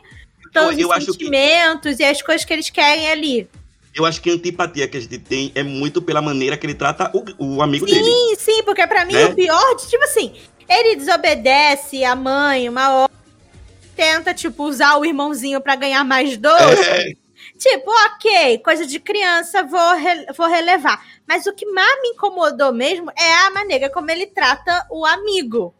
todos 0.53 0.77
eu 0.77 0.87
os 0.89 0.93
acho 0.95 1.05
que- 1.07 1.11
sentimentos 1.13 1.99
e 1.99 2.03
as 2.03 2.21
coisas 2.21 2.45
que 2.45 2.53
eles 2.53 2.69
querem 2.69 3.09
ali. 3.09 3.49
Eu 3.95 4.05
acho 4.05 4.21
que 4.21 4.29
a 4.29 4.33
antipatia 4.33 4.87
que 4.87 4.97
a 4.97 4.99
gente 5.01 5.17
tem 5.17 5.51
é 5.55 5.63
muito 5.63 6.01
pela 6.01 6.21
maneira 6.21 6.55
que 6.55 6.65
ele 6.65 6.75
trata 6.75 7.11
o, 7.13 7.55
o 7.57 7.61
amigo 7.61 7.85
dele. 7.85 8.03
Sim, 8.03 8.35
sim, 8.37 8.63
porque 8.63 8.85
pra 8.85 9.03
mim 9.03 9.13
Né? 9.13 9.25
o 9.25 9.35
pior, 9.35 9.75
tipo 9.77 10.03
assim, 10.03 10.33
ele 10.69 10.95
desobedece 10.95 12.03
a 12.05 12.15
mãe 12.15 12.69
uma 12.69 12.93
hora, 12.93 13.11
tenta, 13.95 14.33
tipo, 14.33 14.63
usar 14.63 14.95
o 14.97 15.03
irmãozinho 15.05 15.59
pra 15.59 15.75
ganhar 15.75 16.03
mais 16.03 16.37
doce. 16.37 16.63
É, 16.89 17.13
Tipo, 17.59 17.91
ok, 18.05 18.57
coisa 18.59 18.85
de 18.85 18.99
criança, 19.01 19.63
vou, 19.63 19.95
re- 19.97 20.25
vou 20.35 20.47
relevar. 20.47 21.05
Mas 21.27 21.45
o 21.45 21.53
que 21.53 21.65
mais 21.65 22.01
me 22.01 22.09
incomodou 22.09 22.73
mesmo 22.73 23.11
é 23.19 23.33
a 23.47 23.51
maneira 23.51 23.89
como 23.89 24.09
ele 24.09 24.25
trata 24.27 24.87
o 24.89 25.05
amigo. 25.05 25.75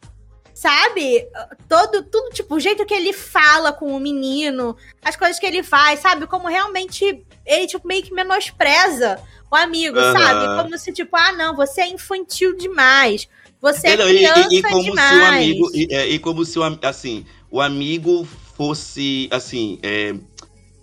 Sabe? 0.54 1.26
Todo, 1.70 2.04
tudo, 2.04 2.32
tipo, 2.32 2.56
o 2.56 2.60
jeito 2.60 2.86
que 2.86 2.94
ele 2.94 3.14
fala 3.14 3.72
com 3.72 3.96
o 3.96 4.00
menino, 4.00 4.76
as 5.02 5.16
coisas 5.16 5.40
que 5.40 5.46
ele 5.46 5.64
faz, 5.64 6.02
sabe? 6.02 6.28
Como 6.28 6.50
realmente 6.50 7.26
ele, 7.46 7.66
tipo, 7.66 7.88
meio 7.88 8.04
que 8.04 8.14
menospreza 8.14 9.18
o 9.50 9.56
amigo, 9.56 9.98
Aham. 9.98 10.20
sabe? 10.20 10.62
Como 10.62 10.78
se, 10.78 10.92
tipo, 10.92 11.16
ah, 11.16 11.32
não, 11.32 11.56
você 11.56 11.82
é 11.82 11.88
infantil 11.88 12.58
demais. 12.58 13.30
Você 13.62 13.88
é 13.88 13.92
É, 13.94 13.98
não, 13.98 14.10
e- 14.10 14.16
criança 14.18 14.50
e, 14.52 14.58
e 14.58 14.62
como 14.64 14.84
demais. 14.84 15.08
se 15.08 15.16
o 15.16 15.26
amigo 15.26 15.70
e, 15.74 15.88
é, 15.96 16.08
e 16.10 16.20
como 16.20 16.44
se 16.46 16.60
o, 16.60 16.64
assim 16.82 17.26
o 17.50 17.62
amigo 17.62 18.28
fosse 18.56 19.28
assim 19.32 19.80
é, 19.82 20.14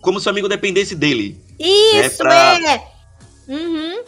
como 0.07 0.21
se 0.21 0.27
o 0.27 0.31
amigo 0.31 0.47
dependesse 0.47 0.95
dele 0.95 1.37
Isso, 1.59 2.19
pra- 2.19 2.57
é. 2.65 2.81
Uhum. 3.45 4.03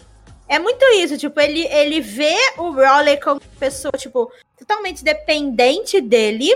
É 0.48 0.58
muito 0.58 0.84
isso, 0.96 1.18
tipo, 1.18 1.38
ele, 1.42 1.68
ele 1.68 2.00
vê 2.00 2.38
o 2.58 2.72
Rowley 2.72 3.20
como 3.20 3.42
pessoa, 3.60 3.92
tipo, 3.98 4.32
totalmente 4.58 5.04
dependente 5.04 6.00
dele, 6.00 6.56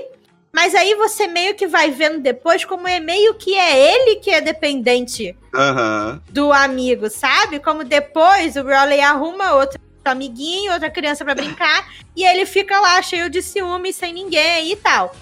mas 0.50 0.74
aí 0.74 0.96
você 0.96 1.28
meio 1.28 1.56
que 1.56 1.68
vai 1.68 1.91
vendo 1.91 2.22
depois 2.22 2.64
como 2.64 2.88
é 2.88 3.02
meio 3.02 3.34
que 3.34 3.54
é 3.54 3.78
ele 3.94 4.16
que 4.16 4.32
é 4.32 4.39
dependente 4.39 5.36
Aham. 5.54 6.22
do 6.30 6.54
amigo, 6.54 7.10
sabe? 7.10 7.60
Como 7.60 7.84
depois 7.84 8.56
o 8.56 8.64
Rowley 8.64 9.02
arruma 9.02 9.56
outro 9.56 9.78
amiguinho, 10.06 10.72
outra 10.72 10.89
criança 10.89 11.26
pra 11.26 11.36
brincar, 11.36 11.86
e 12.16 12.24
ele 12.24 12.46
fica 12.46 12.80
lá 12.80 13.02
cheio 13.02 13.30
de 13.30 13.41
ciúme, 13.41 13.91
sem 13.91 14.14
ninguém 14.14 14.72
e 14.72 14.76
tal. 14.78 15.14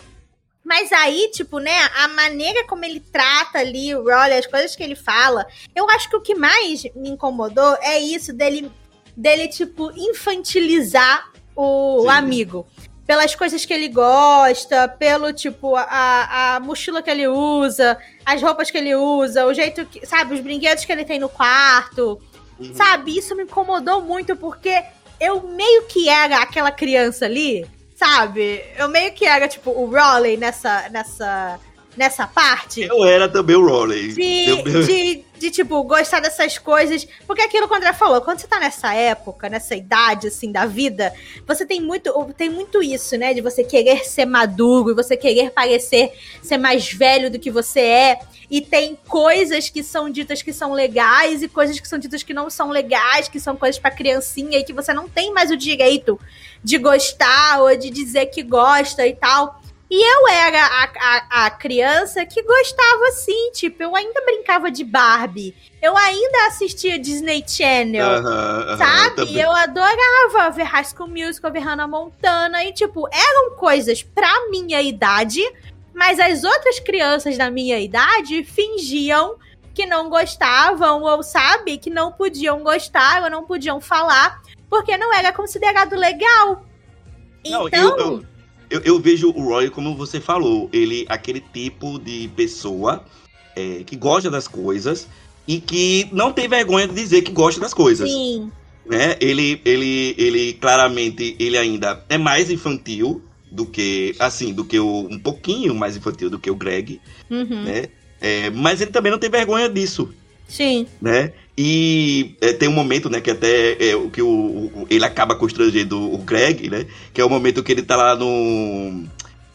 Mas 0.72 0.90
aí, 0.94 1.30
tipo, 1.34 1.60
né, 1.60 1.78
a 1.98 2.08
maneira 2.08 2.66
como 2.66 2.86
ele 2.86 3.02
trata 3.02 3.60
ali 3.60 3.94
o 3.94 4.06
Rowley, 4.06 4.38
as 4.38 4.48
coisas 4.48 4.74
que 4.74 4.82
ele 4.82 4.96
fala, 4.96 5.46
eu 5.76 5.90
acho 5.90 6.10
que 6.10 6.16
o 6.16 6.22
que 6.22 6.34
mais 6.34 6.84
me 6.96 7.10
incomodou 7.10 7.76
é 7.82 8.00
isso 8.00 8.32
dele, 8.32 8.72
dele 9.14 9.50
tipo, 9.50 9.92
infantilizar 9.94 11.30
o 11.58 12.10
amigo. 12.10 12.66
pelas 13.06 13.36
coisas 13.36 13.66
que 13.66 13.74
ele 13.74 13.90
gosta, 13.90 14.88
pelo 14.88 15.34
tipo, 15.34 15.76
a, 15.76 16.56
a 16.56 16.60
mochila 16.62 17.02
que 17.02 17.10
ele 17.10 17.28
usa, 17.28 17.98
as 18.26 18.42
roupas 18.42 18.72
que 18.72 18.78
ele 18.78 18.96
usa, 18.96 19.46
o 19.46 19.54
jeito 19.54 19.86
que, 19.86 20.06
sabe, 20.06 20.36
os 20.36 20.40
brinquedos 20.40 20.86
que 20.86 20.92
ele 20.94 21.04
tem 21.04 21.20
no 21.20 21.28
quarto. 21.28 22.18
Uhum. 22.58 22.74
Sabe, 22.74 23.18
isso 23.18 23.36
me 23.36 23.44
incomodou 23.44 24.02
muito 24.02 24.38
porque 24.38 24.82
eu 25.20 25.50
meio 25.50 25.84
que 25.88 26.08
era 26.08 26.38
aquela 26.38 26.72
criança 26.72 27.26
ali, 27.26 27.68
sabe? 28.02 28.64
Eu 28.80 28.90
meio 28.90 29.12
que 29.14 29.26
era, 29.26 29.48
tipo, 29.48 29.70
o 29.70 29.88
Raleigh 29.88 30.36
nessa, 30.36 30.90
nessa, 30.90 31.60
nessa 31.96 32.26
parte. 32.26 32.82
Eu 32.82 33.06
era 33.06 33.30
também 33.30 33.56
o 33.56 33.64
Rowley. 33.64 34.12
De, 34.14 34.50
Eu- 34.50 34.84
de, 34.84 35.24
de, 35.38 35.52
tipo, 35.52 35.84
gostar 35.84 36.20
dessas 36.20 36.58
coisas. 36.58 37.08
Porque 37.28 37.44
aquilo 37.44 37.68
que 37.68 37.74
o 37.76 37.78
André 37.78 37.94
falou, 37.94 38.20
quando 38.22 38.40
você 38.40 38.48
tá 38.48 38.60
nessa 38.60 38.92
época, 38.96 39.50
nessa 39.50 39.76
idade, 39.76 40.28
assim, 40.30 40.52
da 40.52 40.66
vida, 40.66 41.14
você 41.46 41.64
tem 41.64 41.80
muito, 41.80 42.12
tem 42.36 42.50
muito 42.50 42.82
isso, 42.82 43.16
né? 43.18 43.36
De 43.36 43.42
você 43.42 43.64
querer 43.64 44.04
ser 44.04 44.26
maduro, 44.26 44.96
você 44.96 45.16
querer 45.16 45.52
parecer 45.52 46.12
ser 46.42 46.58
mais 46.58 46.92
velho 46.92 47.30
do 47.30 47.38
que 47.38 47.52
você 47.52 47.82
é. 47.82 48.20
E 48.50 48.60
tem 48.62 48.98
coisas 49.08 49.70
que 49.70 49.82
são 49.82 50.10
ditas 50.10 50.42
que 50.42 50.52
são 50.52 50.74
legais 50.74 51.42
e 51.42 51.48
coisas 51.48 51.80
que 51.80 51.88
são 51.88 51.98
ditas 51.98 52.22
que 52.22 52.34
não 52.34 52.50
são 52.50 52.70
legais, 52.70 53.30
que 53.30 53.40
são 53.40 53.56
coisas 53.56 53.80
pra 53.80 53.90
criancinha 53.92 54.58
e 54.60 54.64
que 54.66 54.74
você 54.74 54.92
não 54.92 55.08
tem 55.08 55.32
mais 55.32 55.52
o 55.52 55.56
direito 55.56 56.20
de 56.64 56.78
gostar 56.78 57.62
ou 57.62 57.76
de 57.76 57.90
dizer 57.90 58.28
que 58.28 58.44
gosta 58.44 59.06
e 59.06 59.16
tal. 59.16 59.62
E 59.94 60.02
eu 60.02 60.28
era 60.30 60.66
a, 60.66 60.90
a, 61.00 61.46
a 61.46 61.50
criança 61.50 62.26
que 62.26 62.42
gostava 62.42 63.10
assim, 63.10 63.52
tipo, 63.52 63.84
eu 63.84 63.94
ainda 63.94 64.22
brincava 64.22 64.72
de 64.72 64.86
Barbie. 64.86 65.54
Eu 65.82 65.98
ainda 65.98 66.48
assistia 66.48 66.98
Disney 66.98 67.44
Channel. 67.46 68.06
Aham, 68.06 68.66
aham, 68.70 68.78
Sabe? 68.78 69.16
também. 69.18 69.34
E 69.34 69.42
eu 69.42 69.52
adorava 69.52 70.50
ver 70.52 70.64
High 70.64 70.86
School 70.86 71.10
Musical, 71.10 71.52
ver 71.52 71.60
Hannah 71.60 71.90
Montana. 71.90 72.64
E, 72.64 72.72
tipo, 72.72 73.06
eram 73.12 73.58
coisas 73.58 74.02
pra 74.02 74.50
minha 74.50 74.82
idade, 74.82 75.42
mas 75.94 76.22
as 76.22 76.46
outras 76.46 76.80
crianças 76.80 77.38
da 77.38 77.52
minha 77.52 77.78
idade 77.78 78.46
fingiam 78.46 79.36
que 79.74 79.86
não 79.86 80.10
gostavam, 80.10 81.02
ou, 81.02 81.22
sabe, 81.22 81.78
que 81.78 81.90
não 81.90 82.14
podiam 82.14 82.64
gostar, 82.64 83.24
ou 83.24 83.30
não 83.30 83.44
podiam 83.44 83.82
falar, 83.82 84.42
porque 84.72 84.96
não 84.98 85.14
era 85.14 85.34
considerado 85.34 85.96
legal. 85.98 86.66
Não, 87.46 87.68
então, 87.68 87.98
eu, 87.98 87.98
eu, 88.00 88.26
eu, 88.70 88.82
eu 88.86 89.00
vejo 89.00 89.28
o 89.30 89.44
Roy 89.44 89.70
como 89.70 89.96
você 89.98 90.22
falou, 90.22 90.70
ele 90.72 91.06
aquele 91.10 91.42
tipo 91.42 92.00
de 92.00 92.30
pessoa 92.36 93.04
é, 93.56 93.84
que 93.86 93.98
gosta 93.98 94.32
das 94.32 94.48
coisas 94.48 95.08
e 95.46 95.60
que 95.60 96.08
não 96.14 96.32
tem 96.32 96.48
vergonha 96.48 96.88
de 96.88 96.94
dizer 96.94 97.22
que 97.22 97.32
gosta 97.32 97.60
das 97.60 97.74
coisas. 97.74 98.10
sim. 98.10 98.50
Né? 98.84 99.16
Ele, 99.22 99.62
ele, 99.64 100.16
ele 100.18 100.54
claramente 100.54 101.36
ele 101.40 101.56
ainda 101.58 102.04
é 102.10 102.18
mais 102.18 102.50
infantil 102.50 103.22
do 103.52 103.64
que 103.66 104.16
assim 104.20 104.54
do 104.54 104.66
que 104.66 104.80
o 104.80 105.08
um 105.10 105.20
pouquinho 105.20 105.76
mais 105.76 105.96
infantil 105.96 106.30
do 106.32 106.40
que 106.40 106.50
o 106.50 106.56
Greg, 106.56 107.00
Uhum. 107.30 107.64
né? 107.64 107.86
É, 108.20 108.50
mas 108.50 108.82
ele 108.82 108.92
também 108.92 109.12
não 109.12 109.20
tem 109.20 109.30
vergonha 109.30 109.70
disso, 109.70 110.10
Sim. 110.48 110.88
né? 111.02 111.32
E 111.58 112.36
é, 112.42 112.54
tem 112.54 112.70
um 112.70 112.74
momento, 112.74 113.10
né, 113.10 113.20
que 113.22 113.30
até 113.30 113.74
é, 113.74 113.94
que 114.12 114.22
o, 114.22 114.28
o- 114.30 114.88
ele 114.90 115.04
acaba 115.06 115.36
constrangendo 115.36 116.00
o 116.14 116.18
Greg, 116.20 116.70
né? 116.70 116.86
Que 117.14 117.22
é 117.22 117.26
o 117.26 117.30
momento 117.30 117.62
que 117.64 117.72
ele 117.72 117.84
tá 117.84 117.96
lá 117.96 118.16
no, 118.16 119.04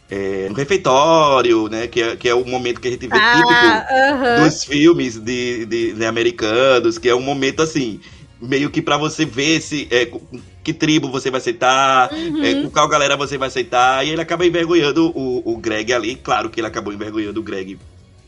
é, 0.09 0.47
no 0.49 0.55
refeitório, 0.55 1.67
né? 1.69 1.87
Que 1.87 2.01
é, 2.01 2.15
que 2.15 2.29
é 2.29 2.33
o 2.35 2.45
momento 2.45 2.79
que 2.81 2.87
a 2.87 2.91
gente 2.91 3.07
vê 3.07 3.19
típico 3.21 3.65
Ah, 3.65 3.87
aham. 3.91 4.35
dos 4.35 4.63
filmes 4.63 5.17
de, 5.19 5.65
de, 5.65 5.93
de 5.93 6.05
americanos, 6.05 6.97
que 6.97 7.09
é 7.09 7.15
um 7.15 7.21
momento 7.21 7.61
assim, 7.61 7.99
meio 8.41 8.69
que 8.69 8.81
pra 8.81 8.97
você 8.97 9.25
ver 9.25 9.61
se 9.61 9.87
é, 9.91 10.09
que 10.63 10.73
tribo 10.73 11.09
você 11.09 11.31
vai 11.31 11.39
aceitar, 11.39 12.11
Uhum. 12.13 12.43
é, 12.43 12.55
com 12.55 12.69
qual 12.69 12.87
galera 12.87 13.17
você 13.17 13.37
vai 13.37 13.47
aceitar, 13.47 14.05
e 14.05 14.09
ele 14.11 14.21
acaba 14.21 14.45
envergonhando 14.45 15.11
o, 15.15 15.53
o 15.53 15.57
Greg 15.57 15.91
ali. 15.93 16.15
Claro 16.15 16.49
que 16.49 16.59
ele 16.59 16.67
acabou 16.67 16.93
envergonhando 16.93 17.39
o 17.39 17.43
Greg 17.43 17.77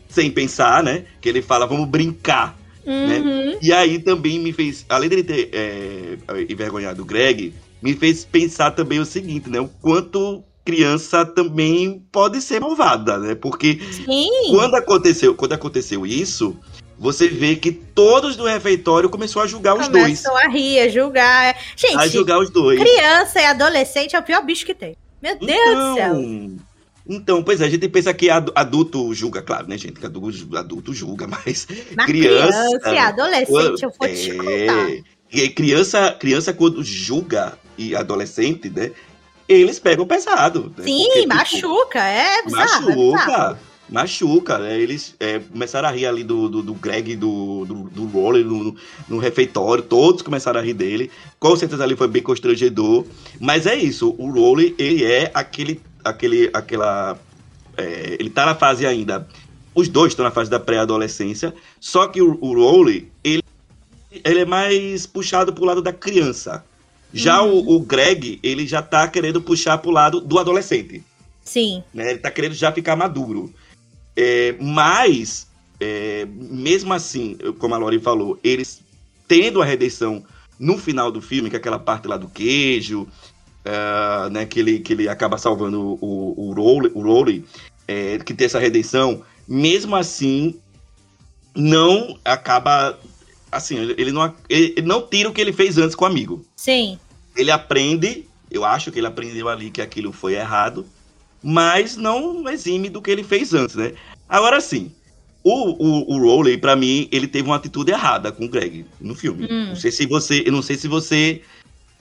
sem 0.09 0.31
pensar, 0.31 0.83
né? 0.83 1.05
Que 1.21 1.29
ele 1.29 1.41
fala, 1.41 1.67
vamos 1.67 1.87
brincar. 1.87 2.57
Uhum. 2.89 3.57
E 3.61 3.71
aí 3.71 3.99
também 3.99 4.39
me 4.39 4.51
fez, 4.51 4.83
além 4.89 5.09
dele 5.09 5.23
ter 5.23 5.49
é, 5.53 6.17
envergonhado 6.49 7.03
o 7.03 7.05
Greg, 7.05 7.53
me 7.81 7.93
fez 7.93 8.25
pensar 8.25 8.71
também 8.71 8.99
o 8.99 9.05
seguinte, 9.05 9.47
né? 9.49 9.59
O 9.59 9.67
quanto 9.67 10.43
criança 10.65 11.23
também 11.25 12.03
pode 12.11 12.41
ser 12.41 12.59
malvada, 12.59 13.17
né? 13.17 13.35
Porque 13.35 13.79
Sim. 13.91 14.29
quando 14.49 14.75
aconteceu, 14.75 15.35
quando 15.35 15.53
aconteceu 15.53 16.05
isso, 16.05 16.57
você 16.97 17.27
vê 17.27 17.55
que 17.55 17.71
todos 17.71 18.35
do 18.35 18.45
refeitório 18.45 19.09
começou 19.09 19.41
a 19.41 19.47
julgar 19.47 19.75
os 19.75 19.87
dois. 19.87 20.03
Começam 20.03 20.37
a 20.37 20.49
rir, 20.49 20.79
a 20.79 20.89
julgar. 20.89 21.55
Gente, 21.75 21.97
A 21.97 22.07
julgar 22.07 22.39
os 22.39 22.49
dois. 22.49 22.79
criança 22.79 23.39
e 23.39 23.45
adolescente 23.45 24.15
é 24.15 24.19
o 24.19 24.23
pior 24.23 24.43
bicho 24.43 24.65
que 24.65 24.73
tem. 24.73 24.95
Meu 25.21 25.37
Deus 25.37 25.77
do 25.77 25.93
céu. 25.95 26.15
Então, 27.09 27.41
pois 27.43 27.59
é, 27.59 27.65
a 27.65 27.69
gente 27.69 27.89
pensa 27.89 28.13
que 28.13 28.29
adu- 28.29 28.51
adulto 28.55 29.11
julga, 29.15 29.41
claro, 29.41 29.67
né, 29.67 29.77
gente? 29.77 29.99
Que 29.99 30.05
adulto, 30.05 30.55
adulto 30.55 30.93
julga, 30.93 31.25
mas 31.27 31.67
Mas 31.97 32.05
criança- 32.05 32.79
criança, 32.83 33.01
adolescente, 33.07 33.83
eu 33.83 33.89
vou 33.99 34.07
é, 34.07 34.13
te 34.13 34.33
contar. 34.35 35.49
Criança, 35.55 36.11
criança 36.19 36.53
quando 36.53 36.83
julga 36.83 37.57
e 37.77 37.95
adolescente, 37.95 38.69
né? 38.69 38.91
Eles 39.47 39.79
pegam 39.79 40.05
pesado. 40.05 40.71
né? 40.77 40.83
Sim, 40.83 41.03
Porque, 41.05 41.21
tipo, 41.21 41.35
machuca, 41.35 41.99
é 42.03 42.43
bizarro. 42.43 42.89
é 42.91 42.95
bizarro. 42.95 43.11
Machuca, 43.11 43.59
machuca, 43.89 44.57
né? 44.59 44.79
Eles 44.79 45.15
é, 45.19 45.39
começaram 45.39 45.87
a 45.89 45.91
rir 45.91 46.05
ali 46.05 46.23
do, 46.23 46.47
do, 46.47 46.61
do 46.61 46.73
Greg, 46.75 47.15
do, 47.15 47.65
do, 47.65 47.73
do 47.89 48.05
Roller 48.05 48.45
no, 48.45 48.75
no 49.07 49.17
refeitório, 49.17 49.83
todos 49.83 50.21
começaram 50.21 50.59
a 50.59 50.63
rir 50.63 50.73
dele. 50.75 51.09
Com 51.39 51.55
certeza 51.55 51.83
ali 51.83 51.95
foi 51.95 52.07
bem 52.07 52.21
constrangedor. 52.21 53.05
Mas 53.39 53.65
é 53.65 53.75
isso, 53.75 54.13
o 54.19 54.29
Roller, 54.31 54.73
ele 54.77 55.03
é 55.03 55.31
aquele, 55.33 55.81
aquele, 56.03 56.49
aquela... 56.53 57.17
é, 57.77 58.17
ele 58.19 58.29
tá 58.29 58.45
na 58.45 58.55
fase 58.55 58.85
ainda... 58.85 59.27
Os 59.73 59.87
dois 59.87 60.11
estão 60.11 60.25
na 60.25 60.31
fase 60.31 60.49
da 60.49 60.59
pré-adolescência, 60.59 61.53
só 61.79 62.07
que 62.07 62.21
o, 62.21 62.37
o 62.41 62.53
Rowley, 62.53 63.09
ele, 63.23 63.43
ele 64.11 64.39
é 64.39 64.45
mais 64.45 65.05
puxado 65.05 65.53
pro 65.53 65.63
lado 65.63 65.81
da 65.81 65.93
criança. 65.93 66.65
Já 67.13 67.41
o, 67.41 67.75
o 67.75 67.79
Greg, 67.79 68.39
ele 68.43 68.67
já 68.67 68.81
tá 68.81 69.07
querendo 69.07 69.41
puxar 69.41 69.77
pro 69.77 69.91
lado 69.91 70.19
do 70.19 70.37
adolescente 70.37 71.03
Sim. 71.49 71.83
né? 71.91 72.11
Ele 72.11 72.19
tá 72.19 72.29
querendo 72.29 72.53
já 72.53 72.71
ficar 72.71 72.95
maduro. 72.95 73.51
É, 74.15 74.55
mas, 74.59 75.47
é, 75.79 76.27
mesmo 76.29 76.93
assim, 76.93 77.37
como 77.57 77.73
a 77.73 77.77
Lori 77.77 77.99
falou, 77.99 78.39
eles 78.43 78.81
tendo 79.27 79.61
a 79.61 79.65
redenção 79.65 80.23
no 80.59 80.77
final 80.77 81.11
do 81.11 81.21
filme, 81.21 81.49
que 81.49 81.55
é 81.55 81.59
aquela 81.59 81.79
parte 81.79 82.07
lá 82.07 82.17
do 82.17 82.27
queijo, 82.27 83.07
ah, 83.69 84.29
né, 84.31 84.45
que, 84.45 84.59
ele, 84.59 84.79
que 84.79 84.93
ele 84.93 85.07
acaba 85.07 85.37
salvando 85.37 85.97
o, 86.01 86.33
o, 86.35 86.53
Rowley, 86.53 86.91
o 86.95 87.01
Rowley, 87.01 87.45
é, 87.87 88.17
que 88.19 88.33
tem 88.33 88.45
essa 88.45 88.59
redenção, 88.59 89.21
mesmo 89.47 89.95
assim, 89.95 90.55
não 91.55 92.17
acaba. 92.25 92.97
Assim, 93.51 93.77
ele 93.77 94.11
não, 94.11 94.33
ele 94.47 94.81
não 94.83 95.01
tira 95.01 95.29
o 95.29 95.33
que 95.33 95.41
ele 95.41 95.53
fez 95.53 95.77
antes 95.77 95.95
com 95.95 96.05
o 96.05 96.07
amigo 96.07 96.45
Sim. 96.55 96.99
ele 97.35 97.49
aprende, 97.49 98.25
eu 98.51 98.63
acho 98.63 98.91
que 98.91 98.99
ele 98.99 99.07
aprendeu 99.07 99.49
ali 99.49 99.71
que 99.71 99.81
aquilo 99.81 100.11
foi 100.11 100.35
errado, 100.35 100.85
mas 101.41 101.97
não 101.97 102.47
exime 102.47 102.89
do 102.89 103.01
que 103.01 103.09
ele 103.09 103.23
fez 103.23 103.51
antes, 103.53 103.75
né? 103.75 103.93
Agora 104.27 104.61
sim, 104.61 104.91
o, 105.43 105.83
o, 105.83 106.15
o 106.15 106.19
Rowley, 106.19 106.57
pra 106.57 106.75
mim, 106.75 107.07
ele 107.11 107.27
teve 107.27 107.49
uma 107.49 107.55
atitude 107.55 107.91
errada 107.91 108.31
com 108.31 108.45
o 108.45 108.49
Greg 108.49 108.85
no 109.01 109.15
filme. 109.15 109.47
Hum. 109.49 109.69
Não 109.69 109.75
sei 109.75 109.91
se 109.91 110.05
você, 110.05 110.43
eu 110.45 110.51
não 110.51 110.61
sei 110.61 110.75
se 110.75 110.87
você 110.87 111.41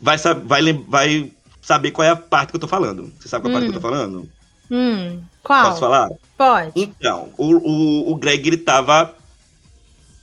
vai, 0.00 0.16
vai, 0.44 0.72
vai 0.72 1.32
saber 1.68 1.90
qual 1.90 2.06
é 2.08 2.10
a 2.10 2.16
parte 2.16 2.48
que 2.50 2.56
eu 2.56 2.60
tô 2.60 2.66
falando. 2.66 3.12
Você 3.20 3.28
sabe 3.28 3.42
qual 3.42 3.52
é 3.52 3.56
a 3.56 3.58
parte 3.60 3.70
que 3.70 3.76
eu 3.76 3.80
tô 3.82 3.86
falando? 3.88 4.26
Hum. 4.70 5.20
Qual? 5.42 5.64
Posso 5.68 5.80
falar? 5.80 6.08
Pode. 6.36 6.72
Então, 6.74 7.28
o, 7.36 7.44
o, 7.56 8.10
o 8.12 8.16
Greg, 8.16 8.46
ele 8.48 8.56
tava 8.56 9.14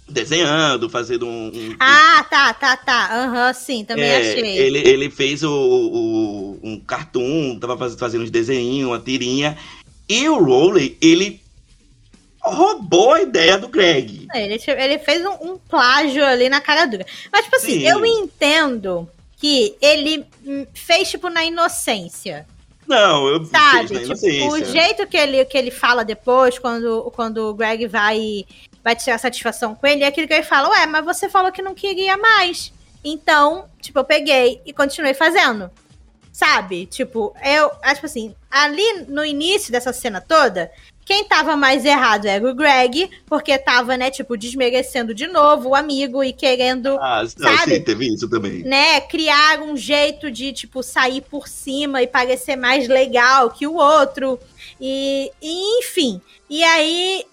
desenhando, 0.09 0.89
fazendo 0.89 1.27
um... 1.27 1.47
um- 1.47 1.75
Ah, 1.79 2.25
tá, 2.29 2.51
tá, 2.53 2.75
tá. 2.77 3.09
Aham, 3.25 3.53
sim, 3.53 3.85
também 3.85 4.05
É, 4.05 4.17
achei. 4.17 4.57
Ele, 4.57 4.79
ele 4.79 5.09
fez 5.11 5.43
o, 5.43 5.51
o- 5.51 6.59
um 6.63 6.79
cartoon, 6.79 7.59
tava 7.59 7.77
faz- 7.77 7.95
fazendo 7.95 8.23
uns 8.23 8.31
desenhinhos, 8.31 8.89
uma 8.89 8.99
tirinha. 8.99 9.55
E 10.09 10.27
o 10.27 10.43
Rowley, 10.43 10.97
ele 10.99 11.39
roubou 12.41 13.13
a 13.13 13.21
ideia 13.21 13.57
do 13.57 13.67
Greg. 13.67 14.27
Ele, 14.33 14.59
ele 14.67 14.99
fez 14.99 15.23
um, 15.25 15.53
um 15.53 15.57
plágio 15.57 16.23
ali 16.25 16.49
na 16.49 16.61
cara 16.61 16.85
dura. 16.85 17.05
Mas, 17.31 17.45
tipo 17.45 17.55
assim, 17.55 17.79
Sim. 17.79 17.87
eu 17.87 18.03
entendo 18.05 19.07
que 19.37 19.75
ele 19.81 20.25
hum, 20.45 20.65
fez, 20.73 21.09
tipo, 21.09 21.29
na 21.29 21.43
inocência. 21.43 22.45
Não, 22.87 23.27
eu 23.27 23.43
Sabe? 23.45 23.87
fiz 23.87 24.07
na 24.07 24.15
Tipo, 24.15 24.53
o 24.53 24.63
jeito 24.63 25.07
que 25.07 25.17
ele, 25.17 25.43
que 25.45 25.57
ele 25.57 25.71
fala 25.71 26.05
depois, 26.05 26.59
quando, 26.59 27.11
quando 27.15 27.49
o 27.49 27.53
Greg 27.53 27.87
vai, 27.87 28.45
vai 28.83 28.95
tirar 28.95 29.17
satisfação 29.17 29.73
com 29.75 29.87
ele, 29.87 30.03
é 30.03 30.07
aquilo 30.07 30.27
que 30.27 30.33
ele 30.33 30.43
fala, 30.43 30.69
ué, 30.69 30.85
mas 30.85 31.03
você 31.03 31.27
falou 31.27 31.51
que 31.51 31.61
não 31.61 31.73
queria 31.73 32.15
mais. 32.17 32.71
Então, 33.03 33.65
tipo, 33.81 33.99
eu 33.99 34.03
peguei 34.03 34.61
e 34.65 34.73
continuei 34.73 35.13
fazendo. 35.13 35.69
Sabe? 36.31 36.85
Tipo, 36.85 37.33
eu, 37.43 37.69
tipo 37.93 38.05
assim, 38.05 38.35
ali 38.51 39.05
no 39.07 39.23
início 39.23 39.71
dessa 39.71 39.93
cena 39.93 40.19
toda, 40.19 40.69
Quem 41.05 41.23
tava 41.25 41.55
mais 41.55 41.85
errado 41.85 42.25
era 42.25 42.49
o 42.49 42.55
Greg, 42.55 43.07
porque 43.27 43.55
tava, 43.59 43.95
né, 43.95 44.09
tipo, 44.09 44.35
desmerecendo 44.35 45.13
de 45.13 45.27
novo 45.27 45.69
o 45.69 45.75
amigo 45.75 46.23
e 46.23 46.33
querendo, 46.33 46.97
Ah, 46.99 47.21
não, 47.37 47.57
Sabe? 47.57 47.75
sim, 47.75 47.81
teve 47.83 48.07
isso 48.11 48.27
também. 48.27 48.63
né, 48.63 48.99
criar 49.01 49.61
um 49.61 49.77
jeito 49.77 50.31
de, 50.31 50.51
tipo, 50.51 50.81
sair 50.81 51.21
por 51.21 51.47
cima 51.47 52.01
e 52.01 52.07
parecer 52.07 52.55
mais 52.55 52.87
legal 52.87 53.51
que 53.51 53.67
o 53.67 53.75
outro. 53.75 54.39
E, 54.81 55.31
e, 55.39 55.79
enfim. 55.79 56.19
E 56.49 56.63
aí, 56.63 57.23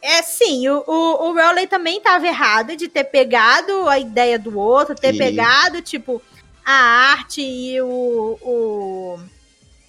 é 0.00 0.22
sim, 0.22 0.68
o, 0.68 0.84
o, 0.86 1.28
o 1.28 1.34
Rowley 1.34 1.66
também 1.66 2.00
tava 2.00 2.24
errado 2.24 2.76
de 2.76 2.86
ter 2.86 3.02
pegado 3.04 3.88
a 3.88 3.98
ideia 3.98 4.38
do 4.38 4.56
outro, 4.56 4.94
ter 4.94 5.12
Sim. 5.12 5.18
pegado, 5.18 5.82
tipo, 5.82 6.22
a 6.64 6.72
arte 6.72 7.40
e 7.42 7.80
o. 7.80 8.38
o 8.42 9.18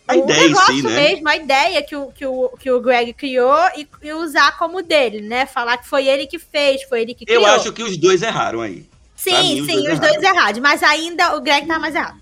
A 0.09 0.15
o 0.15 0.23
ideia 0.23 0.47
negócio 0.47 0.75
si, 0.75 0.81
né? 0.81 0.95
mesmo, 0.95 1.29
a 1.29 1.35
ideia 1.35 1.83
que 1.83 1.95
o, 1.95 2.07
que 2.07 2.25
o, 2.25 2.49
que 2.59 2.71
o 2.71 2.81
Greg 2.81 3.13
criou 3.13 3.55
e, 3.77 3.87
e 4.01 4.11
usar 4.11 4.57
como 4.57 4.81
dele, 4.81 5.21
né? 5.21 5.45
Falar 5.45 5.77
que 5.77 5.87
foi 5.87 6.07
ele 6.07 6.25
que 6.25 6.39
fez, 6.39 6.81
foi 6.83 7.01
ele 7.01 7.13
que 7.13 7.25
criou. 7.25 7.43
Eu 7.43 7.47
acho 7.47 7.71
que 7.71 7.83
os 7.83 7.95
dois 7.95 8.23
erraram 8.23 8.61
aí. 8.61 8.87
Sim, 9.15 9.33
mim, 9.33 9.61
os 9.61 9.67
sim, 9.67 9.83
dois 9.83 9.93
os 9.93 9.99
dois 9.99 10.23
errados. 10.23 10.59
Mas 10.59 10.81
ainda 10.81 11.35
o 11.35 11.41
Greg 11.41 11.67
tá 11.67 11.77
mais 11.77 11.93
errado. 11.93 12.19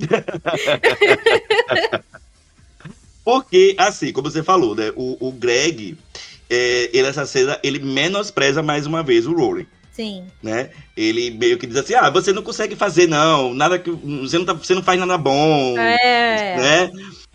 Porque, 3.24 3.76
assim, 3.78 4.12
como 4.12 4.28
você 4.28 4.42
falou, 4.42 4.74
né? 4.74 4.90
O, 4.96 5.28
o 5.28 5.30
Greg, 5.30 5.96
é, 6.50 6.90
ele, 6.92 7.06
essa 7.06 7.24
cena, 7.24 7.56
ele 7.62 7.78
menospreza 7.78 8.64
mais 8.64 8.84
uma 8.84 9.04
vez 9.04 9.28
o 9.28 9.32
Rowling. 9.32 9.66
Sim. 9.92 10.24
né? 10.40 10.70
Ele 10.96 11.32
meio 11.32 11.58
que 11.58 11.66
diz 11.66 11.76
assim: 11.76 11.94
ah, 11.94 12.08
você 12.08 12.32
não 12.32 12.40
consegue 12.40 12.76
fazer, 12.76 13.08
não. 13.08 13.52
Nada 13.52 13.80
que. 13.80 13.90
Você 13.90 14.38
não, 14.38 14.44
tá, 14.44 14.52
você 14.52 14.72
não 14.72 14.82
faz 14.82 15.00
nada 15.00 15.18
bom. 15.18 15.76
É. 15.76 16.56
Né? 16.56 16.90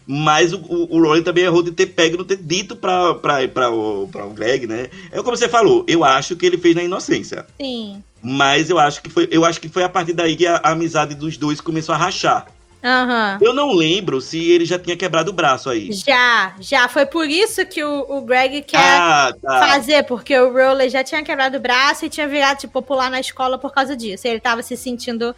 Mas 0.05 0.53
o, 0.53 0.57
o, 0.57 0.97
o 0.97 1.23
também 1.23 1.45
errou 1.45 1.63
de 1.63 1.71
ter 1.71 1.87
pego, 1.87 2.17
não 2.17 2.25
ter 2.25 2.37
dito 2.37 2.75
pra, 2.75 3.15
pra, 3.15 3.47
pra, 3.47 3.69
o, 3.71 4.07
pra 4.11 4.25
o 4.25 4.31
Greg, 4.31 4.67
né? 4.67 4.89
É 5.11 5.17
como 5.21 5.35
você 5.37 5.47
falou, 5.47 5.85
eu 5.87 6.03
acho 6.03 6.35
que 6.35 6.45
ele 6.45 6.57
fez 6.57 6.75
na 6.75 6.83
inocência. 6.83 7.45
Sim. 7.59 8.03
Mas 8.21 8.69
eu 8.69 8.79
acho 8.79 9.01
que 9.01 9.09
foi, 9.09 9.27
eu 9.31 9.43
acho 9.45 9.59
que 9.59 9.69
foi 9.69 9.83
a 9.83 9.89
partir 9.89 10.13
daí 10.13 10.35
que 10.35 10.47
a, 10.47 10.55
a 10.57 10.71
amizade 10.71 11.15
dos 11.15 11.37
dois 11.37 11.59
começou 11.61 11.93
a 11.95 11.97
rachar. 11.97 12.47
Aham. 12.83 13.37
Eu 13.41 13.53
não 13.53 13.71
lembro 13.71 14.19
se 14.19 14.37
ele 14.51 14.65
já 14.65 14.77
tinha 14.77 14.97
quebrado 14.97 15.31
o 15.31 15.33
braço 15.33 15.69
aí. 15.69 15.93
Já, 15.93 16.53
já. 16.59 16.89
Foi 16.89 17.05
por 17.05 17.29
isso 17.29 17.65
que 17.65 17.81
o, 17.81 18.05
o 18.09 18.21
Greg 18.21 18.61
quer 18.63 18.77
Ah, 18.77 19.33
tá. 19.41 19.67
fazer, 19.67 20.03
porque 20.03 20.37
o 20.37 20.51
Rowley 20.51 20.89
já 20.89 21.01
tinha 21.01 21.23
quebrado 21.23 21.57
o 21.57 21.61
braço 21.61 22.05
e 22.05 22.09
tinha 22.09 22.27
virado, 22.27 22.59
tipo, 22.59 22.73
popular 22.73 23.09
na 23.09 23.21
escola 23.21 23.57
por 23.57 23.71
causa 23.71 23.95
disso. 23.95 24.27
Ele 24.27 24.41
tava 24.41 24.61
se 24.61 24.75
sentindo 24.75 25.33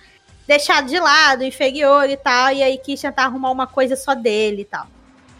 deixado 0.48 0.88
de 0.88 1.00
lado, 1.00 1.44
inferior 1.44 2.10
e 2.10 2.18
tal, 2.18 2.52
e 2.54 2.62
aí 2.64 2.78
quis 2.78 3.02
tentar 3.02 3.26
arrumar 3.26 3.52
uma 3.52 3.68
coisa 3.68 3.96
só 3.96 4.14
dele 4.14 4.62
e 4.62 4.66
tal. 4.66 4.88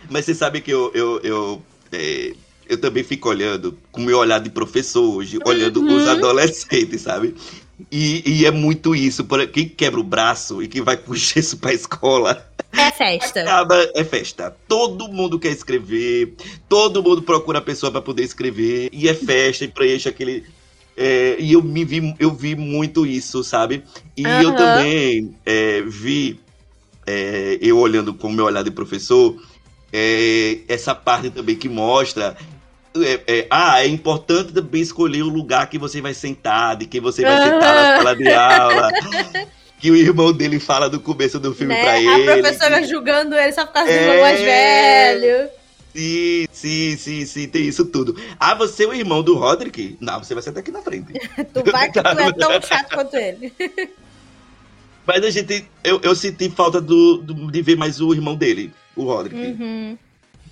Mas 0.10 0.26
você 0.26 0.36
sabe 0.36 0.62
que 0.62 0.72
eu, 0.72 0.92
eu, 0.94 1.20
eu, 1.24 1.62
é, 1.92 2.34
eu 2.68 2.80
também 2.80 3.04
fico 3.04 3.30
olhando 3.30 3.78
com 3.92 4.02
o 4.02 4.04
meu 4.06 4.18
olhar 4.20 4.40
de 4.40 4.50
professor 4.50 5.16
hoje, 5.16 5.40
olhando 5.46 5.82
Uhum. 5.82 5.96
os 5.98 6.08
adolescentes, 6.08 7.02
sabe? 7.02 7.36
E, 7.92 8.24
e 8.40 8.46
é 8.46 8.52
muito 8.52 8.96
isso. 8.96 9.26
Quem 9.52 9.68
quebra 9.68 10.00
o 10.00 10.04
braço 10.04 10.62
e 10.64 10.68
quem 10.68 10.82
vai 10.82 10.96
com 10.96 11.14
gesso 11.16 11.58
pra 11.58 11.74
escola, 11.74 12.50
É 12.72 12.92
festa. 12.92 13.42
acaba, 13.42 13.76
é 13.96 14.04
festa. 14.04 14.56
Todo 14.68 15.08
mundo 15.10 15.38
quer 15.40 15.50
escrever, 15.52 16.36
todo 16.70 17.04
mundo 17.04 17.22
procura 17.22 17.60
a 17.60 17.62
pessoa 17.62 17.92
pra 17.92 18.02
poder 18.02 18.24
escrever, 18.24 18.90
e 18.94 19.10
é 19.10 19.14
festa 19.14 19.66
e 19.66 19.68
preenche 19.68 20.08
aquele. 20.08 20.46
É, 20.98 21.36
e 21.40 21.54
eu 21.54 21.62
me 21.62 21.84
vi, 21.86 22.16
eu 22.20 22.32
vi 22.34 22.56
muito 22.56 23.06
isso, 23.06 23.44
sabe? 23.44 23.84
E 24.16 24.24
eu 24.24 24.50
Aham. 24.50 24.56
também 24.56 25.36
é, 25.46 25.82
vi, 25.82 26.40
é, 27.06 27.58
eu 27.62 27.78
olhando 27.78 28.14
com 28.14 28.28
o 28.28 28.32
meu 28.32 28.46
olhar 28.46 28.64
de 28.64 28.72
professor, 28.72 29.36
é, 29.94 30.60
essa 30.68 30.94
parte 30.96 31.30
também 31.30 31.56
que 31.56 31.70
mostra. 31.70 32.36
é, 32.98 33.22
é, 33.40 33.48
ah, 33.50 33.84
é 33.84 33.88
importante 33.88 34.54
também 34.54 34.82
escolher 34.82 35.22
o 35.24 35.30
lugar 35.30 35.70
que 35.70 35.78
você 35.78 36.02
vai 36.02 36.14
sentar, 36.14 36.78
de 36.78 36.86
quem 36.86 37.02
você 37.02 37.24
vai 37.24 37.42
sentar 37.42 37.76
na 37.76 37.98
sala 37.98 38.16
de 38.16 38.30
aula. 38.32 38.92
Que 39.78 39.92
o 39.92 39.96
irmão 39.96 40.32
dele 40.32 40.58
fala 40.58 40.88
no 40.90 41.00
começo 41.02 41.38
do 41.38 41.54
filme 41.54 41.74
Né? 41.74 41.82
pra 41.82 41.92
A 41.92 42.00
ele. 42.00 42.42
professora 42.42 42.82
julgando 42.88 43.36
ele 43.36 43.52
só 43.52 43.66
por 43.66 43.74
causa 43.74 43.92
do 43.92 43.94
É. 43.94 44.02
irmão 44.02 44.22
mais 44.22 44.40
velho. 44.40 45.50
Sim, 45.96 46.46
sim, 46.52 46.98
sim, 46.98 47.26
sim, 47.26 47.48
tem 47.48 47.66
isso 47.66 47.86
tudo. 47.86 48.18
Ah, 48.38 48.54
você 48.54 48.84
é 48.84 48.88
o 48.88 48.94
irmão 48.94 49.24
do 49.24 49.36
Roderick? 49.36 49.96
Não, 50.02 50.22
você 50.22 50.34
vai 50.34 50.44
sentar 50.44 50.60
aqui 50.60 50.70
na 50.72 50.82
frente. 50.82 51.14
Tu 51.54 51.72
vai 51.72 51.90
que 51.90 52.02
tu 52.02 52.08
é 52.20 52.34
tão 52.34 52.62
chato 52.62 52.94
quanto 52.94 53.16
ele. 53.16 53.54
Mas 55.08 55.24
a 55.24 55.30
gente, 55.30 55.66
eu, 55.84 56.02
eu 56.04 56.16
senti 56.16 56.50
falta 56.50 56.82
do, 56.82 57.18
do- 57.18 57.50
de 57.52 57.62
ver 57.62 57.78
mais 57.78 58.02
o 58.02 58.14
irmão 58.14 58.36
dele, 58.36 58.74
o 58.96 59.04
Roderick. 59.04 59.40
Uhum. 59.40 59.98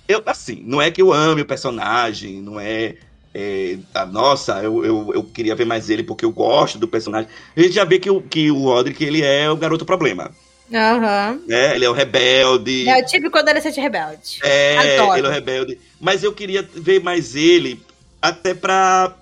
Eu, 0.08 0.22
assim, 0.26 0.62
não 0.64 0.80
é 0.80 0.90
que 0.90 1.02
eu 1.02 1.12
ame 1.12 1.42
o 1.42 1.46
personagem, 1.46 2.40
não 2.40 2.58
é. 2.58 2.94
é, 3.34 3.78
ah, 3.92 4.06
nossa, 4.06 4.62
eu, 4.62 4.84
eu, 4.84 5.10
eu 5.12 5.24
queria 5.24 5.56
ver 5.56 5.64
mais 5.66 5.90
ele 5.90 6.04
porque 6.04 6.24
eu 6.24 6.30
gosto 6.30 6.78
do 6.78 6.86
personagem. 6.88 7.28
A 7.56 7.60
gente 7.60 7.72
já 7.74 7.84
vê 7.84 7.98
que 7.98 8.08
o, 8.08 8.22
que 8.22 8.50
o 8.50 8.62
Roderick 8.62 9.02
ele 9.04 9.22
é 9.22 9.50
o 9.50 9.56
garoto 9.56 9.84
problema. 9.84 10.30
Aham. 10.74 11.40
Né? 11.46 11.76
Ele 11.76 11.84
é 11.84 11.88
o 11.90 11.92
rebelde. 11.92 12.88
É 12.88 13.00
o 13.00 13.06
típico 13.06 13.38
adolescente 13.38 13.80
rebelde. 13.80 14.38
É, 14.42 14.98
Adoro. 14.98 15.18
ele 15.18 15.26
é 15.26 15.30
o 15.30 15.32
rebelde. 15.32 15.78
Mas 16.00 16.22
eu 16.24 16.32
queria 16.32 16.62
ver 16.74 17.00
mais 17.00 17.36
ele, 17.36 17.80
até 18.20 18.52
pra 18.54 19.14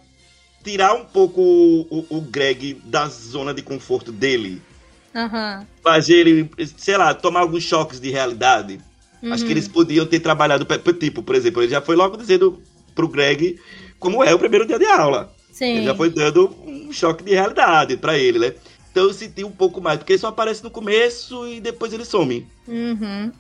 tirar 0.65 0.95
um 0.95 1.05
pouco 1.05 1.41
o, 1.41 1.81
o- 1.91 2.07
o 2.19 2.21
Greg 2.21 2.75
da 2.85 3.07
zona 3.09 3.53
de 3.53 3.63
conforto 3.63 4.11
dele. 4.13 4.63
Aham. 5.15 5.67
Fazer 5.83 6.15
ele, 6.27 6.51
sei 6.79 6.97
lá, 6.97 7.13
tomar 7.13 7.41
alguns 7.41 7.65
choques 7.65 8.01
de 8.01 8.11
realidade. 8.11 8.81
Acho 9.25 9.43
Uhum. 9.43 9.47
que 9.47 9.53
eles 9.53 9.69
podiam 9.69 10.07
ter 10.07 10.21
trabalhado, 10.21 10.67
tipo, 10.99 11.23
por 11.23 11.35
exemplo, 11.35 11.63
ele 11.63 11.71
já 11.71 11.81
foi 11.81 11.95
logo 11.95 12.17
dizendo 12.17 12.61
pro 12.95 13.07
Greg 13.09 13.59
como 13.99 14.25
é 14.25 14.35
o 14.35 14.39
primeiro 14.39 14.67
dia 14.67 14.79
de 14.79 14.87
aula. 14.87 15.33
Sim. 15.53 15.77
Ele 15.77 15.85
já 15.85 15.95
foi 15.95 16.11
dando 16.11 16.49
um 16.67 16.91
choque 16.93 17.23
de 17.23 17.33
realidade 17.33 17.97
pra 17.99 18.17
ele, 18.19 18.39
né? 18.39 18.55
Então 18.93 19.05
eu 19.05 19.13
senti 19.15 19.43
um 19.43 19.51
pouco 19.51 19.81
mais, 19.81 19.99
porque 19.99 20.13
ele 20.13 20.21
só 20.21 20.29
aparece 20.29 20.63
no 20.63 20.71
começo 20.71 21.49
e 21.49 21.61
depois 21.61 21.93
ele 21.95 22.05
some. 22.05 22.47
Uhum. 22.69 23.33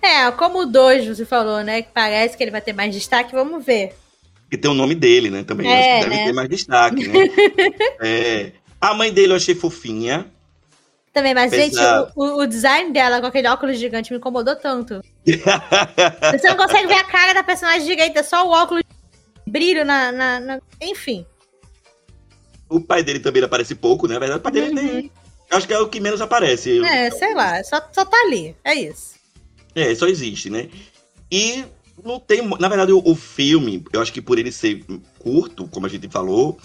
É, 0.00 0.30
como 0.32 0.60
o 0.60 0.66
Dojo, 0.66 1.14
você 1.14 1.26
falou, 1.26 1.62
né? 1.62 1.82
Que 1.82 1.90
parece 1.92 2.34
que 2.36 2.42
ele 2.42 2.50
vai 2.50 2.62
ter 2.62 2.72
mais 2.72 2.92
destaque, 2.94 3.32
vamos 3.34 3.64
ver. 3.64 3.94
Porque 4.40 4.56
tem 4.56 4.70
o 4.70 4.74
nome 4.74 4.94
dele, 4.94 5.28
né? 5.28 5.44
Também. 5.44 5.70
É, 5.70 5.98
Acho 5.98 6.04
que 6.04 6.08
deve 6.10 6.16
né? 6.22 6.26
ter 6.28 6.32
mais 6.32 6.48
destaque, 6.48 7.06
né? 7.06 7.14
é. 8.00 8.52
A 8.80 8.94
mãe 8.94 9.12
dele 9.12 9.32
eu 9.32 9.36
achei 9.36 9.54
fofinha. 9.54 10.26
Também, 11.12 11.34
mas, 11.34 11.50
gente, 11.50 11.72
Exato. 11.74 12.12
o, 12.16 12.42
o- 12.42 12.46
design 12.46 12.92
dela 12.92 13.20
com 13.20 13.26
aquele 13.26 13.48
óculos 13.48 13.78
gigante 13.78 14.10
me 14.12 14.18
incomodou 14.18 14.56
tanto. 14.56 15.02
Você 15.26 16.48
não 16.48 16.56
consegue 16.56 16.86
ver 16.86 16.94
a 16.94 17.04
cara 17.04 17.32
da 17.34 17.42
personagem 17.42 17.86
direita, 17.86 18.22
só 18.22 18.46
o 18.46 18.50
óculos 18.50 18.82
brilho 19.46 19.84
na, 19.84 20.10
na- 20.12 20.40
na- 20.40 20.60
Enfim. 20.80 21.24
O 22.68 22.80
pai 22.80 23.02
dele 23.02 23.20
também 23.20 23.42
aparece 23.42 23.74
pouco, 23.74 24.06
né? 24.06 24.14
Na 24.14 24.20
verdade, 24.20 24.40
o 24.40 24.42
pai 24.42 24.52
dele 24.52 24.72
nem. 24.74 25.12
Acho 25.50 25.66
que 25.66 25.72
é 25.74 25.78
o 25.78 25.88
que 25.88 26.00
menos 26.00 26.20
aparece. 26.20 26.84
É, 26.84 27.10
sei 27.10 27.34
lá, 27.34 27.62
só, 27.62 27.80
só 27.92 28.04
tá 28.04 28.16
ali. 28.26 28.56
É 28.64 28.74
isso. 28.74 29.14
É, 29.74 29.94
só 29.94 30.06
existe, 30.06 30.50
né? 30.50 30.68
E 31.30 31.64
não 32.04 32.18
tem. 32.18 32.42
Na 32.58 32.68
verdade, 32.68 32.92
o, 32.92 33.00
o 33.04 33.14
filme, 33.14 33.84
eu 33.92 34.00
acho 34.00 34.12
que 34.12 34.20
por 34.20 34.38
ele 34.38 34.50
ser 34.50 34.84
curto, 35.18 35.68
como 35.68 35.86
a 35.86 35.88
gente 35.88 36.08
falou, 36.08 36.58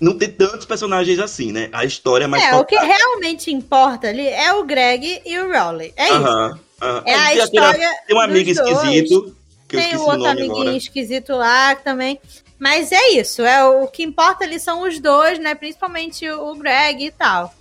não 0.00 0.18
tem 0.18 0.28
tantos 0.30 0.66
personagens 0.66 1.18
assim, 1.20 1.52
né? 1.52 1.68
A 1.72 1.84
história 1.84 2.24
é 2.24 2.26
mais 2.26 2.42
é, 2.42 2.56
o 2.56 2.64
que 2.64 2.74
focada- 2.74 2.92
realmente 2.96 3.52
importa 3.52 4.08
ali 4.08 4.26
é 4.26 4.52
o 4.54 4.64
Greg 4.64 5.22
e 5.24 5.38
o 5.38 5.48
Rowley. 5.52 5.92
É 5.96 6.04
isso. 6.06 6.14
Aham, 6.14 6.58
aham. 6.82 7.02
É 7.06 7.14
a 7.14 7.16
Tem 7.18 7.24
aquele- 7.26 7.42
história. 7.44 7.90
Tem 8.06 8.16
um 8.16 8.20
amigo 8.20 8.54
dois. 8.54 8.58
esquisito, 8.68 9.36
que 9.68 9.76
eu 9.76 9.80
Tem 9.80 9.96
o 9.96 10.00
o 10.00 10.02
outro 10.06 10.26
amiguinho 10.26 10.52
agora. 10.62 10.76
esquisito 10.76 11.32
lá 11.34 11.76
também. 11.76 12.18
Mas 12.64 12.92
é 12.92 13.10
isso. 13.10 13.42
É 13.42 13.62
o, 13.62 13.86
que 13.86 14.02
importa 14.02 14.42
ali 14.42 14.58
são 14.58 14.88
os 14.88 14.98
dois, 14.98 15.38
né? 15.38 15.54
Principalmente 15.54 16.26
o, 16.30 16.54
Greg 16.54 17.04
e 17.04 17.10
tal. 17.10 17.54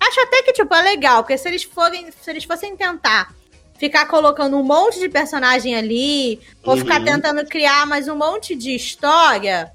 Acho 0.00 0.20
até 0.22 0.42
que, 0.42 0.52
tipo, 0.52 0.74
é 0.74 0.82
legal, 0.82 1.22
porque 1.22 1.38
se 1.38 1.46
eles 1.46 1.62
forem, 1.62 2.10
se 2.10 2.28
eles 2.28 2.42
fossem 2.42 2.76
tentar 2.76 3.32
ficar 3.78 4.06
colocando 4.06 4.56
um 4.56 4.64
monte 4.64 4.98
de 4.98 5.08
personagem 5.08 5.76
ali, 5.76 6.40
ou 6.64 6.72
Uhum. 6.72 6.80
ficar 6.80 7.04
tentando 7.04 7.46
criar 7.46 7.86
mais 7.86 8.08
um 8.08 8.16
monte 8.16 8.56
de 8.56 8.74
história, 8.74 9.70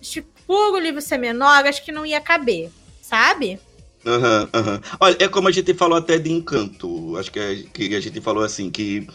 tipo, 0.00 0.30
o 0.48 0.78
livro 0.78 1.02
ser 1.02 1.18
menor, 1.18 1.66
acho 1.66 1.84
que 1.84 1.92
não 1.92 2.06
ia 2.06 2.22
caber, 2.22 2.70
sabe? 3.02 3.60
Aham, 4.06 4.48
aham. 4.54 4.80
Olha, 4.98 5.16
é 5.20 5.28
como 5.28 5.48
a 5.48 5.52
gente 5.52 5.74
falou 5.74 5.98
até 5.98 6.18
de 6.18 6.32
Encanto. 6.32 7.14
Acho 7.18 7.30
que 7.30 7.38
a, 7.38 7.54
que 7.74 7.94
a 7.94 8.00
gente 8.00 8.22
falou 8.22 8.42
assim, 8.42 8.70
que 8.70 9.06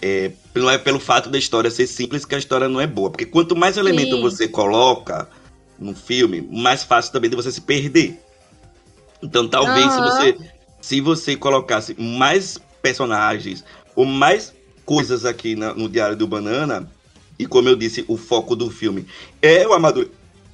é, 0.00 0.30
não 0.54 0.70
é 0.70 0.78
pelo 0.78 1.00
fato 1.00 1.28
da 1.28 1.38
história 1.38 1.70
ser 1.70 1.86
simples 1.86 2.24
que 2.24 2.34
a 2.34 2.38
história 2.38 2.68
não 2.68 2.80
é 2.80 2.86
boa. 2.86 3.10
Porque 3.10 3.26
quanto 3.26 3.56
mais 3.56 3.76
elemento 3.76 4.16
Sim. 4.16 4.20
você 4.22 4.48
coloca 4.48 5.28
no 5.78 5.94
filme, 5.94 6.40
mais 6.50 6.82
fácil 6.82 7.12
também 7.12 7.30
de 7.30 7.36
você 7.36 7.50
se 7.52 7.60
perder. 7.60 8.20
Então 9.22 9.48
talvez 9.48 9.92
se 9.92 9.98
Aham. 10.00 10.10
você 10.10 10.38
se 10.80 11.00
você 11.00 11.36
colocasse 11.36 11.94
mais 12.00 12.56
personagens 12.80 13.64
ou 13.96 14.04
mais 14.04 14.54
coisas 14.84 15.24
aqui 15.24 15.56
na- 15.56 15.74
no 15.74 15.88
Diário 15.88 16.16
do 16.16 16.26
Banana, 16.26 16.88
e 17.38 17.46
como 17.46 17.68
eu 17.68 17.74
disse, 17.76 18.04
o 18.08 18.16
foco 18.16 18.54
do 18.56 18.70
filme 18.70 19.04
é 19.42 19.66
o, 19.66 19.72
amadu- 19.72 20.10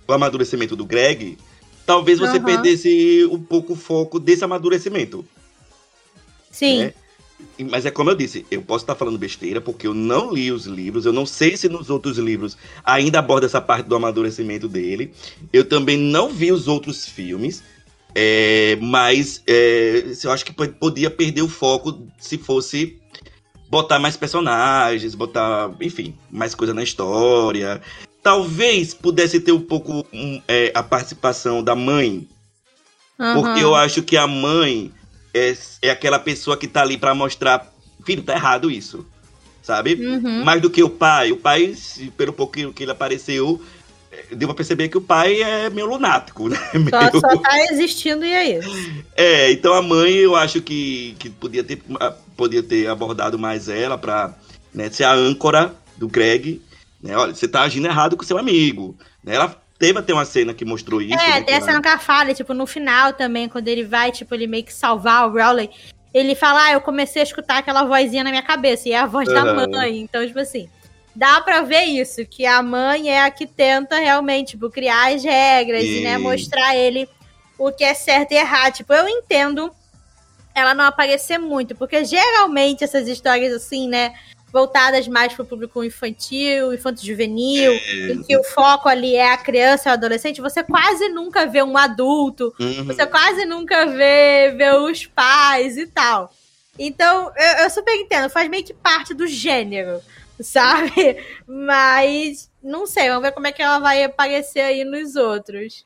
o 0.09 0.13
amadurecimento 0.13 0.75
do 0.75 0.85
Greg, 0.85 1.37
talvez 1.87 2.19
você 2.19 2.39
Aham. 2.39 2.45
perdesse 2.45 3.29
um 3.31 3.39
pouco 3.41 3.75
o 3.75 3.77
foco 3.77 4.19
desse 4.19 4.43
amadurecimento. 4.45 5.25
Sim. 6.51 6.85
né? 6.85 6.95
Mas 7.71 7.87
é 7.87 7.91
como 7.91 8.11
eu 8.11 8.15
disse, 8.15 8.45
eu 8.51 8.63
posso 8.63 8.85
estar 8.85 8.95
falando 8.95 9.19
besteira 9.19 9.61
porque 9.61 9.87
eu 9.87 9.95
não 9.95 10.33
li 10.33 10.51
os 10.51 10.67
livros, 10.67 11.07
eu 11.07 11.13
não 11.13 11.27
sei 11.27 11.57
se 11.57 11.69
nos 11.69 11.91
outros 11.91 12.19
livros 12.19 12.57
ainda 12.85 13.19
aborda 13.19 13.47
essa 13.47 13.61
parte 13.61 13.87
do 13.89 13.95
amadurecimento 13.97 14.69
dele. 14.69 15.13
Eu 15.53 15.65
também 15.65 15.97
não 15.97 16.31
vi 16.31 16.51
os 16.53 16.69
outros 16.69 17.07
filmes, 17.07 17.63
é, 18.15 18.77
mas 18.81 19.43
é, 19.47 20.05
eu 20.23 20.31
acho 20.33 20.45
que 20.45 20.53
po- 20.53 20.69
podia 20.69 21.11
perder 21.11 21.43
o 21.43 21.49
foco 21.49 22.07
se 22.19 22.39
fosse 22.39 22.99
botar 23.69 23.99
mais 23.99 24.17
personagens, 24.17 25.15
botar, 25.15 25.71
enfim, 25.81 26.15
mais 26.31 26.55
coisa 26.55 26.73
na 26.75 26.83
história. 26.83 27.81
Talvez 28.23 28.95
pudesse 28.95 29.41
ter 29.41 29.53
um 29.53 29.61
pouco 29.61 30.07
hum, 30.13 30.41
é, 30.49 30.71
a 30.75 30.83
participação 30.83 31.63
da 31.63 31.75
mãe 31.75 32.29
porque 33.35 33.63
eu 33.63 33.75
acho 33.75 34.03
que 34.03 34.17
a 34.17 34.27
mãe 34.27 34.91
é, 35.35 35.57
é 35.83 35.91
aquela 35.91 36.19
pessoa 36.19 36.57
que 36.57 36.69
tá 36.69 36.83
ali 36.83 36.97
pra 36.97 37.15
mostrar, 37.15 37.71
filho, 38.07 38.23
tá 38.23 38.35
errado 38.35 38.71
isso. 38.71 39.05
Sabe? 39.63 39.95
Uhum. 39.95 40.45
Mais 40.45 40.61
do 40.61 40.69
que 40.71 40.83
o 40.83 40.91
pai. 40.91 41.33
O 41.33 41.37
pai, 41.39 41.75
pelo 42.17 42.33
pouquinho 42.35 42.73
que 42.73 42.83
ele 42.83 42.93
apareceu, 42.93 43.61
é, 44.13 44.35
deu 44.35 44.47
pra 44.47 44.55
perceber 44.55 44.89
que 44.91 44.99
o 44.99 45.01
pai 45.01 45.43
é 45.43 45.71
meio 45.71 45.87
lunático, 45.87 46.49
né? 46.51 46.59
Só, 46.73 46.79
Meio- 46.79 47.21
só 47.21 47.37
tá 47.39 47.65
existindo 47.71 48.25
e 48.27 48.33
é 48.33 48.59
isso. 48.59 48.93
É, 49.17 49.51
então 49.51 49.73
a 49.73 49.81
mãe 49.81 50.13
eu 50.17 50.37
acho 50.37 50.61
que, 50.61 51.17
que 51.19 51.31
podia, 51.31 51.65
ter, 51.65 51.83
podia 52.37 52.63
ter 52.63 52.87
abordado 52.89 53.39
mais 53.39 53.69
ela 53.71 53.97
pra 53.97 54.35
né, 54.73 54.91
ser 54.91 55.05
a 55.05 55.15
âncora 55.15 55.75
do 55.97 56.07
Greg. 56.09 56.61
Né? 57.03 57.17
Olha, 57.17 57.35
você 57.35 57.49
tá 57.49 57.63
agindo 57.63 57.87
errado 57.87 58.19
com 58.19 58.23
seu 58.23 58.37
amigo. 58.37 58.95
Né? 59.23 59.35
Ela 59.37 59.64
teve 59.79 59.99
até 59.99 60.13
uma 60.13 60.25
cena 60.25 60.55
que 60.55 60.65
mostrou 60.65 61.01
isso. 61.01 61.15
É, 61.15 61.41
né, 61.41 61.43
tem 61.43 61.55
a 61.57 61.61
cena 61.61 61.81
que 61.83 61.89
ela 61.89 61.99
fala, 61.99 62.33
tipo, 62.35 62.55
no 62.55 62.67
final 62.67 63.13
também, 63.13 63.49
quando 63.49 63.69
ele 63.69 63.85
vai, 63.85 64.11
tipo, 64.13 64.35
ele 64.35 64.47
meio 64.47 64.65
que 64.65 64.73
salvar 64.73 65.29
o 65.29 65.33
Rowley, 65.33 65.71
ele 66.13 66.35
fala, 66.35 66.67
ah, 66.67 66.73
eu 66.73 66.81
comecei 66.81 67.21
a 67.21 67.25
escutar 67.25 67.59
aquela 67.59 67.85
vozinha 67.85 68.23
na 68.25 68.31
minha 68.31 68.43
cabeça, 68.43 68.89
e 68.89 68.93
é 68.93 68.99
a 68.99 69.07
voz 69.07 69.29
da 69.29 69.43
Aham. 69.43 69.67
mãe. 69.71 70.01
Então, 70.01 70.25
tipo 70.27 70.39
assim, 70.39 70.69
dá 71.15 71.41
pra 71.41 71.63
ver 71.63 71.83
isso, 71.85 72.25
que 72.27 72.47
a 72.47 72.63
mãe 72.63 73.11
é 73.11 73.23
a 73.23 73.31
que 73.31 73.47
tenta 73.47 73.99
realmente, 73.99 74.53
tipo, 74.53 74.71
criar 74.71 75.13
as 75.13 75.23
regras 75.25 75.85
e, 75.85 76.01
né, 76.01 76.15
E- 76.15 76.19
mostrar 76.19 76.77
ele 76.77 77.09
o 77.59 77.71
que 77.73 77.85
é 77.85 77.95
certo 77.95 78.33
e 78.33 78.37
errado. 78.37 78.75
Tipo, 78.75 78.93
eu 78.93 79.09
entendo 79.09 79.73
ela 80.55 80.73
não 80.73 80.85
aparecer 80.85 81.37
muito, 81.37 81.75
porque 81.75 82.05
geralmente 82.05 82.85
essas 82.85 83.09
histórias 83.09 83.53
assim, 83.53 83.89
né, 83.89 84.15
voltadas 84.55 85.09
mais 85.09 85.33
pro 85.33 85.45
público 85.45 85.83
infantil, 85.83 86.73
infanto-juvenil, 86.73 87.73
em 87.73 88.23
que 88.23 88.37
o 88.39 88.45
foco 88.45 88.89
ali 88.89 89.17
é 89.17 89.33
a 89.33 89.37
criança 89.37 89.89
e 89.89 89.91
o 89.91 89.95
adolescente, 89.95 90.41
você 90.41 90.63
quase 90.63 91.09
nunca 91.09 91.45
vê 91.45 91.61
um 91.61 91.77
adulto, 91.77 92.55
Uhum. 92.61 92.85
você 92.85 93.05
quase 93.05 93.45
nunca 93.45 93.85
vê, 93.87 94.55
vê 94.57 94.71
os 94.77 95.07
pais 95.07 95.77
e 95.77 95.89
tal. 95.89 96.33
Então, 96.79 97.33
eu, 97.37 97.65
eu 97.65 97.71
super 97.71 97.93
entendo, 97.97 98.31
faz 98.31 98.49
meio 98.49 98.63
que 98.65 98.73
parte 98.73 99.13
do 99.13 99.27
gênero, 99.27 100.01
sabe? 100.41 101.17
Mas, 101.49 102.49
não 102.63 102.87
sei, 102.87 103.09
vamos 103.09 103.25
ver 103.25 103.33
como 103.33 103.49
é 103.49 103.53
que 103.53 103.61
ela 103.61 103.81
vai 103.81 104.05
aparecer 104.05 104.61
aí 104.61 104.85
nos 104.85 105.17
outros. 105.17 105.85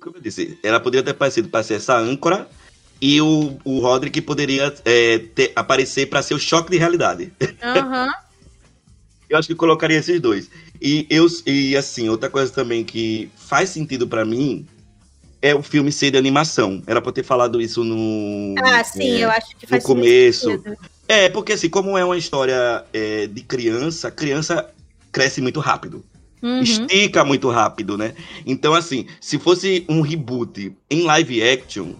Como 0.00 0.16
eu 0.16 0.20
disse, 0.20 0.58
ela 0.60 0.80
poderia 0.80 1.04
ter 1.04 1.12
aparecido 1.12 1.48
para 1.48 1.62
ser 1.62 1.74
essa 1.74 1.96
âncora 1.96 2.48
e 3.02 3.20
o, 3.20 3.58
o 3.64 3.80
Roderick 3.80 4.20
poderia 4.22 4.72
é, 4.84 5.18
ter- 5.18 5.50
aparecer 5.56 6.06
para 6.08 6.22
ser 6.22 6.34
o 6.34 6.38
choque 6.38 6.70
de 6.70 6.78
realidade. 6.78 7.32
Aham. 7.60 8.08
Eu 9.28 9.38
acho 9.38 9.48
que 9.48 9.54
colocaria 9.54 9.96
esses 9.96 10.20
dois. 10.20 10.50
E 10.78 11.06
eu 11.08 11.26
e 11.46 11.74
assim, 11.74 12.06
outra 12.10 12.28
coisa 12.28 12.52
também 12.52 12.84
que 12.84 13.30
faz 13.34 13.70
sentido 13.70 14.06
para 14.06 14.26
mim 14.26 14.66
é 15.40 15.54
o 15.54 15.62
filme 15.62 15.90
ser 15.90 16.10
de 16.10 16.18
animação. 16.18 16.82
Era 16.86 17.00
pra 17.00 17.10
ter 17.12 17.22
falado 17.22 17.58
isso 17.58 17.82
no 17.82 18.54
Ah, 18.62 18.84
sim, 18.84 19.16
é, 19.16 19.24
eu 19.24 19.30
acho 19.30 19.56
que 19.56 19.66
faz 19.66 19.82
no 19.82 19.86
começo. 19.86 20.50
sentido. 20.50 20.76
É, 21.08 21.30
porque 21.30 21.54
assim, 21.54 21.70
como 21.70 21.96
é 21.96 22.04
uma 22.04 22.18
história 22.18 22.84
é, 22.92 23.26
de 23.26 23.40
criança, 23.40 24.10
criança 24.10 24.68
cresce 25.10 25.40
muito 25.40 25.60
rápido. 25.60 26.04
Uhum. 26.42 26.60
estica 26.60 27.24
muito 27.24 27.48
rápido, 27.48 27.96
né? 27.96 28.14
Então, 28.44 28.74
assim, 28.74 29.06
se 29.18 29.38
fosse 29.38 29.86
um 29.88 30.02
reboot 30.02 30.76
em 30.90 31.04
live 31.04 31.42
action, 31.42 31.92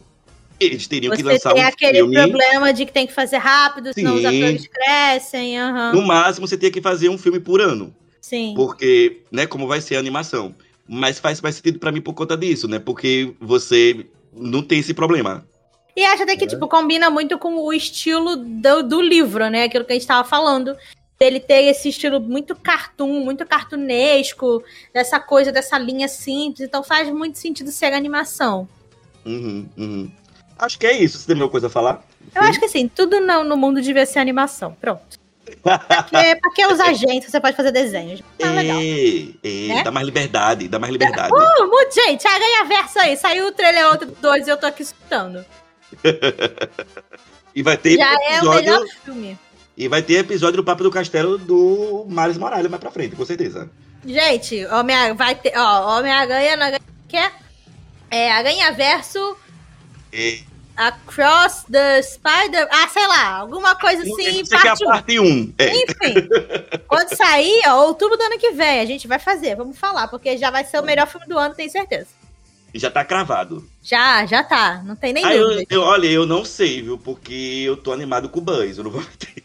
eles 0.62 0.86
teriam 0.86 1.14
que 1.14 1.22
Você 1.22 1.28
lançar 1.32 1.54
tem 1.54 1.62
um 1.64 1.66
aquele 1.66 1.98
filme. 1.98 2.14
problema 2.16 2.72
de 2.72 2.86
que 2.86 2.92
tem 2.92 3.06
que 3.06 3.12
fazer 3.12 3.38
rápido, 3.38 3.92
senão 3.92 4.14
os 4.14 4.20
Sim. 4.22 4.42
atores 4.42 4.66
crescem. 4.68 5.58
aham. 5.60 5.92
No 5.92 6.02
máximo, 6.02 6.46
você 6.46 6.56
teria 6.56 6.72
que 6.72 6.80
fazer 6.80 7.08
um 7.08 7.18
filme 7.18 7.40
por 7.40 7.60
ano. 7.60 7.94
Sim. 8.20 8.54
Porque, 8.54 9.22
né, 9.30 9.46
como 9.46 9.66
vai 9.66 9.80
ser 9.80 9.96
a 9.96 9.98
animação. 9.98 10.54
Mas 10.88 11.18
faz 11.18 11.40
mais 11.40 11.56
sentido 11.56 11.78
pra 11.78 11.92
mim 11.92 12.00
por 12.00 12.12
conta 12.14 12.36
disso, 12.36 12.68
né? 12.68 12.78
Porque 12.78 13.34
você 13.40 14.06
não 14.32 14.62
tem 14.62 14.78
esse 14.78 14.94
problema. 14.94 15.46
E 15.94 16.04
acho 16.04 16.22
até 16.22 16.36
que, 16.36 16.46
tipo, 16.46 16.66
combina 16.68 17.10
muito 17.10 17.38
com 17.38 17.54
o 17.56 17.72
estilo 17.72 18.36
do, 18.36 18.82
do 18.82 19.00
livro, 19.00 19.48
né? 19.50 19.64
Aquilo 19.64 19.84
que 19.84 19.92
a 19.92 19.94
gente 19.94 20.06
tava 20.06 20.26
falando. 20.26 20.74
Dele 21.18 21.38
ter 21.38 21.64
esse 21.64 21.88
estilo 21.90 22.18
muito 22.18 22.56
cartoon, 22.56 23.20
muito 23.24 23.46
cartunesco, 23.46 24.62
dessa 24.92 25.20
coisa, 25.20 25.52
dessa 25.52 25.78
linha 25.78 26.08
simples. 26.08 26.66
Então 26.66 26.82
faz 26.82 27.08
muito 27.10 27.38
sentido 27.38 27.70
ser 27.70 27.92
animação. 27.92 28.68
Uhum, 29.24 29.68
uhum. 29.76 30.10
Acho 30.62 30.78
que 30.78 30.86
é 30.86 30.96
isso. 30.96 31.18
Você 31.18 31.26
tem 31.26 31.34
alguma 31.34 31.50
coisa 31.50 31.66
a 31.66 31.70
falar? 31.70 32.02
Eu 32.34 32.42
acho 32.42 32.58
que 32.58 32.66
assim, 32.66 32.86
tudo 32.86 33.20
não, 33.20 33.42
no 33.42 33.56
mundo 33.56 33.82
devia 33.82 34.06
ser 34.06 34.20
animação. 34.20 34.76
Pronto. 34.80 35.20
Porque, 35.44 36.36
pra 36.36 36.52
que 36.54 36.66
usar 36.66 36.92
gente? 36.94 37.28
Você 37.28 37.40
pode 37.40 37.56
fazer 37.56 37.72
desenhos. 37.72 38.22
Tá 38.38 38.50
legal. 38.52 38.78
Né? 38.78 39.82
dá 39.82 39.90
mais 39.90 40.06
liberdade, 40.06 40.68
dá 40.68 40.78
mais 40.78 40.92
liberdade. 40.92 41.32
Uh, 41.34 41.68
muito, 41.68 41.92
gente, 41.94 42.26
a 42.26 42.38
ganha 42.38 42.64
verso 42.64 42.98
aí. 43.00 43.16
Saiu 43.16 43.48
o 43.48 43.52
trailer 43.52 43.92
ontem 43.92 44.06
do 44.06 44.14
2 44.22 44.46
e 44.46 44.50
eu 44.50 44.56
tô 44.56 44.66
aqui 44.66 44.82
escutando. 44.82 45.44
E 47.54 47.62
vai 47.62 47.76
ter 47.76 47.96
Já 47.96 48.12
é 48.12 48.16
o 48.16 48.36
episódio. 48.36 48.72
melhor 48.72 48.86
filme. 49.04 49.38
E 49.76 49.88
vai 49.88 50.02
ter 50.02 50.14
episódio 50.14 50.56
do 50.56 50.64
Papo 50.64 50.82
do 50.82 50.90
Castelo 50.90 51.38
do 51.38 52.06
Miles 52.08 52.38
Morales 52.38 52.70
mais 52.70 52.80
pra 52.80 52.90
frente, 52.90 53.16
com 53.16 53.24
certeza. 53.24 53.70
Gente, 54.04 54.64
Homem 54.66 55.14
vai 55.14 55.34
ter. 55.34 55.52
Ó, 55.56 55.98
Homem-Aranha 55.98 56.56
na 56.56 56.78
que 57.08 57.16
é, 57.16 57.30
é 58.10 58.32
Aranha 58.32 58.72
Verso 58.72 59.36
É, 60.12 60.40
Across 60.76 61.64
the 61.70 62.00
Spider. 62.02 62.66
Ah, 62.70 62.88
sei 62.88 63.06
lá, 63.06 63.36
alguma 63.36 63.74
coisa 63.74 64.02
assim, 64.02 64.44
sei 64.44 64.60
que 64.60 64.66
é 64.66 64.70
a 64.70 64.76
parte 64.76 64.84
1. 64.84 64.86
parte 64.86 65.20
1. 65.20 65.54
É. 65.58 65.76
Enfim, 65.76 66.28
quando 66.88 67.16
sair, 67.16 67.62
ó, 67.66 67.84
outubro 67.86 68.16
do 68.16 68.22
ano 68.22 68.38
que 68.38 68.52
vem, 68.52 68.80
a 68.80 68.86
gente 68.86 69.06
vai 69.06 69.18
fazer, 69.18 69.54
vamos 69.56 69.78
falar, 69.78 70.08
porque 70.08 70.36
já 70.38 70.50
vai 70.50 70.64
ser 70.64 70.80
o 70.80 70.84
melhor 70.84 71.06
filme 71.06 71.26
do 71.26 71.38
ano, 71.38 71.54
tenho 71.54 71.70
certeza. 71.70 72.08
Já 72.74 72.90
tá 72.90 73.04
cravado. 73.04 73.68
Já, 73.82 74.24
já 74.24 74.42
tá, 74.42 74.82
não 74.84 74.96
tem 74.96 75.12
nem 75.12 75.24
Ah, 75.24 75.34
eu, 75.34 75.62
eu- 75.68 75.82
olha, 75.82 76.06
eu 76.06 76.24
não 76.24 76.42
sei, 76.44 76.80
viu? 76.80 76.96
Porque 76.96 77.62
eu 77.66 77.76
tô 77.76 77.92
animado 77.92 78.30
com 78.30 78.38
o 78.38 78.42
Buzz. 78.42 78.78
Eu 78.78 78.84
não 78.84 78.90
vou 78.90 79.02
mentir. 79.02 79.44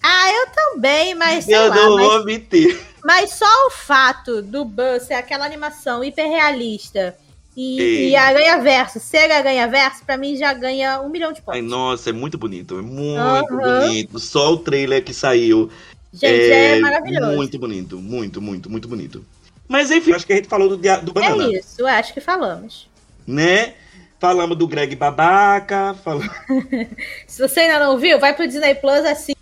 Ah, 0.00 0.32
eu 0.32 0.46
também, 0.54 1.12
mas 1.16 1.44
sei 1.44 1.56
Eu 1.56 1.68
lá, 1.70 1.74
não 1.74 1.96
mas, 1.96 2.06
vou 2.06 2.24
mentir. 2.24 2.80
mas 3.04 3.30
só 3.32 3.66
o 3.66 3.70
fato 3.70 4.40
do 4.42 4.64
Buzz 4.64 5.02
ser 5.08 5.14
aquela 5.14 5.44
animação 5.44 6.04
hiperrealista 6.04 7.16
e, 7.60 8.10
e 8.10 8.16
Aranha 8.16 8.58
Verso 8.60 9.00
ser 9.00 9.32
Aranha 9.32 9.66
Verso, 9.66 10.04
pra 10.04 10.16
mim 10.16 10.36
já 10.36 10.52
ganha 10.52 11.00
um 11.00 11.08
milhão 11.08 11.32
de 11.32 11.42
pontos. 11.42 11.60
Ai, 11.60 11.66
nossa, 11.66 12.10
é 12.10 12.12
muito 12.12 12.38
bonito. 12.38 12.78
É 12.78 12.82
muito 12.82 13.18
Aham. 13.20 13.80
bonito. 13.80 14.20
Só 14.20 14.52
o 14.52 14.58
trailer 14.58 15.02
que 15.02 15.12
saiu. 15.12 15.68
Gente, 16.12 16.52
é, 16.52 16.78
maravilhoso. 16.78 17.34
Muito 17.34 17.58
bonito. 17.58 17.98
Muito, 17.98 18.40
muito, 18.40 18.70
muito 18.70 18.86
bonito. 18.86 19.24
Mas 19.66 19.90
enfim, 19.90 20.12
acho 20.12 20.24
que 20.24 20.34
a 20.34 20.36
gente 20.36 20.48
falou 20.48 20.68
do, 20.68 20.76
do 20.76 21.12
Banana. 21.12 21.46
É 21.46 21.58
isso, 21.58 21.84
acho 21.84 22.14
que 22.14 22.20
falamos. 22.20 22.88
Né? 23.26 23.74
Falamos 24.20 24.56
do 24.56 24.68
Greg 24.68 24.94
Babaca. 24.94 25.96
Falamos... 26.04 26.30
Se 27.26 27.42
você 27.42 27.60
ainda 27.60 27.80
não 27.80 27.98
viu, 27.98 28.20
vai 28.20 28.34
pro 28.34 28.46
Disney 28.46 28.76
Plus 28.76 29.04
assim. 29.04 29.32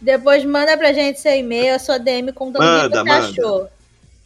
Depois 0.00 0.44
manda 0.44 0.78
pra 0.78 0.92
gente 0.92 1.18
seu 1.18 1.34
e-mail, 1.34 1.74
a 1.74 1.78
sua 1.80 1.98
DM 1.98 2.32
contando 2.32 2.62
o 2.62 2.64
que 2.64 2.82
Manda, 2.82 2.96
você 2.98 3.04
manda. 3.04 3.26
achou. 3.26 3.68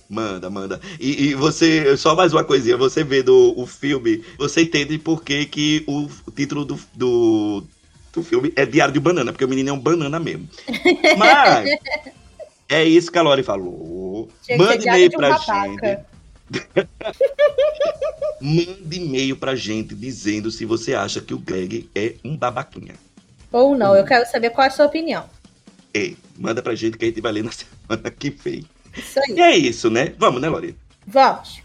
Manda, 0.08 0.50
manda. 0.50 0.80
E, 1.00 1.28
e 1.28 1.34
você, 1.34 1.96
só 1.96 2.14
mais 2.14 2.32
uma 2.32 2.44
coisinha, 2.44 2.76
você 2.76 3.02
vendo 3.02 3.54
o 3.56 3.66
filme, 3.66 4.22
você 4.38 4.62
entende 4.62 4.98
por 4.98 5.22
que, 5.22 5.46
que 5.46 5.84
o, 5.86 6.08
título 6.30 6.64
do, 6.64 6.78
do, 6.94 7.64
do 8.12 8.22
filme 8.22 8.52
é 8.54 8.66
Diário 8.66 8.92
de 8.92 9.00
Banana, 9.00 9.32
porque 9.32 9.44
o 9.44 9.48
menino 9.48 9.70
é 9.70 9.72
um 9.72 9.78
banana 9.78 10.20
mesmo. 10.20 10.48
Mas 11.16 11.70
é 12.68 12.84
isso 12.84 13.10
que 13.10 13.18
a 13.18 13.22
Lori 13.22 13.42
falou. 13.42 14.28
Tinha 14.42 14.58
Manda 14.58 14.74
e-mail 14.74 15.08
um 15.08 15.16
pra 15.16 15.38
gente. 15.38 15.98
Manda 18.40 18.94
e-mail 18.94 19.36
pra 19.36 19.54
gente 19.54 19.94
dizendo 19.94 20.50
se 20.50 20.64
você 20.64 20.94
acha 20.94 21.20
que 21.20 21.32
o 21.32 21.38
Greg 21.38 21.88
é 21.94 22.14
um 22.22 22.36
babaquinha. 22.36 22.94
Ou 23.50 23.76
não, 23.76 23.94
eu 23.94 24.04
quero 24.04 24.28
saber 24.28 24.50
qual 24.50 24.64
é 24.64 24.68
a 24.68 24.70
sua 24.70 24.86
opinião. 24.86 25.24
É, 25.94 26.12
manda 26.36 26.60
pra 26.60 26.74
gente 26.74 26.98
que 26.98 27.04
a 27.04 27.08
gente 27.08 27.20
vai 27.20 27.32
ler 27.32 27.44
na 27.44 27.52
semana 27.88 28.10
que 28.10 28.30
vem. 28.30 28.64
Isso 28.96 29.20
aí. 29.20 29.36
E 29.36 29.40
é 29.40 29.56
isso, 29.56 29.90
né? 29.90 30.12
Vamos, 30.18 30.40
né, 30.40 30.48
Lori? 30.48 30.76
Vamos. 31.06 31.62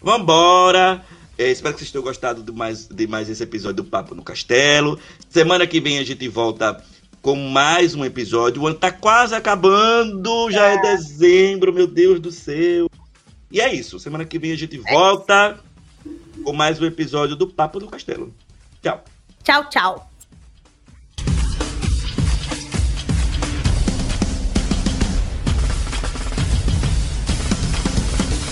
Vambora! 0.00 1.04
É, 1.38 1.50
espero 1.50 1.74
que 1.74 1.80
vocês 1.80 1.90
tenham 1.90 2.04
gostado 2.04 2.42
de 2.42 2.52
mais, 2.52 2.86
de 2.86 3.06
mais 3.06 3.30
esse 3.30 3.42
episódio 3.42 3.82
do 3.82 3.84
Papo 3.84 4.14
no 4.14 4.22
Castelo. 4.22 4.98
Semana 5.28 5.66
que 5.66 5.80
vem 5.80 5.98
a 5.98 6.04
gente 6.04 6.28
volta 6.28 6.82
com 7.22 7.36
mais 7.36 7.94
um 7.94 8.04
episódio. 8.04 8.62
O 8.62 8.66
ano 8.66 8.76
tá 8.76 8.92
quase 8.92 9.34
acabando, 9.34 10.50
já 10.50 10.66
é 10.66 10.80
dezembro, 10.80 11.72
meu 11.72 11.86
Deus 11.86 12.20
do 12.20 12.30
céu. 12.30 12.90
E 13.50 13.60
é 13.60 13.72
isso. 13.72 13.98
Semana 13.98 14.24
que 14.24 14.38
vem 14.38 14.52
a 14.52 14.56
gente 14.56 14.76
volta 14.78 15.58
com 16.44 16.52
mais 16.52 16.80
um 16.80 16.84
episódio 16.84 17.36
do 17.36 17.46
Papo 17.46 17.78
no 17.78 17.88
Castelo. 17.88 18.34
Tchau. 18.82 19.04
Tchau, 19.42 19.68
tchau. 19.70 20.11